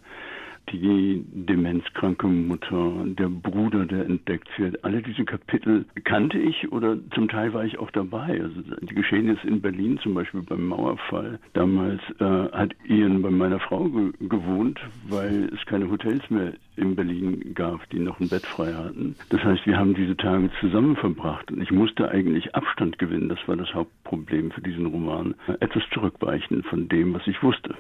die 0.72 1.24
demenzkranke 1.32 2.26
Mutter, 2.26 3.04
der 3.04 3.28
Bruder, 3.28 3.86
der 3.86 4.04
entdeckt 4.04 4.48
wird. 4.58 4.84
Alle 4.84 5.02
diese 5.02 5.24
Kapitel 5.24 5.84
kannte 6.04 6.38
ich 6.38 6.70
oder 6.72 6.96
zum 7.14 7.28
Teil 7.28 7.52
war 7.52 7.64
ich 7.64 7.78
auch 7.78 7.90
dabei. 7.90 8.40
Also 8.40 8.62
die 8.80 8.94
Geschehnisse 8.94 9.46
in 9.46 9.60
Berlin 9.60 9.98
zum 10.02 10.14
Beispiel 10.14 10.42
beim 10.42 10.66
Mauerfall. 10.66 11.38
Damals 11.54 12.00
äh, 12.20 12.24
hat 12.24 12.74
Ian 12.84 13.22
bei 13.22 13.30
meiner 13.30 13.58
Frau 13.58 13.84
ge 13.84 14.12
gewohnt, 14.20 14.80
weil 15.08 15.50
es 15.52 15.64
keine 15.66 15.90
Hotels 15.90 16.28
mehr 16.30 16.52
in 16.80 16.96
Berlin 16.96 17.54
gab, 17.54 17.88
die 17.90 17.98
noch 17.98 18.18
ein 18.20 18.28
Bett 18.28 18.44
frei 18.46 18.72
hatten. 18.72 19.14
Das 19.28 19.42
heißt, 19.42 19.66
wir 19.66 19.76
haben 19.76 19.94
diese 19.94 20.16
Tage 20.16 20.50
zusammen 20.60 20.96
verbracht 20.96 21.50
und 21.50 21.60
ich 21.60 21.70
musste 21.70 22.08
eigentlich 22.08 22.54
Abstand 22.54 22.98
gewinnen. 22.98 23.28
Das 23.28 23.38
war 23.46 23.56
das 23.56 23.72
Hauptproblem 23.74 24.50
für 24.50 24.60
diesen 24.60 24.86
Roman. 24.86 25.34
Etwas 25.60 25.82
zurückweichen 25.92 26.62
von 26.64 26.88
dem, 26.88 27.14
was 27.14 27.26
ich 27.26 27.42
wusste. 27.42 27.74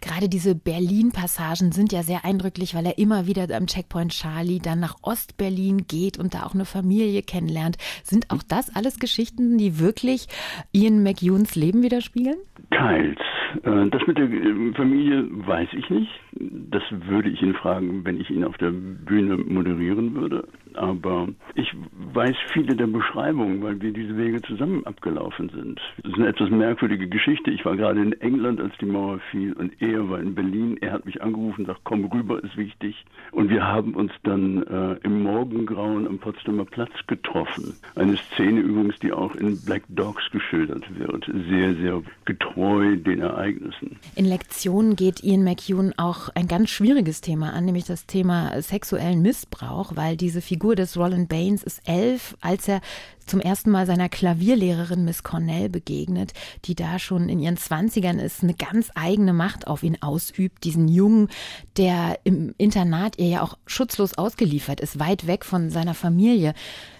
Gerade 0.00 0.28
diese 0.28 0.54
Berlin-Passagen 0.54 1.72
sind 1.72 1.92
ja 1.92 2.02
sehr 2.02 2.24
eindrücklich, 2.24 2.74
weil 2.74 2.86
er 2.86 2.98
immer 2.98 3.26
wieder 3.26 3.46
am 3.54 3.66
Checkpoint 3.66 4.12
Charlie 4.12 4.60
dann 4.60 4.80
nach 4.80 4.96
Ostberlin 5.02 5.86
geht 5.88 6.18
und 6.18 6.34
da 6.34 6.44
auch 6.44 6.54
eine 6.54 6.64
Familie 6.64 7.22
kennenlernt. 7.22 7.76
Sind 8.02 8.30
auch 8.30 8.42
das 8.42 8.74
alles 8.74 8.98
Geschichten, 8.98 9.58
die 9.58 9.78
wirklich 9.80 10.26
Ian 10.72 11.02
McEwans 11.02 11.56
Leben 11.56 11.82
widerspiegeln? 11.82 12.38
Teils. 12.70 13.18
Äh, 13.62 13.90
das 13.90 14.06
mit 14.06 14.18
der 14.18 14.30
äh, 14.30 14.72
Familie 14.74 15.26
weiß 15.46 15.68
ich 15.72 15.88
nicht. 15.90 16.10
Das 16.32 16.82
würde 16.90 17.28
ich 17.28 17.42
ihn 17.42 17.54
fragen, 17.54 18.04
wenn 18.04 18.20
ich 18.20 18.30
ihn 18.30 18.44
auf 18.44 18.56
der 18.58 18.70
Bühne 18.70 19.36
moderieren 19.36 20.14
würde. 20.14 20.46
Aber 20.76 21.28
ich 21.54 21.72
weiß 22.12 22.36
viele 22.52 22.76
der 22.76 22.86
Beschreibungen, 22.86 23.62
weil 23.62 23.80
wir 23.80 23.92
diese 23.92 24.16
Wege 24.16 24.42
zusammen 24.42 24.84
abgelaufen 24.86 25.50
sind. 25.50 25.80
Das 26.02 26.12
ist 26.12 26.18
eine 26.18 26.28
etwas 26.28 26.50
merkwürdige 26.50 27.08
Geschichte. 27.08 27.50
Ich 27.50 27.64
war 27.64 27.76
gerade 27.76 28.00
in 28.00 28.12
England, 28.20 28.60
als 28.60 28.72
die 28.80 28.86
Mauer 28.86 29.20
fiel, 29.30 29.52
und 29.52 29.80
er 29.80 30.08
war 30.08 30.20
in 30.20 30.34
Berlin. 30.34 30.76
Er 30.80 30.92
hat 30.92 31.06
mich 31.06 31.22
angerufen 31.22 31.60
und 31.60 31.66
sagt, 31.66 31.80
komm 31.84 32.04
rüber, 32.06 32.42
ist 32.42 32.56
wichtig. 32.56 33.04
Und 33.32 33.50
wir 33.50 33.64
haben 33.66 33.94
uns 33.94 34.12
dann 34.22 34.62
äh, 34.64 34.96
im 35.04 35.22
Morgengrauen 35.22 36.06
am 36.06 36.18
Potsdamer 36.18 36.64
Platz 36.64 36.92
getroffen. 37.06 37.74
Eine 37.94 38.16
Szene 38.16 38.60
übrigens, 38.60 38.98
die 38.98 39.12
auch 39.12 39.34
in 39.36 39.60
Black 39.64 39.82
Dogs 39.88 40.22
geschildert 40.32 40.84
wird. 40.98 41.30
Sehr, 41.48 41.74
sehr 41.74 42.02
getreu 42.24 42.96
den 42.96 43.20
Ereignissen. 43.20 43.96
In 44.16 44.24
Lektionen 44.24 44.96
geht 44.96 45.22
Ian 45.22 45.44
McEwan 45.44 45.92
auch 45.96 46.28
ein 46.34 46.48
ganz 46.48 46.70
schwieriges 46.70 47.20
Thema 47.20 47.52
an, 47.52 47.64
nämlich 47.64 47.84
das 47.84 48.06
Thema 48.06 48.60
sexuellen 48.60 49.22
Missbrauch, 49.22 49.92
weil 49.96 50.16
diese 50.16 50.40
Figur 50.40 50.63
des 50.72 50.96
Roland 50.96 51.28
Baines 51.28 51.62
ist 51.62 51.82
elf, 51.86 52.36
als 52.40 52.66
er 52.68 52.80
zum 53.26 53.40
ersten 53.40 53.70
Mal 53.70 53.86
seiner 53.86 54.08
Klavierlehrerin 54.08 55.04
Miss 55.04 55.22
Cornell 55.22 55.68
begegnet, 55.68 56.32
die 56.64 56.74
da 56.74 56.98
schon 56.98 57.28
in 57.28 57.40
ihren 57.40 57.56
Zwanzigern 57.56 58.18
ist, 58.18 58.42
eine 58.42 58.54
ganz 58.54 58.90
eigene 58.94 59.32
Macht 59.32 59.66
auf 59.66 59.82
ihn 59.82 59.98
ausübt. 60.00 60.64
Diesen 60.64 60.88
Jungen, 60.88 61.28
der 61.76 62.18
im 62.24 62.54
Internat 62.58 63.18
ihr 63.18 63.28
ja 63.28 63.42
auch 63.42 63.58
schutzlos 63.66 64.14
ausgeliefert 64.14 64.80
ist, 64.80 64.98
weit 64.98 65.26
weg 65.26 65.44
von 65.44 65.70
seiner 65.70 65.94
Familie. 65.94 66.54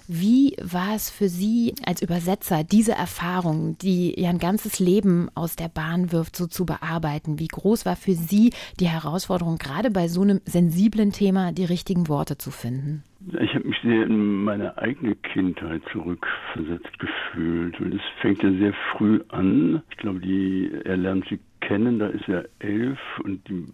Wie 0.07 0.55
war 0.63 0.95
es 0.95 1.11
für 1.11 1.29
Sie 1.29 1.75
als 1.87 2.03
Übersetzer, 2.03 2.63
diese 2.63 2.93
Erfahrung, 2.93 3.79
die 3.81 4.15
ein 4.27 4.39
ganzes 4.39 4.79
Leben 4.79 5.31
aus 5.35 5.57
der 5.57 5.69
Bahn 5.69 6.13
wirft, 6.13 6.37
so 6.37 6.47
zu 6.47 6.67
bearbeiten? 6.67 7.39
Wie 7.39 7.49
groß 7.49 7.87
war 7.87 7.97
für 7.97 8.13
Sie 8.13 8.53
die 8.81 8.89
Herausforderung, 8.89 9.57
gerade 9.57 9.91
bei 9.91 10.09
so 10.09 10.21
einem 10.21 10.41
sensiblen 10.45 11.13
Thema 11.13 11.53
die 11.53 11.65
richtigen 11.65 12.09
Worte 12.09 12.37
zu 12.37 12.51
finden? 12.51 13.03
Ich 13.41 13.55
habe 13.55 13.67
mich 13.67 13.79
sehr 13.83 14.05
in 14.05 14.45
meine 14.45 14.77
eigene 14.77 15.15
Kindheit 15.15 15.81
zurückversetzt 15.91 16.99
gefühlt. 16.99 17.81
Und 17.81 17.95
es 17.95 18.03
fängt 18.21 18.43
ja 18.43 18.51
sehr 18.53 18.75
früh 18.93 19.23
an. 19.29 19.83
Ich 19.91 19.97
glaube, 19.97 20.21
die, 20.21 20.71
er 20.85 20.99
lernt 20.99 21.25
sie 21.31 21.41
kennen, 21.63 21.99
da 21.99 22.09
ist 22.09 22.29
er 22.29 22.45
elf 22.59 22.99
und 23.23 23.41
die 23.49 23.65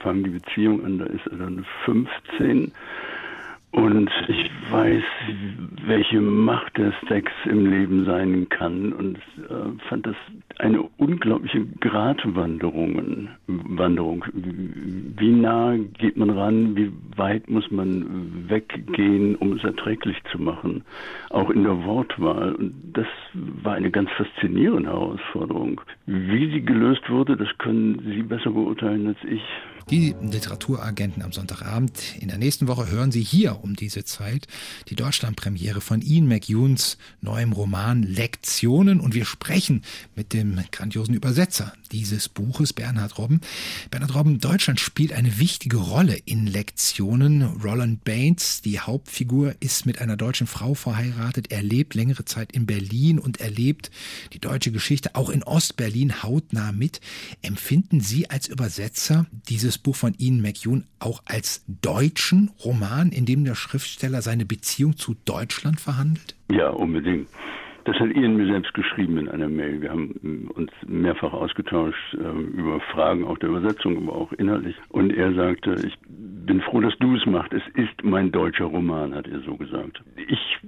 fangen 0.00 0.24
die 0.24 0.30
Beziehung 0.30 0.84
an, 0.84 0.98
da 0.98 1.06
ist 1.06 1.26
er 1.28 1.38
dann 1.38 1.64
15. 1.86 2.70
Und 3.72 4.10
ich 4.26 4.50
weiß, 4.70 5.02
welche 5.86 6.20
Macht 6.20 6.76
der 6.76 6.92
Sex 7.08 7.30
im 7.44 7.66
Leben 7.66 8.04
sein 8.04 8.48
kann 8.48 8.92
und 8.92 9.18
äh, 9.48 9.78
fand 9.88 10.06
das 10.06 10.16
eine 10.58 10.82
unglaubliche 10.96 11.64
Gratwanderung. 11.80 13.28
Wanderung. 13.46 14.24
Wie 14.32 15.30
nah 15.30 15.76
geht 15.98 16.16
man 16.16 16.30
ran? 16.30 16.76
Wie 16.76 16.92
weit 17.16 17.48
muss 17.48 17.70
man 17.70 18.48
weggehen, 18.48 19.36
um 19.36 19.52
es 19.52 19.62
erträglich 19.62 20.16
zu 20.32 20.40
machen? 20.40 20.82
Auch 21.30 21.50
in 21.50 21.62
der 21.62 21.84
Wortwahl. 21.84 22.54
Und 22.56 22.74
das 22.92 23.06
war 23.34 23.74
eine 23.74 23.92
ganz 23.92 24.10
faszinierende 24.10 24.90
Herausforderung. 24.90 25.80
Wie 26.06 26.50
sie 26.50 26.62
gelöst 26.62 27.08
wurde, 27.08 27.36
das 27.36 27.48
können 27.58 28.00
Sie 28.04 28.22
besser 28.22 28.50
beurteilen 28.50 29.06
als 29.06 29.18
ich. 29.24 29.42
Die 29.88 30.14
Literaturagenten 30.20 31.22
am 31.22 31.32
Sonntagabend. 31.32 32.16
In 32.20 32.28
der 32.28 32.38
nächsten 32.38 32.68
Woche 32.68 32.88
hören 32.88 33.10
Sie 33.10 33.22
hier 33.22 33.64
um 33.64 33.74
diese 33.74 34.04
Zeit 34.04 34.46
die 34.88 34.94
Deutschlandpremiere 34.94 35.80
von 35.80 36.02
Ian 36.02 36.28
McEwans 36.28 36.98
neuem 37.20 37.52
Roman 37.52 38.02
Lektionen 38.02 39.00
und 39.00 39.14
wir 39.14 39.24
sprechen 39.24 39.82
mit 40.14 40.32
dem 40.32 40.60
grandiosen 40.70 41.14
Übersetzer 41.14 41.72
dieses 41.92 42.28
Buches, 42.28 42.72
Bernhard 42.72 43.18
Robben. 43.18 43.40
Bernhard 43.90 44.14
Robben, 44.14 44.38
Deutschland 44.38 44.78
spielt 44.78 45.12
eine 45.12 45.38
wichtige 45.38 45.78
Rolle 45.78 46.16
in 46.24 46.46
Lektionen. 46.46 47.42
Roland 47.42 48.04
Baines, 48.04 48.62
die 48.62 48.78
Hauptfigur, 48.78 49.54
ist 49.60 49.86
mit 49.86 50.00
einer 50.00 50.16
deutschen 50.16 50.46
Frau 50.46 50.74
verheiratet. 50.74 51.50
Er 51.50 51.62
lebt 51.62 51.94
längere 51.94 52.24
Zeit 52.24 52.52
in 52.52 52.66
Berlin 52.66 53.18
und 53.18 53.40
erlebt 53.40 53.90
die 54.32 54.38
deutsche 54.38 54.70
Geschichte 54.70 55.14
auch 55.14 55.30
in 55.30 55.42
Ostberlin 55.42 56.22
hautnah 56.22 56.70
mit. 56.70 57.00
Empfinden 57.42 58.00
Sie 58.00 58.30
als 58.30 58.46
Übersetzer 58.46 59.26
dieses 59.48 59.69
Buch 59.78 59.96
von 59.96 60.14
Ian 60.18 60.40
McEwan 60.40 60.84
auch 60.98 61.22
als 61.26 61.64
deutschen 61.66 62.50
Roman, 62.64 63.10
in 63.10 63.26
dem 63.26 63.44
der 63.44 63.54
Schriftsteller 63.54 64.22
seine 64.22 64.46
Beziehung 64.46 64.96
zu 64.96 65.14
Deutschland 65.24 65.80
verhandelt? 65.80 66.36
Ja, 66.50 66.68
unbedingt. 66.70 67.28
Das 67.90 67.98
hat 67.98 68.14
Ian 68.14 68.36
mir 68.36 68.46
selbst 68.46 68.72
geschrieben 68.74 69.18
in 69.18 69.28
einer 69.28 69.48
Mail. 69.48 69.82
Wir 69.82 69.90
haben 69.90 70.14
äh, 70.22 70.52
uns 70.52 70.70
mehrfach 70.86 71.32
ausgetauscht 71.32 72.14
äh, 72.14 72.40
über 72.56 72.78
Fragen 72.92 73.24
auch 73.24 73.36
der 73.38 73.48
Übersetzung, 73.48 73.96
aber 73.96 74.14
auch 74.14 74.32
inhaltlich. 74.34 74.76
Und 74.90 75.12
er 75.12 75.34
sagte, 75.34 75.74
ich 75.84 75.98
bin 76.08 76.60
froh, 76.60 76.80
dass 76.80 76.96
du 76.98 77.16
es 77.16 77.26
machst. 77.26 77.52
Es 77.52 77.62
ist 77.74 78.04
mein 78.04 78.30
deutscher 78.30 78.66
Roman, 78.66 79.12
hat 79.12 79.26
er 79.26 79.40
so 79.40 79.56
gesagt. 79.56 80.00
Ich 80.28 80.58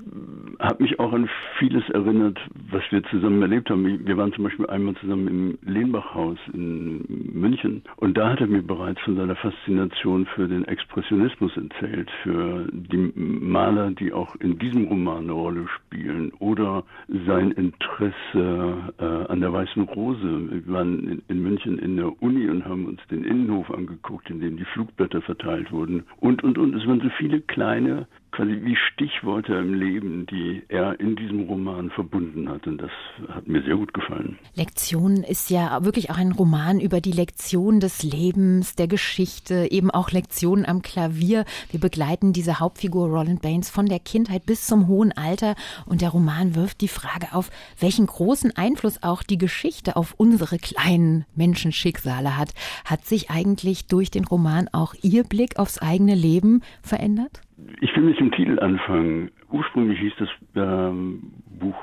habe 0.59 0.83
mich 0.83 0.99
auch 0.99 1.13
an 1.13 1.29
vieles 1.59 1.89
erinnert, 1.91 2.39
was 2.71 2.83
wir 2.91 3.03
zusammen 3.05 3.41
erlebt 3.43 3.71
haben. 3.71 4.07
Wir 4.07 4.17
waren 4.17 4.33
zum 4.33 4.45
Beispiel 4.45 4.67
einmal 4.67 4.95
zusammen 4.97 5.29
im 5.29 5.59
Lehnbachhaus 5.63 6.39
in 6.53 7.05
München 7.33 7.83
und 7.97 8.17
da 8.17 8.31
hat 8.31 8.41
er 8.41 8.47
mir 8.47 8.63
bereits 8.63 9.01
von 9.03 9.17
seiner 9.17 9.37
Faszination 9.37 10.27
für 10.27 10.49
den 10.49 10.65
Expressionismus 10.65 11.53
erzählt, 11.57 12.11
für 12.23 12.69
die 12.73 13.13
Maler, 13.15 13.91
die 13.91 14.13
auch 14.13 14.35
in 14.37 14.59
diesem 14.59 14.87
Roman 14.87 15.25
eine 15.25 15.33
Rolle 15.33 15.67
spielen 15.69 16.33
oder 16.39 16.85
sein 17.27 17.51
Interesse 17.53 18.95
äh, 18.99 19.05
an 19.31 19.41
der 19.41 19.53
Weißen 19.53 19.83
Rose. 19.83 20.23
Wir 20.23 20.73
waren 20.73 21.09
in, 21.09 21.23
in 21.29 21.43
München 21.43 21.79
in 21.79 21.97
der 21.97 22.23
Uni 22.23 22.49
und 22.49 22.65
haben 22.65 22.87
uns 22.87 23.01
den 23.11 23.25
Innenhof 23.25 23.71
angeguckt, 23.71 24.31
in 24.31 24.41
dem 24.41 24.57
die 24.57 24.65
Flugblätter 24.65 25.21
verteilt 25.21 25.71
wurden 25.73 26.05
und 26.21 26.43
und 26.43 26.57
und. 26.57 26.75
Es 26.75 26.87
waren 26.87 27.01
so 27.01 27.11
viele 27.19 27.41
kleine 27.41 28.07
quasi 28.33 28.59
wie 28.63 28.77
Stichworte 28.77 29.55
im 29.55 29.75
Leben, 29.75 30.27
die 30.27 30.63
er 30.69 30.99
in 30.99 31.17
diesem 31.17 31.43
Roman 31.43 31.91
verbunden 31.91 32.49
hat. 32.49 32.67
Und 32.67 32.79
das 32.79 32.91
hat 33.29 33.47
mir 33.47 33.63
sehr 33.63 33.77
gut 33.77 33.93
gefallen. 33.95 34.39
Lektion 34.55 35.19
ist 35.19 35.51
ja 35.51 35.85
wirklich 35.85 36.11
auch 36.11 36.17
ein 36.17 36.33
Roman 36.33 36.81
über 36.81 37.01
die 37.01 37.13
Lektion 37.13 37.79
des 37.79 38.03
Lebens, 38.03 38.75
der 38.75 38.89
Geschichte, 38.89 39.71
eben 39.71 39.91
auch 39.91 40.11
Lektionen 40.11 40.67
am 40.67 40.83
Klavier. 40.83 41.45
Wir 41.71 41.81
begleiten 41.81 42.33
diese 42.33 42.59
Hauptfigur 42.59 43.09
Roland 43.09 43.43
Baines 43.43 43.71
von 43.71 43.87
der 43.87 44.01
Kindheit 44.01 44.47
bis 44.47 44.67
zum 44.67 44.89
hohen 44.89 45.13
Alter. 45.13 45.55
Und 45.85 46.01
der 46.01 46.11
Roman 46.11 46.55
wirft 46.55 46.81
die 46.81 46.89
Frage 46.89 47.29
auf, 47.33 47.51
welchen 47.79 48.07
großen 48.07 48.57
Einfluss 48.57 49.03
auch 49.03 49.23
die 49.23 49.39
Geschichte 49.39 49.97
auf 49.97 50.15
unsere 50.17 50.59
kleinen 50.59 51.27
Menschenschicksale 51.35 52.37
hat. 52.37 52.55
Hat 52.85 53.05
sich 53.05 53.31
eigentlich 53.31 53.87
durch 53.87 54.11
den 54.11 54.25
Roman 54.25 54.69
auch 54.73 54.95
Ihr 55.03 55.25
Blick 55.25 55.59
aufs 55.59 55.79
eigene 55.79 56.15
Leben 56.15 56.63
verändert? 56.83 57.43
Ich 57.81 57.95
will 57.97 58.05
mit 58.05 58.19
dem 58.19 58.33
Titel 58.33 58.59
anfangen. 58.61 59.31
Ursprünglich 59.51 59.99
hieß 60.01 60.13
das 60.19 60.29
ähm, 60.55 61.33
Buch 61.59 61.77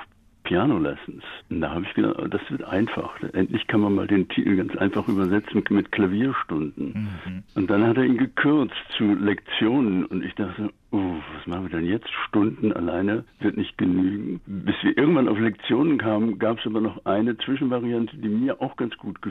Piano 0.49 0.79
Lessons. 0.79 1.23
Und 1.51 1.61
da 1.61 1.69
habe 1.69 1.85
ich 1.85 1.93
gedacht, 1.93 2.15
das 2.31 2.41
wird 2.49 2.63
einfach. 2.63 3.21
Endlich 3.33 3.67
kann 3.67 3.81
man 3.81 3.93
mal 3.93 4.07
den 4.07 4.27
Titel 4.29 4.55
ganz 4.55 4.75
einfach 4.77 5.07
übersetzen 5.07 5.63
mit 5.69 5.91
Klavierstunden. 5.91 7.09
Mhm. 7.25 7.43
Und 7.53 7.69
dann 7.69 7.85
hat 7.85 7.97
er 7.97 8.05
ihn 8.05 8.17
gekürzt 8.17 8.73
zu 8.97 9.13
Lektionen. 9.13 10.05
Und 10.05 10.25
ich 10.25 10.33
dachte, 10.33 10.71
oh, 10.89 11.13
was 11.35 11.45
machen 11.45 11.69
wir 11.69 11.79
denn 11.79 11.87
jetzt? 11.87 12.09
Stunden 12.27 12.73
alleine 12.73 13.25
wird 13.39 13.57
nicht 13.57 13.77
genügen. 13.77 14.41
Bis 14.47 14.75
wir 14.81 14.97
irgendwann 14.97 15.27
auf 15.27 15.37
Lektionen 15.37 15.99
kamen, 15.99 16.39
gab 16.39 16.57
es 16.57 16.65
aber 16.65 16.81
noch 16.81 17.05
eine 17.05 17.37
Zwischenvariante, 17.37 18.17
die 18.17 18.29
mir 18.29 18.59
auch 18.59 18.75
ganz 18.75 18.97
gut 18.97 19.21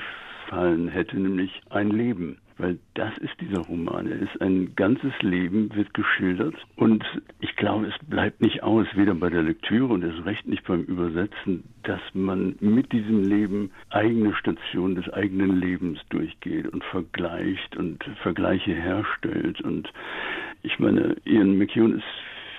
gefallen 0.48 0.88
hätte, 0.88 1.18
nämlich 1.18 1.60
ein 1.70 1.90
Leben. 1.90 2.38
Weil 2.60 2.78
das 2.94 3.16
ist 3.18 3.40
dieser 3.40 3.60
Roman. 3.60 4.08
Er 4.10 4.18
ist 4.18 4.42
ein 4.42 4.74
ganzes 4.74 5.12
Leben, 5.20 5.72
wird 5.76 5.94
geschildert. 5.94 6.56
Und 6.74 7.04
ich 7.38 7.54
glaube, 7.54 7.86
es 7.86 7.94
bleibt 8.08 8.40
nicht 8.40 8.64
aus, 8.64 8.88
weder 8.96 9.14
bei 9.14 9.30
der 9.30 9.44
Lektüre 9.44 9.92
und 9.92 10.02
erst 10.02 10.24
recht 10.24 10.48
nicht 10.48 10.66
beim 10.66 10.82
Übersetzen, 10.82 11.62
dass 11.84 12.00
man 12.14 12.56
mit 12.58 12.90
diesem 12.90 13.22
Leben 13.22 13.70
eigene 13.90 14.34
Stationen 14.34 14.96
des 14.96 15.08
eigenen 15.12 15.60
Lebens 15.60 16.00
durchgeht 16.08 16.66
und 16.66 16.82
vergleicht 16.82 17.76
und 17.76 18.02
Vergleiche 18.22 18.74
herstellt. 18.74 19.60
Und 19.60 19.92
ich 20.62 20.80
meine, 20.80 21.16
Ian 21.26 21.58
McEwan 21.58 21.98
ist 21.98 22.04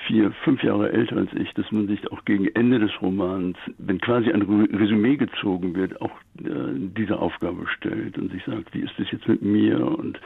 vier, 0.10 0.32
fünf 0.44 0.64
Jahre 0.64 0.92
älter 0.92 1.18
als 1.18 1.30
ich, 1.34 1.54
dass 1.54 1.72
man 1.72 1.88
sich 1.88 2.12
auch 2.12 2.26
gegen 2.26 2.48
Ende 2.56 2.80
des 2.80 2.90
Romans, 3.00 3.56
wenn 3.78 4.02
quasi 4.02 4.32
ein 4.32 4.42
Resümee 4.42 5.18
gezogen 5.18 5.76
wird, 5.76 6.02
auch 6.02 6.10
äh, 6.40 6.74
diese 6.98 7.20
Aufgabe 7.20 7.68
stellt 7.78 8.18
und 8.18 8.32
sich 8.32 8.44
sagt, 8.44 8.74
wie 8.74 8.80
ist 8.80 8.94
es 8.98 9.12
jetzt 9.12 9.28
mit 9.28 9.44
mir? 9.44 9.86
Und 9.86 10.20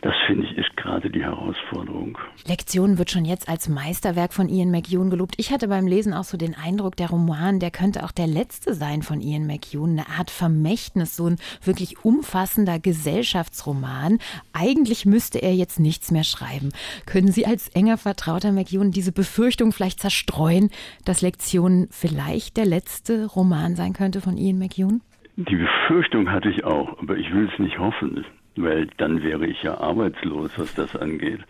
das 0.00 0.14
finde 0.26 0.46
ich 0.46 0.56
ist 0.56 0.74
gerade 0.78 1.10
die 1.10 1.22
Herausforderung. 1.22 2.16
Lektion 2.46 2.96
wird 2.96 3.10
schon 3.10 3.26
jetzt 3.26 3.46
als 3.48 3.68
Meisterwerk 3.68 4.32
von 4.32 4.48
Ian 4.48 4.70
McEwan 4.70 5.10
gelobt. 5.10 5.34
Ich 5.36 5.52
hatte 5.52 5.68
beim 5.68 5.86
Lesen 5.86 6.14
auch 6.14 6.24
so 6.24 6.38
den 6.38 6.54
Eindruck, 6.54 6.96
der 6.96 7.10
Roman, 7.10 7.60
der 7.60 7.70
könnte 7.70 8.04
auch 8.04 8.12
der 8.12 8.26
letzte 8.26 8.72
sein 8.72 9.02
von 9.02 9.20
Ian 9.20 9.46
McEwan, 9.46 9.90
eine 9.90 10.08
Art 10.08 10.30
Vermächtnis, 10.30 11.14
so 11.14 11.26
ein 11.26 11.36
wirklich 11.62 12.02
umfassender 12.04 12.78
Gesellschaftsroman. 12.78 14.18
Eigentlich 14.54 15.04
müsste 15.04 15.42
er 15.42 15.54
jetzt 15.54 15.78
nichts 15.78 16.10
mehr 16.10 16.24
schreiben. 16.24 16.70
Können 17.04 17.28
Sie 17.28 17.44
als 17.44 17.68
enger 17.68 17.98
Vertrauter 17.98 18.52
McEwan 18.52 18.92
diese 18.92 19.12
Befürchtung 19.26 19.72
vielleicht 19.72 19.98
zerstreuen, 19.98 20.70
dass 21.04 21.20
Lektion 21.20 21.88
vielleicht 21.90 22.56
der 22.56 22.64
letzte 22.64 23.26
Roman 23.26 23.74
sein 23.74 23.92
könnte 23.92 24.20
von 24.20 24.38
Ian 24.38 24.58
McEwan? 24.58 25.00
Die 25.38 25.56
Befürchtung 25.56 26.32
hatte 26.32 26.48
ich 26.48 26.64
auch, 26.64 26.98
aber 26.98 27.18
ich 27.18 27.30
will 27.34 27.46
es 27.52 27.58
nicht 27.58 27.78
hoffen, 27.78 28.24
weil 28.56 28.86
dann 28.96 29.22
wäre 29.22 29.46
ich 29.46 29.62
ja 29.62 29.78
arbeitslos, 29.78 30.50
was 30.56 30.74
das 30.74 30.96
angeht. 30.96 31.40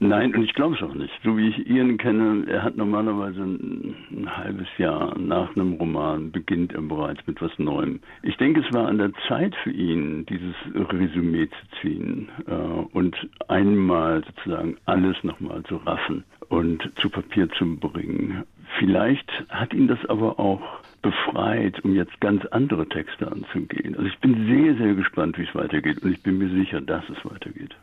Nein, 0.00 0.34
und 0.34 0.42
ich 0.42 0.52
glaube 0.54 0.74
es 0.74 0.82
auch 0.82 0.94
nicht. 0.94 1.12
So 1.22 1.38
wie 1.38 1.48
ich 1.48 1.70
Ian 1.70 1.96
kenne, 1.96 2.44
er 2.48 2.64
hat 2.64 2.76
normalerweise 2.76 3.40
ein, 3.40 3.94
ein, 4.10 4.36
halbes 4.36 4.66
Jahr 4.78 5.16
nach 5.16 5.54
einem 5.54 5.74
Roman 5.74 6.32
beginnt 6.32 6.72
er 6.72 6.82
bereits 6.82 7.24
mit 7.28 7.40
was 7.40 7.56
Neuem. 7.56 8.00
Ich 8.24 8.36
denke, 8.36 8.64
es 8.66 8.74
war 8.74 8.88
an 8.88 8.98
der 8.98 9.12
Zeit 9.28 9.54
für 9.62 9.70
ihn, 9.70 10.26
dieses 10.26 10.56
Resümee 10.74 11.46
zu 11.46 11.80
ziehen 11.80 12.28
äh, 12.48 12.52
und 12.52 13.14
einmal 13.46 14.24
sozusagen 14.24 14.76
alles 14.86 15.22
nochmal 15.22 15.62
zu 15.68 15.76
raffen 15.76 16.24
und 16.48 16.90
zu 17.00 17.08
Papier 17.08 17.48
zu 17.50 17.76
bringen. 17.76 18.42
Vielleicht 18.78 19.30
hat 19.48 19.72
ihn 19.72 19.88
das 19.88 19.98
aber 20.08 20.38
auch 20.38 20.62
befreit, 21.02 21.82
um 21.84 21.94
jetzt 21.94 22.20
ganz 22.20 22.44
andere 22.46 22.88
Texte 22.88 23.30
anzugehen. 23.30 23.96
Also 23.96 24.06
ich 24.06 24.18
bin 24.18 24.46
sehr, 24.46 24.76
sehr 24.76 24.94
gespannt, 24.94 25.38
wie 25.38 25.44
es 25.44 25.54
weitergeht 25.54 26.02
und 26.02 26.12
ich 26.12 26.22
bin 26.22 26.38
mir 26.38 26.50
sicher, 26.50 26.80
dass 26.80 27.04
es 27.08 27.24
weitergeht. 27.24 27.74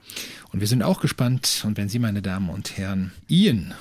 Und 0.53 0.59
wir 0.59 0.67
sind 0.67 0.83
auch 0.83 1.01
gespannt 1.01 1.63
und 1.65 1.77
wenn 1.77 1.89
Sie, 1.89 1.99
meine 1.99 2.21
Damen 2.21 2.49
und 2.49 2.77
Herren, 2.77 3.11
Ian 3.27 3.73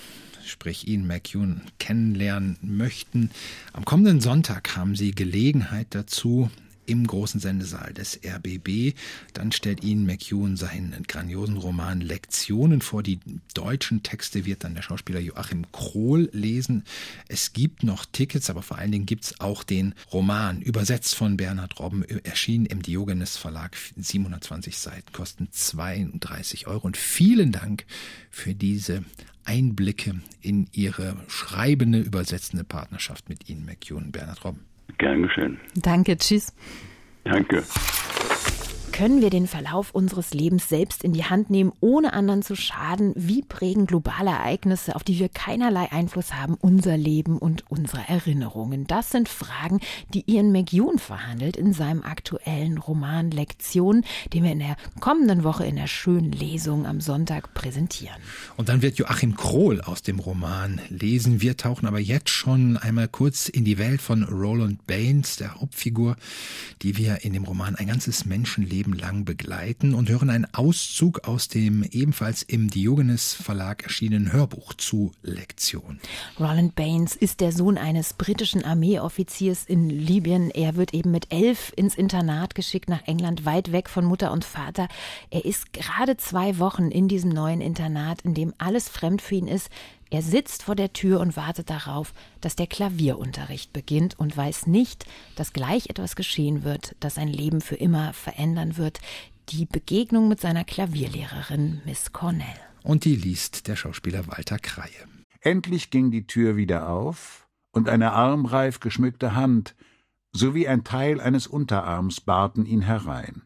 sprich 0.46 0.88
Ian 0.88 1.07
McEwan, 1.07 1.62
kennenlernen 1.78 2.57
möchten. 2.62 3.30
Am 3.72 3.84
kommenden 3.84 4.20
Sonntag 4.20 4.76
haben 4.76 4.94
Sie 4.94 5.11
Gelegenheit 5.11 5.88
dazu, 5.90 6.50
im 6.87 7.07
großen 7.07 7.41
Sendesaal 7.41 7.93
des 7.93 8.20
RBB. 8.24 8.95
Dann 9.32 9.53
stellt 9.53 9.84
Ihnen 9.84 10.07
McEwan 10.07 10.57
seinen 10.57 11.03
grandiosen 11.07 11.57
Roman 11.57 12.01
Lektionen 12.01 12.80
vor. 12.80 13.03
Die 13.03 13.20
deutschen 13.55 14.03
Texte 14.03 14.47
wird 14.47 14.64
dann 14.64 14.74
der 14.74 14.82
Schauspieler 14.82 15.20
Joachim 15.20 15.70
Krohl 15.72 16.28
lesen. 16.32 16.84
Es 17.28 17.53
gibt 17.53 17.82
noch 17.82 18.07
Tickets, 18.07 18.51
aber 18.51 18.62
vor 18.62 18.78
allen 18.78 18.93
Dingen 18.93 19.07
gibt 19.07 19.24
es 19.24 19.41
auch 19.41 19.62
den 19.62 19.95
Roman, 20.12 20.62
übersetzt 20.62 21.14
von 21.14 21.37
Bernhard 21.37 21.78
Robben, 21.78 22.03
erschienen 22.24 22.66
im 22.66 22.82
Diogenes 22.82 23.37
Verlag, 23.37 23.76
720 23.97 24.78
Seiten, 24.78 25.12
kosten 25.12 25.49
32 25.51 26.66
Euro. 26.66 26.87
Und 26.87 26.97
vielen 26.97 27.53
Dank 27.53 27.84
für 28.30 28.55
diese 28.55 29.05
Einblicke 29.45 30.20
in 30.41 30.68
Ihre 30.72 31.16
schreibende, 31.28 32.01
übersetzende 32.01 32.64
Partnerschaft 32.64 33.28
mit 33.28 33.49
Ihnen, 33.49 33.64
McEwan, 33.64 34.12
Bernhard 34.12 34.45
Robben. 34.45 34.76
Gern 34.99 35.22
geschehen. 35.22 35.61
Danke, 35.74 36.16
tschüss. 36.16 36.55
Danke. 37.24 37.64
Können 38.97 39.20
wir 39.20 39.28
den 39.28 39.47
Verlauf 39.47 39.90
unseres 39.90 40.32
Lebens 40.32 40.70
selbst 40.70 41.05
in 41.05 41.12
die 41.12 41.24
Hand 41.24 41.51
nehmen, 41.51 41.70
ohne 41.80 42.14
anderen 42.14 42.40
zu 42.40 42.57
schaden? 42.57 43.12
Wie 43.14 43.42
prägen 43.42 43.84
globale 43.84 44.30
Ereignisse, 44.30 44.97
auf 44.97 45.05
die 45.05 45.18
wir 45.18 45.28
keinerlei 45.28 45.92
Einfluss 45.92 46.32
haben, 46.32 46.55
unser 46.55 46.97
Leben 46.97 47.36
und 47.36 47.64
unsere 47.68 48.09
Erinnerungen? 48.09 48.86
Das 48.86 49.11
sind 49.11 49.28
Fragen, 49.28 49.80
die 50.14 50.24
Ian 50.26 50.51
McEwan 50.51 50.99
verhandelt 50.99 51.59
in 51.59 51.74
seinem 51.74 52.05
aktuellen 52.05 52.78
Roman 52.78 53.30
Lektion, 53.30 54.03
den 54.32 54.44
wir 54.44 54.53
in 54.53 54.61
der 54.61 54.78
kommenden 54.99 55.44
Woche 55.44 55.66
in 55.66 55.76
der 55.76 55.88
schönen 55.88 56.32
Lesung 56.32 56.86
am 56.86 57.03
Sonntag 57.03 57.53
präsentieren. 57.53 58.16
Und 58.57 58.70
dann 58.70 58.80
wird 58.80 58.97
Joachim 58.97 59.36
Krohl 59.36 59.82
aus 59.82 60.01
dem 60.01 60.20
Roman 60.20 60.80
lesen. 60.88 61.42
Wir 61.42 61.59
tauchen 61.59 61.86
aber 61.86 62.01
jetzt 62.01 62.30
schon 62.30 62.78
einmal 62.78 63.09
kurz 63.09 63.51
in 63.51 63.66
die 63.66 63.76
Welt 63.76 64.01
von 64.01 64.22
Roland 64.22 64.86
Baines, 64.86 65.36
der 65.36 65.57
Hauptfigur, 65.57 66.16
die 66.80 66.97
wir 66.97 67.26
in 67.26 67.34
dem 67.34 67.44
Roman 67.44 67.76
ein 67.76 67.88
ganzes 67.88 68.24
Menschenleben 68.24 68.86
Leben 68.87 68.99
lang 68.99 69.24
begleiten 69.24 69.95
und 69.95 70.09
hören 70.09 70.30
einen 70.30 70.47
Auszug 70.55 71.26
aus 71.26 71.49
dem 71.49 71.82
ebenfalls 71.82 72.43
im 72.43 72.70
Diogenes 72.70 73.34
Verlag 73.34 73.82
erschienenen 73.82 74.32
Hörbuch 74.32 74.74
zu 74.74 75.12
Lektion. 75.22 75.99
Roland 76.39 76.74
Baines 76.76 77.16
ist 77.16 77.41
der 77.41 77.51
Sohn 77.53 77.78
eines 77.78 78.14
britischen 78.14 78.64
Armeeoffiziers 78.64 79.64
in 79.64 79.91
Libyen. 79.91 80.51
Er 80.51 80.76
wird 80.76 80.95
eben 80.95 81.11
mit 81.11 81.32
elf 81.32 81.72
ins 81.74 81.97
Internat 81.97 82.55
geschickt 82.55 82.89
nach 82.89 83.03
England, 83.07 83.45
weit 83.45 83.72
weg 83.72 83.89
von 83.89 84.05
Mutter 84.05 84.30
und 84.30 84.45
Vater. 84.45 84.89
Er 85.30 85.45
ist 85.45 85.72
gerade 85.72 86.16
zwei 86.16 86.59
Wochen 86.59 86.91
in 86.91 87.09
diesem 87.09 87.30
neuen 87.30 87.61
Internat, 87.61 88.22
in 88.22 88.34
dem 88.34 88.55
alles 88.59 88.89
fremd 88.89 89.20
für 89.20 89.34
ihn 89.34 89.49
ist. 89.49 89.68
Er 90.11 90.22
sitzt 90.22 90.62
vor 90.62 90.76
der 90.76 90.92
Tür 90.92 91.20
und 91.20 91.36
wartet 91.36 91.68
darauf, 91.68 92.14
dass 92.40 92.54
der 92.54 92.68
Klavierunterricht 92.68 93.72
beginnt 93.72 94.18
und 94.18 94.36
weiß 94.36 94.66
nicht, 94.68 95.04
dass 95.34 95.52
gleich 95.52 95.90
etwas 95.90 96.14
geschehen 96.14 96.62
wird, 96.62 96.94
das 97.00 97.16
sein 97.16 97.28
Leben 97.28 97.61
für 97.61 97.74
immer 97.74 98.12
verändern 98.12 98.76
wird. 98.76 99.00
Die 99.48 99.66
Begegnung 99.66 100.28
mit 100.28 100.40
seiner 100.40 100.64
Klavierlehrerin 100.64 101.80
Miss 101.84 102.12
Cornell. 102.12 102.46
Und 102.84 103.04
die 103.04 103.16
liest 103.16 103.66
der 103.66 103.74
Schauspieler 103.74 104.28
Walter 104.28 104.59
Kreie. 104.59 105.09
Endlich 105.40 105.90
ging 105.90 106.11
die 106.11 106.26
Tür 106.26 106.57
wieder 106.57 106.88
auf 106.88 107.48
und 107.72 107.88
eine 107.88 108.12
armreif 108.12 108.80
geschmückte 108.80 109.34
Hand 109.34 109.74
sowie 110.32 110.68
ein 110.68 110.84
Teil 110.84 111.20
eines 111.20 111.46
Unterarms 111.46 112.20
barten 112.20 112.64
ihn 112.64 112.82
herein. 112.82 113.42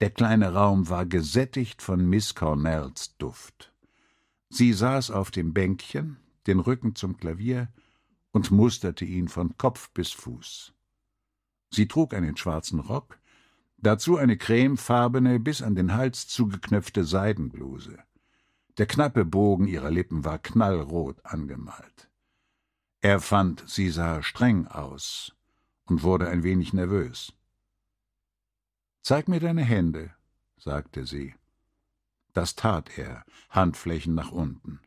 Der 0.00 0.10
kleine 0.10 0.52
Raum 0.52 0.88
war 0.88 1.06
gesättigt 1.06 1.80
von 1.80 2.08
Miss 2.08 2.34
Cornells 2.34 3.16
Duft. 3.18 3.71
Sie 4.54 4.74
saß 4.74 5.10
auf 5.12 5.30
dem 5.30 5.54
Bänkchen, 5.54 6.18
den 6.46 6.60
Rücken 6.60 6.94
zum 6.94 7.16
Klavier 7.16 7.72
und 8.32 8.50
musterte 8.50 9.06
ihn 9.06 9.28
von 9.28 9.56
Kopf 9.56 9.88
bis 9.92 10.12
Fuß. 10.12 10.74
Sie 11.70 11.88
trug 11.88 12.12
einen 12.12 12.36
schwarzen 12.36 12.78
Rock, 12.78 13.18
dazu 13.78 14.18
eine 14.18 14.36
cremefarbene, 14.36 15.40
bis 15.40 15.62
an 15.62 15.74
den 15.74 15.94
Hals 15.94 16.28
zugeknöpfte 16.28 17.04
Seidenbluse. 17.04 17.98
Der 18.76 18.84
knappe 18.84 19.24
Bogen 19.24 19.66
ihrer 19.68 19.90
Lippen 19.90 20.22
war 20.26 20.38
knallrot 20.38 21.24
angemalt. 21.24 22.10
Er 23.00 23.20
fand, 23.20 23.64
sie 23.66 23.88
sah 23.88 24.22
streng 24.22 24.66
aus 24.66 25.34
und 25.86 26.02
wurde 26.02 26.28
ein 26.28 26.42
wenig 26.42 26.74
nervös. 26.74 27.32
Zeig 29.00 29.28
mir 29.28 29.40
deine 29.40 29.62
Hände, 29.62 30.10
sagte 30.58 31.06
sie. 31.06 31.34
Das 32.32 32.54
tat 32.54 32.98
er, 32.98 33.24
Handflächen 33.50 34.14
nach 34.14 34.32
unten. 34.32 34.80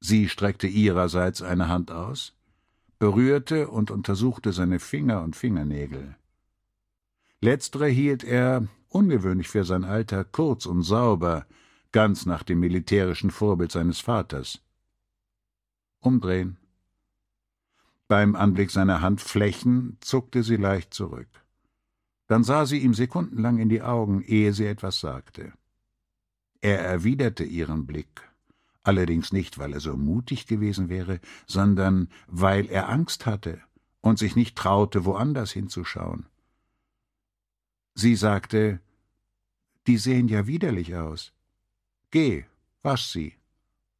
Sie 0.00 0.28
streckte 0.28 0.66
ihrerseits 0.66 1.42
eine 1.42 1.68
Hand 1.68 1.90
aus, 1.90 2.34
berührte 2.98 3.68
und 3.68 3.90
untersuchte 3.90 4.52
seine 4.52 4.78
Finger 4.78 5.22
und 5.22 5.36
Fingernägel. 5.36 6.16
Letztere 7.40 7.88
hielt 7.88 8.24
er, 8.24 8.66
ungewöhnlich 8.88 9.48
für 9.48 9.64
sein 9.64 9.84
Alter, 9.84 10.24
kurz 10.24 10.66
und 10.66 10.82
sauber, 10.82 11.46
ganz 11.92 12.26
nach 12.26 12.42
dem 12.42 12.60
militärischen 12.60 13.30
Vorbild 13.30 13.72
seines 13.72 14.00
Vaters. 14.00 14.60
Umdrehen. 16.00 16.58
Beim 18.08 18.36
Anblick 18.36 18.70
seiner 18.70 19.00
Handflächen 19.00 19.98
zuckte 20.00 20.42
sie 20.42 20.56
leicht 20.56 20.94
zurück. 20.94 21.28
Dann 22.26 22.44
sah 22.44 22.66
sie 22.66 22.78
ihm 22.78 22.94
sekundenlang 22.94 23.58
in 23.58 23.68
die 23.68 23.82
Augen, 23.82 24.22
ehe 24.22 24.52
sie 24.52 24.66
etwas 24.66 25.00
sagte. 25.00 25.52
Er 26.60 26.80
erwiderte 26.80 27.44
ihren 27.44 27.86
Blick, 27.86 28.22
allerdings 28.82 29.32
nicht, 29.32 29.58
weil 29.58 29.72
er 29.72 29.80
so 29.80 29.96
mutig 29.96 30.46
gewesen 30.46 30.88
wäre, 30.88 31.20
sondern 31.46 32.08
weil 32.26 32.66
er 32.66 32.88
Angst 32.88 33.26
hatte 33.26 33.60
und 34.00 34.18
sich 34.18 34.34
nicht 34.34 34.56
traute, 34.56 35.04
woanders 35.04 35.52
hinzuschauen. 35.52 36.26
Sie 37.94 38.16
sagte 38.16 38.80
Die 39.86 39.98
sehen 39.98 40.28
ja 40.28 40.46
widerlich 40.46 40.94
aus. 40.96 41.32
Geh, 42.10 42.44
wasch 42.82 43.06
sie 43.06 43.34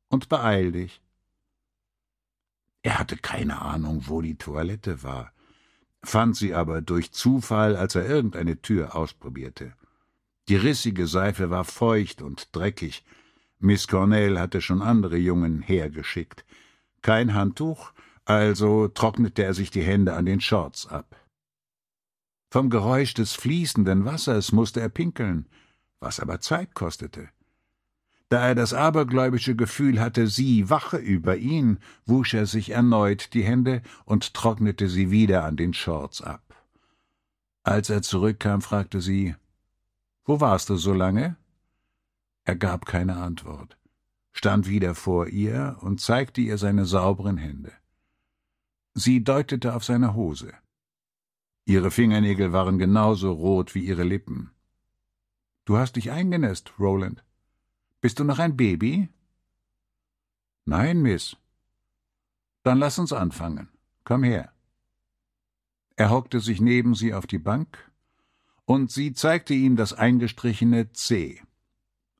und 0.08 0.28
beeil 0.28 0.72
dich. 0.72 1.00
Er 2.82 2.98
hatte 2.98 3.16
keine 3.16 3.60
Ahnung, 3.60 4.04
wo 4.06 4.22
die 4.22 4.36
Toilette 4.36 5.02
war, 5.02 5.32
fand 6.02 6.36
sie 6.36 6.54
aber 6.54 6.80
durch 6.80 7.12
Zufall, 7.12 7.76
als 7.76 7.94
er 7.94 8.06
irgendeine 8.06 8.62
Tür 8.62 8.94
ausprobierte. 8.94 9.74
Die 10.48 10.56
rissige 10.56 11.06
Seife 11.06 11.50
war 11.50 11.64
feucht 11.64 12.22
und 12.22 12.48
dreckig. 12.56 13.04
Miss 13.58 13.86
Cornell 13.86 14.38
hatte 14.38 14.62
schon 14.62 14.80
andere 14.80 15.18
Jungen 15.18 15.60
hergeschickt. 15.60 16.44
Kein 17.02 17.34
Handtuch, 17.34 17.92
also 18.24 18.88
trocknete 18.88 19.42
er 19.42 19.52
sich 19.52 19.70
die 19.70 19.82
Hände 19.82 20.14
an 20.14 20.24
den 20.24 20.40
Shorts 20.40 20.86
ab. 20.86 21.16
Vom 22.50 22.70
Geräusch 22.70 23.12
des 23.12 23.34
fließenden 23.34 24.06
Wassers 24.06 24.52
musste 24.52 24.80
er 24.80 24.88
pinkeln, 24.88 25.46
was 26.00 26.18
aber 26.18 26.40
Zeit 26.40 26.74
kostete. 26.74 27.28
Da 28.30 28.48
er 28.48 28.54
das 28.54 28.72
abergläubische 28.72 29.54
Gefühl 29.54 30.00
hatte, 30.00 30.28
sie 30.28 30.70
wache 30.70 30.96
über 30.96 31.36
ihn, 31.36 31.78
wusch 32.06 32.34
er 32.34 32.46
sich 32.46 32.70
erneut 32.70 33.34
die 33.34 33.42
Hände 33.42 33.82
und 34.04 34.32
trocknete 34.32 34.88
sie 34.88 35.10
wieder 35.10 35.44
an 35.44 35.56
den 35.56 35.74
Shorts 35.74 36.22
ab. 36.22 36.42
Als 37.64 37.90
er 37.90 38.00
zurückkam, 38.00 38.62
fragte 38.62 39.02
sie 39.02 39.34
wo 40.28 40.40
warst 40.40 40.68
du 40.68 40.76
so 40.76 40.92
lange? 40.92 41.36
Er 42.44 42.54
gab 42.54 42.84
keine 42.84 43.16
Antwort, 43.16 43.78
stand 44.30 44.68
wieder 44.68 44.94
vor 44.94 45.26
ihr 45.28 45.78
und 45.80 46.02
zeigte 46.02 46.42
ihr 46.42 46.58
seine 46.58 46.84
sauberen 46.84 47.38
Hände. 47.38 47.72
Sie 48.92 49.24
deutete 49.24 49.74
auf 49.74 49.84
seine 49.84 50.14
Hose. 50.14 50.52
Ihre 51.64 51.90
Fingernägel 51.90 52.52
waren 52.52 52.78
genauso 52.78 53.32
rot 53.32 53.74
wie 53.74 53.86
ihre 53.86 54.04
Lippen. 54.04 54.50
Du 55.64 55.78
hast 55.78 55.96
dich 55.96 56.10
eingenässt, 56.10 56.78
Roland. 56.78 57.24
Bist 58.02 58.18
du 58.18 58.24
noch 58.24 58.38
ein 58.38 58.54
Baby? 58.54 59.08
Nein, 60.66 61.00
Miss. 61.00 61.38
Dann 62.64 62.78
lass 62.78 62.98
uns 62.98 63.14
anfangen. 63.14 63.70
Komm 64.04 64.24
her. 64.24 64.52
Er 65.96 66.10
hockte 66.10 66.40
sich 66.40 66.60
neben 66.60 66.94
sie 66.94 67.14
auf 67.14 67.26
die 67.26 67.38
Bank 67.38 67.87
und 68.68 68.90
sie 68.90 69.14
zeigte 69.14 69.54
ihm 69.54 69.76
das 69.76 69.94
eingestrichene 69.94 70.92
C, 70.92 71.40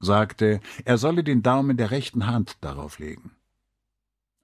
sagte, 0.01 0.61
er 0.87 0.97
solle 0.97 1.23
den 1.23 1.43
Daumen 1.43 1.77
der 1.77 1.91
rechten 1.91 2.27
Hand 2.27 2.57
darauf 2.63 2.99
legen. 2.99 3.33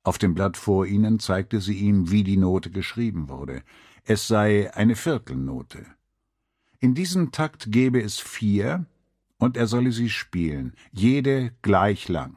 Auf 0.02 0.18
dem 0.18 0.34
Blatt 0.34 0.58
vor 0.58 0.84
ihnen 0.84 1.18
zeigte 1.18 1.62
sie 1.62 1.78
ihm, 1.78 2.10
wie 2.10 2.22
die 2.22 2.36
Note 2.36 2.70
geschrieben 2.70 3.30
wurde. 3.30 3.62
Es 4.04 4.28
sei 4.28 4.70
eine 4.74 4.96
Viertelnote. 4.96 5.86
In 6.78 6.94
diesem 6.94 7.32
Takt 7.32 7.72
gebe 7.72 8.02
es 8.02 8.20
vier, 8.20 8.84
und 9.38 9.56
er 9.56 9.66
solle 9.66 9.90
sie 9.90 10.10
spielen, 10.10 10.74
jede 10.92 11.54
gleich 11.62 12.10
lang. 12.10 12.36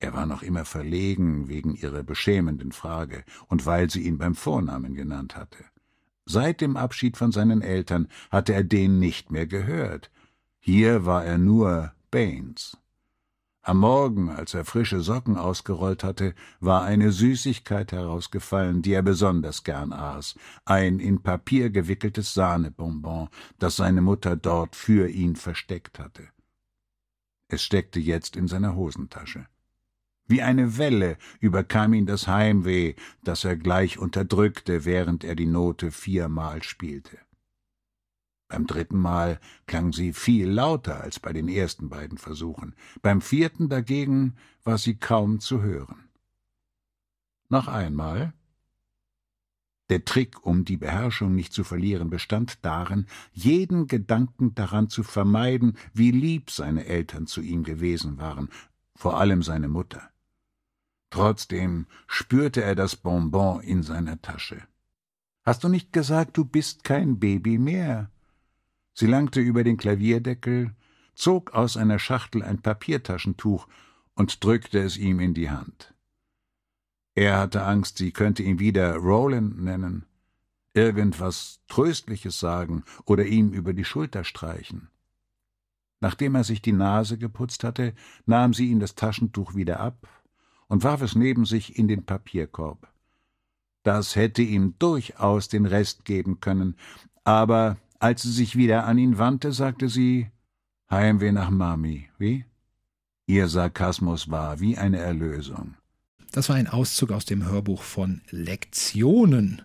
Er 0.00 0.12
war 0.12 0.26
noch 0.26 0.42
immer 0.42 0.66
verlegen 0.66 1.48
wegen 1.48 1.74
ihrer 1.74 2.02
beschämenden 2.02 2.72
Frage 2.72 3.24
und 3.48 3.64
weil 3.64 3.88
sie 3.88 4.02
ihn 4.02 4.18
beim 4.18 4.34
Vornamen 4.34 4.94
genannt 4.94 5.34
hatte. 5.34 5.64
Seit 6.32 6.62
dem 6.62 6.78
Abschied 6.78 7.18
von 7.18 7.30
seinen 7.30 7.60
Eltern 7.60 8.08
hatte 8.30 8.54
er 8.54 8.64
den 8.64 8.98
nicht 8.98 9.30
mehr 9.30 9.46
gehört. 9.46 10.10
Hier 10.60 11.04
war 11.04 11.26
er 11.26 11.36
nur 11.36 11.92
Baines. 12.10 12.78
Am 13.60 13.80
Morgen, 13.80 14.30
als 14.30 14.54
er 14.54 14.64
frische 14.64 15.02
Socken 15.02 15.36
ausgerollt 15.36 16.02
hatte, 16.02 16.34
war 16.58 16.84
eine 16.84 17.12
Süßigkeit 17.12 17.92
herausgefallen, 17.92 18.80
die 18.80 18.94
er 18.94 19.02
besonders 19.02 19.62
gern 19.62 19.92
aß, 19.92 20.36
ein 20.64 21.00
in 21.00 21.22
Papier 21.22 21.68
gewickeltes 21.68 22.32
Sahnebonbon, 22.32 23.28
das 23.58 23.76
seine 23.76 24.00
Mutter 24.00 24.34
dort 24.34 24.74
für 24.74 25.10
ihn 25.10 25.36
versteckt 25.36 25.98
hatte. 25.98 26.28
Es 27.48 27.62
steckte 27.62 28.00
jetzt 28.00 28.36
in 28.36 28.48
seiner 28.48 28.74
Hosentasche. 28.74 29.48
Wie 30.32 30.40
eine 30.40 30.78
Welle 30.78 31.18
überkam 31.40 31.92
ihn 31.92 32.06
das 32.06 32.26
Heimweh, 32.26 32.94
das 33.22 33.44
er 33.44 33.54
gleich 33.54 33.98
unterdrückte, 33.98 34.86
während 34.86 35.24
er 35.24 35.34
die 35.34 35.44
Note 35.44 35.90
viermal 35.90 36.62
spielte. 36.62 37.18
Beim 38.48 38.66
dritten 38.66 38.96
Mal 38.96 39.40
klang 39.66 39.92
sie 39.92 40.14
viel 40.14 40.48
lauter 40.48 41.02
als 41.02 41.20
bei 41.20 41.34
den 41.34 41.48
ersten 41.48 41.90
beiden 41.90 42.16
Versuchen, 42.16 42.74
beim 43.02 43.20
vierten 43.20 43.68
dagegen 43.68 44.36
war 44.64 44.78
sie 44.78 44.96
kaum 44.96 45.38
zu 45.38 45.60
hören. 45.60 46.08
Noch 47.50 47.68
einmal. 47.68 48.32
Der 49.90 50.06
Trick, 50.06 50.46
um 50.46 50.64
die 50.64 50.78
Beherrschung 50.78 51.34
nicht 51.34 51.52
zu 51.52 51.62
verlieren, 51.62 52.08
bestand 52.08 52.64
darin, 52.64 53.04
jeden 53.34 53.86
Gedanken 53.86 54.54
daran 54.54 54.88
zu 54.88 55.02
vermeiden, 55.02 55.76
wie 55.92 56.10
lieb 56.10 56.50
seine 56.50 56.86
Eltern 56.86 57.26
zu 57.26 57.42
ihm 57.42 57.64
gewesen 57.64 58.16
waren, 58.16 58.48
vor 58.96 59.20
allem 59.20 59.42
seine 59.42 59.68
Mutter. 59.68 60.11
Trotzdem 61.12 61.84
spürte 62.06 62.62
er 62.62 62.74
das 62.74 62.96
Bonbon 62.96 63.60
in 63.60 63.82
seiner 63.82 64.22
Tasche. 64.22 64.62
Hast 65.42 65.62
du 65.62 65.68
nicht 65.68 65.92
gesagt, 65.92 66.38
du 66.38 66.46
bist 66.46 66.84
kein 66.84 67.18
Baby 67.18 67.58
mehr? 67.58 68.10
Sie 68.94 69.06
langte 69.06 69.40
über 69.40 69.62
den 69.62 69.76
Klavierdeckel, 69.76 70.74
zog 71.14 71.52
aus 71.52 71.76
einer 71.76 71.98
Schachtel 71.98 72.42
ein 72.42 72.62
Papiertaschentuch 72.62 73.68
und 74.14 74.42
drückte 74.42 74.78
es 74.78 74.96
ihm 74.96 75.20
in 75.20 75.34
die 75.34 75.50
Hand. 75.50 75.92
Er 77.14 77.38
hatte 77.38 77.62
Angst, 77.62 77.98
sie 77.98 78.12
könnte 78.12 78.42
ihn 78.42 78.58
wieder 78.58 78.96
Roland 78.96 79.62
nennen. 79.62 80.06
irgendwas 80.72 81.60
Tröstliches 81.68 82.40
sagen 82.40 82.84
oder 83.04 83.26
ihm 83.26 83.52
über 83.52 83.74
die 83.74 83.84
Schulter 83.84 84.24
streichen. 84.24 84.88
Nachdem 86.00 86.36
er 86.36 86.44
sich 86.44 86.62
die 86.62 86.72
Nase 86.72 87.18
geputzt 87.18 87.64
hatte, 87.64 87.92
nahm 88.24 88.54
sie 88.54 88.70
ihm 88.70 88.80
das 88.80 88.94
Taschentuch 88.94 89.54
wieder 89.54 89.78
ab 89.78 90.08
und 90.72 90.84
warf 90.84 91.02
es 91.02 91.14
neben 91.14 91.44
sich 91.44 91.78
in 91.78 91.86
den 91.86 92.06
Papierkorb. 92.06 92.88
Das 93.82 94.16
hätte 94.16 94.40
ihm 94.40 94.74
durchaus 94.78 95.48
den 95.48 95.66
Rest 95.66 96.06
geben 96.06 96.40
können, 96.40 96.76
aber 97.24 97.76
als 97.98 98.22
sie 98.22 98.32
sich 98.32 98.56
wieder 98.56 98.86
an 98.86 98.96
ihn 98.96 99.18
wandte, 99.18 99.52
sagte 99.52 99.90
sie 99.90 100.30
Heimweh 100.90 101.30
nach 101.30 101.50
Mami, 101.50 102.08
wie? 102.16 102.46
Ihr 103.26 103.48
Sarkasmus 103.48 104.30
war 104.30 104.60
wie 104.60 104.78
eine 104.78 104.96
Erlösung. 104.96 105.74
Das 106.32 106.48
war 106.48 106.56
ein 106.56 106.66
Auszug 106.66 107.10
aus 107.12 107.26
dem 107.26 107.44
Hörbuch 107.44 107.82
von 107.82 108.22
Lektionen, 108.30 109.60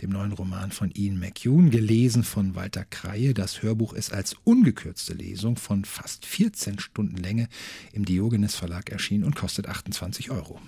dem 0.00 0.10
neuen 0.10 0.30
Roman 0.30 0.70
von 0.70 0.92
Ian 0.94 1.18
McEwan, 1.18 1.70
gelesen 1.70 2.22
von 2.22 2.54
Walter 2.54 2.84
Kreie. 2.84 3.34
Das 3.34 3.62
Hörbuch 3.62 3.92
ist 3.92 4.12
als 4.12 4.36
ungekürzte 4.44 5.14
Lesung 5.14 5.56
von 5.56 5.84
fast 5.84 6.24
14 6.24 6.78
Stunden 6.78 7.16
Länge 7.16 7.48
im 7.92 8.04
Diogenes 8.04 8.54
Verlag 8.54 8.90
erschienen 8.90 9.24
und 9.24 9.34
kostet 9.34 9.66
28 9.66 10.30
Euro. 10.30 10.60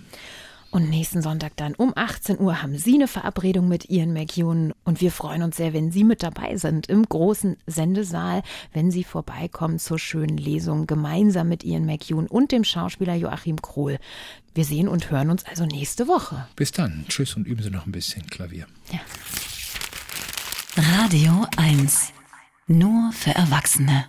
Und 0.75 0.89
nächsten 0.89 1.21
Sonntag 1.21 1.55
dann 1.55 1.73
um 1.73 1.93
18 1.95 2.37
Uhr 2.37 2.61
haben 2.61 2.77
Sie 2.77 2.95
eine 2.95 3.07
Verabredung 3.07 3.69
mit 3.69 3.89
Ian 3.89 4.11
McEwan. 4.11 4.73
Und 4.83 4.99
wir 4.99 5.09
freuen 5.09 5.41
uns 5.41 5.55
sehr, 5.55 5.71
wenn 5.71 5.89
Sie 5.89 6.03
mit 6.03 6.21
dabei 6.21 6.57
sind 6.57 6.87
im 6.87 7.03
großen 7.03 7.55
Sendesaal, 7.65 8.43
wenn 8.73 8.91
Sie 8.91 9.05
vorbeikommen 9.05 9.79
zur 9.79 9.97
schönen 9.97 10.35
Lesung 10.35 10.85
gemeinsam 10.85 11.47
mit 11.47 11.63
Ian 11.63 11.85
McEwan 11.85 12.27
und 12.27 12.51
dem 12.51 12.65
Schauspieler 12.65 13.15
Joachim 13.15 13.61
Krohl. 13.61 13.99
Wir 14.53 14.65
sehen 14.65 14.89
und 14.89 15.11
hören 15.11 15.29
uns 15.29 15.45
also 15.45 15.65
nächste 15.65 16.09
Woche. 16.09 16.45
Bis 16.57 16.73
dann. 16.73 17.05
Tschüss 17.07 17.37
und 17.37 17.47
üben 17.47 17.63
Sie 17.63 17.69
noch 17.69 17.85
ein 17.85 17.93
bisschen 17.93 18.27
Klavier. 18.27 18.67
Ja. 18.91 18.99
Radio 20.99 21.47
1. 21.55 22.11
Nur 22.67 23.13
für 23.13 23.31
Erwachsene. 23.31 24.07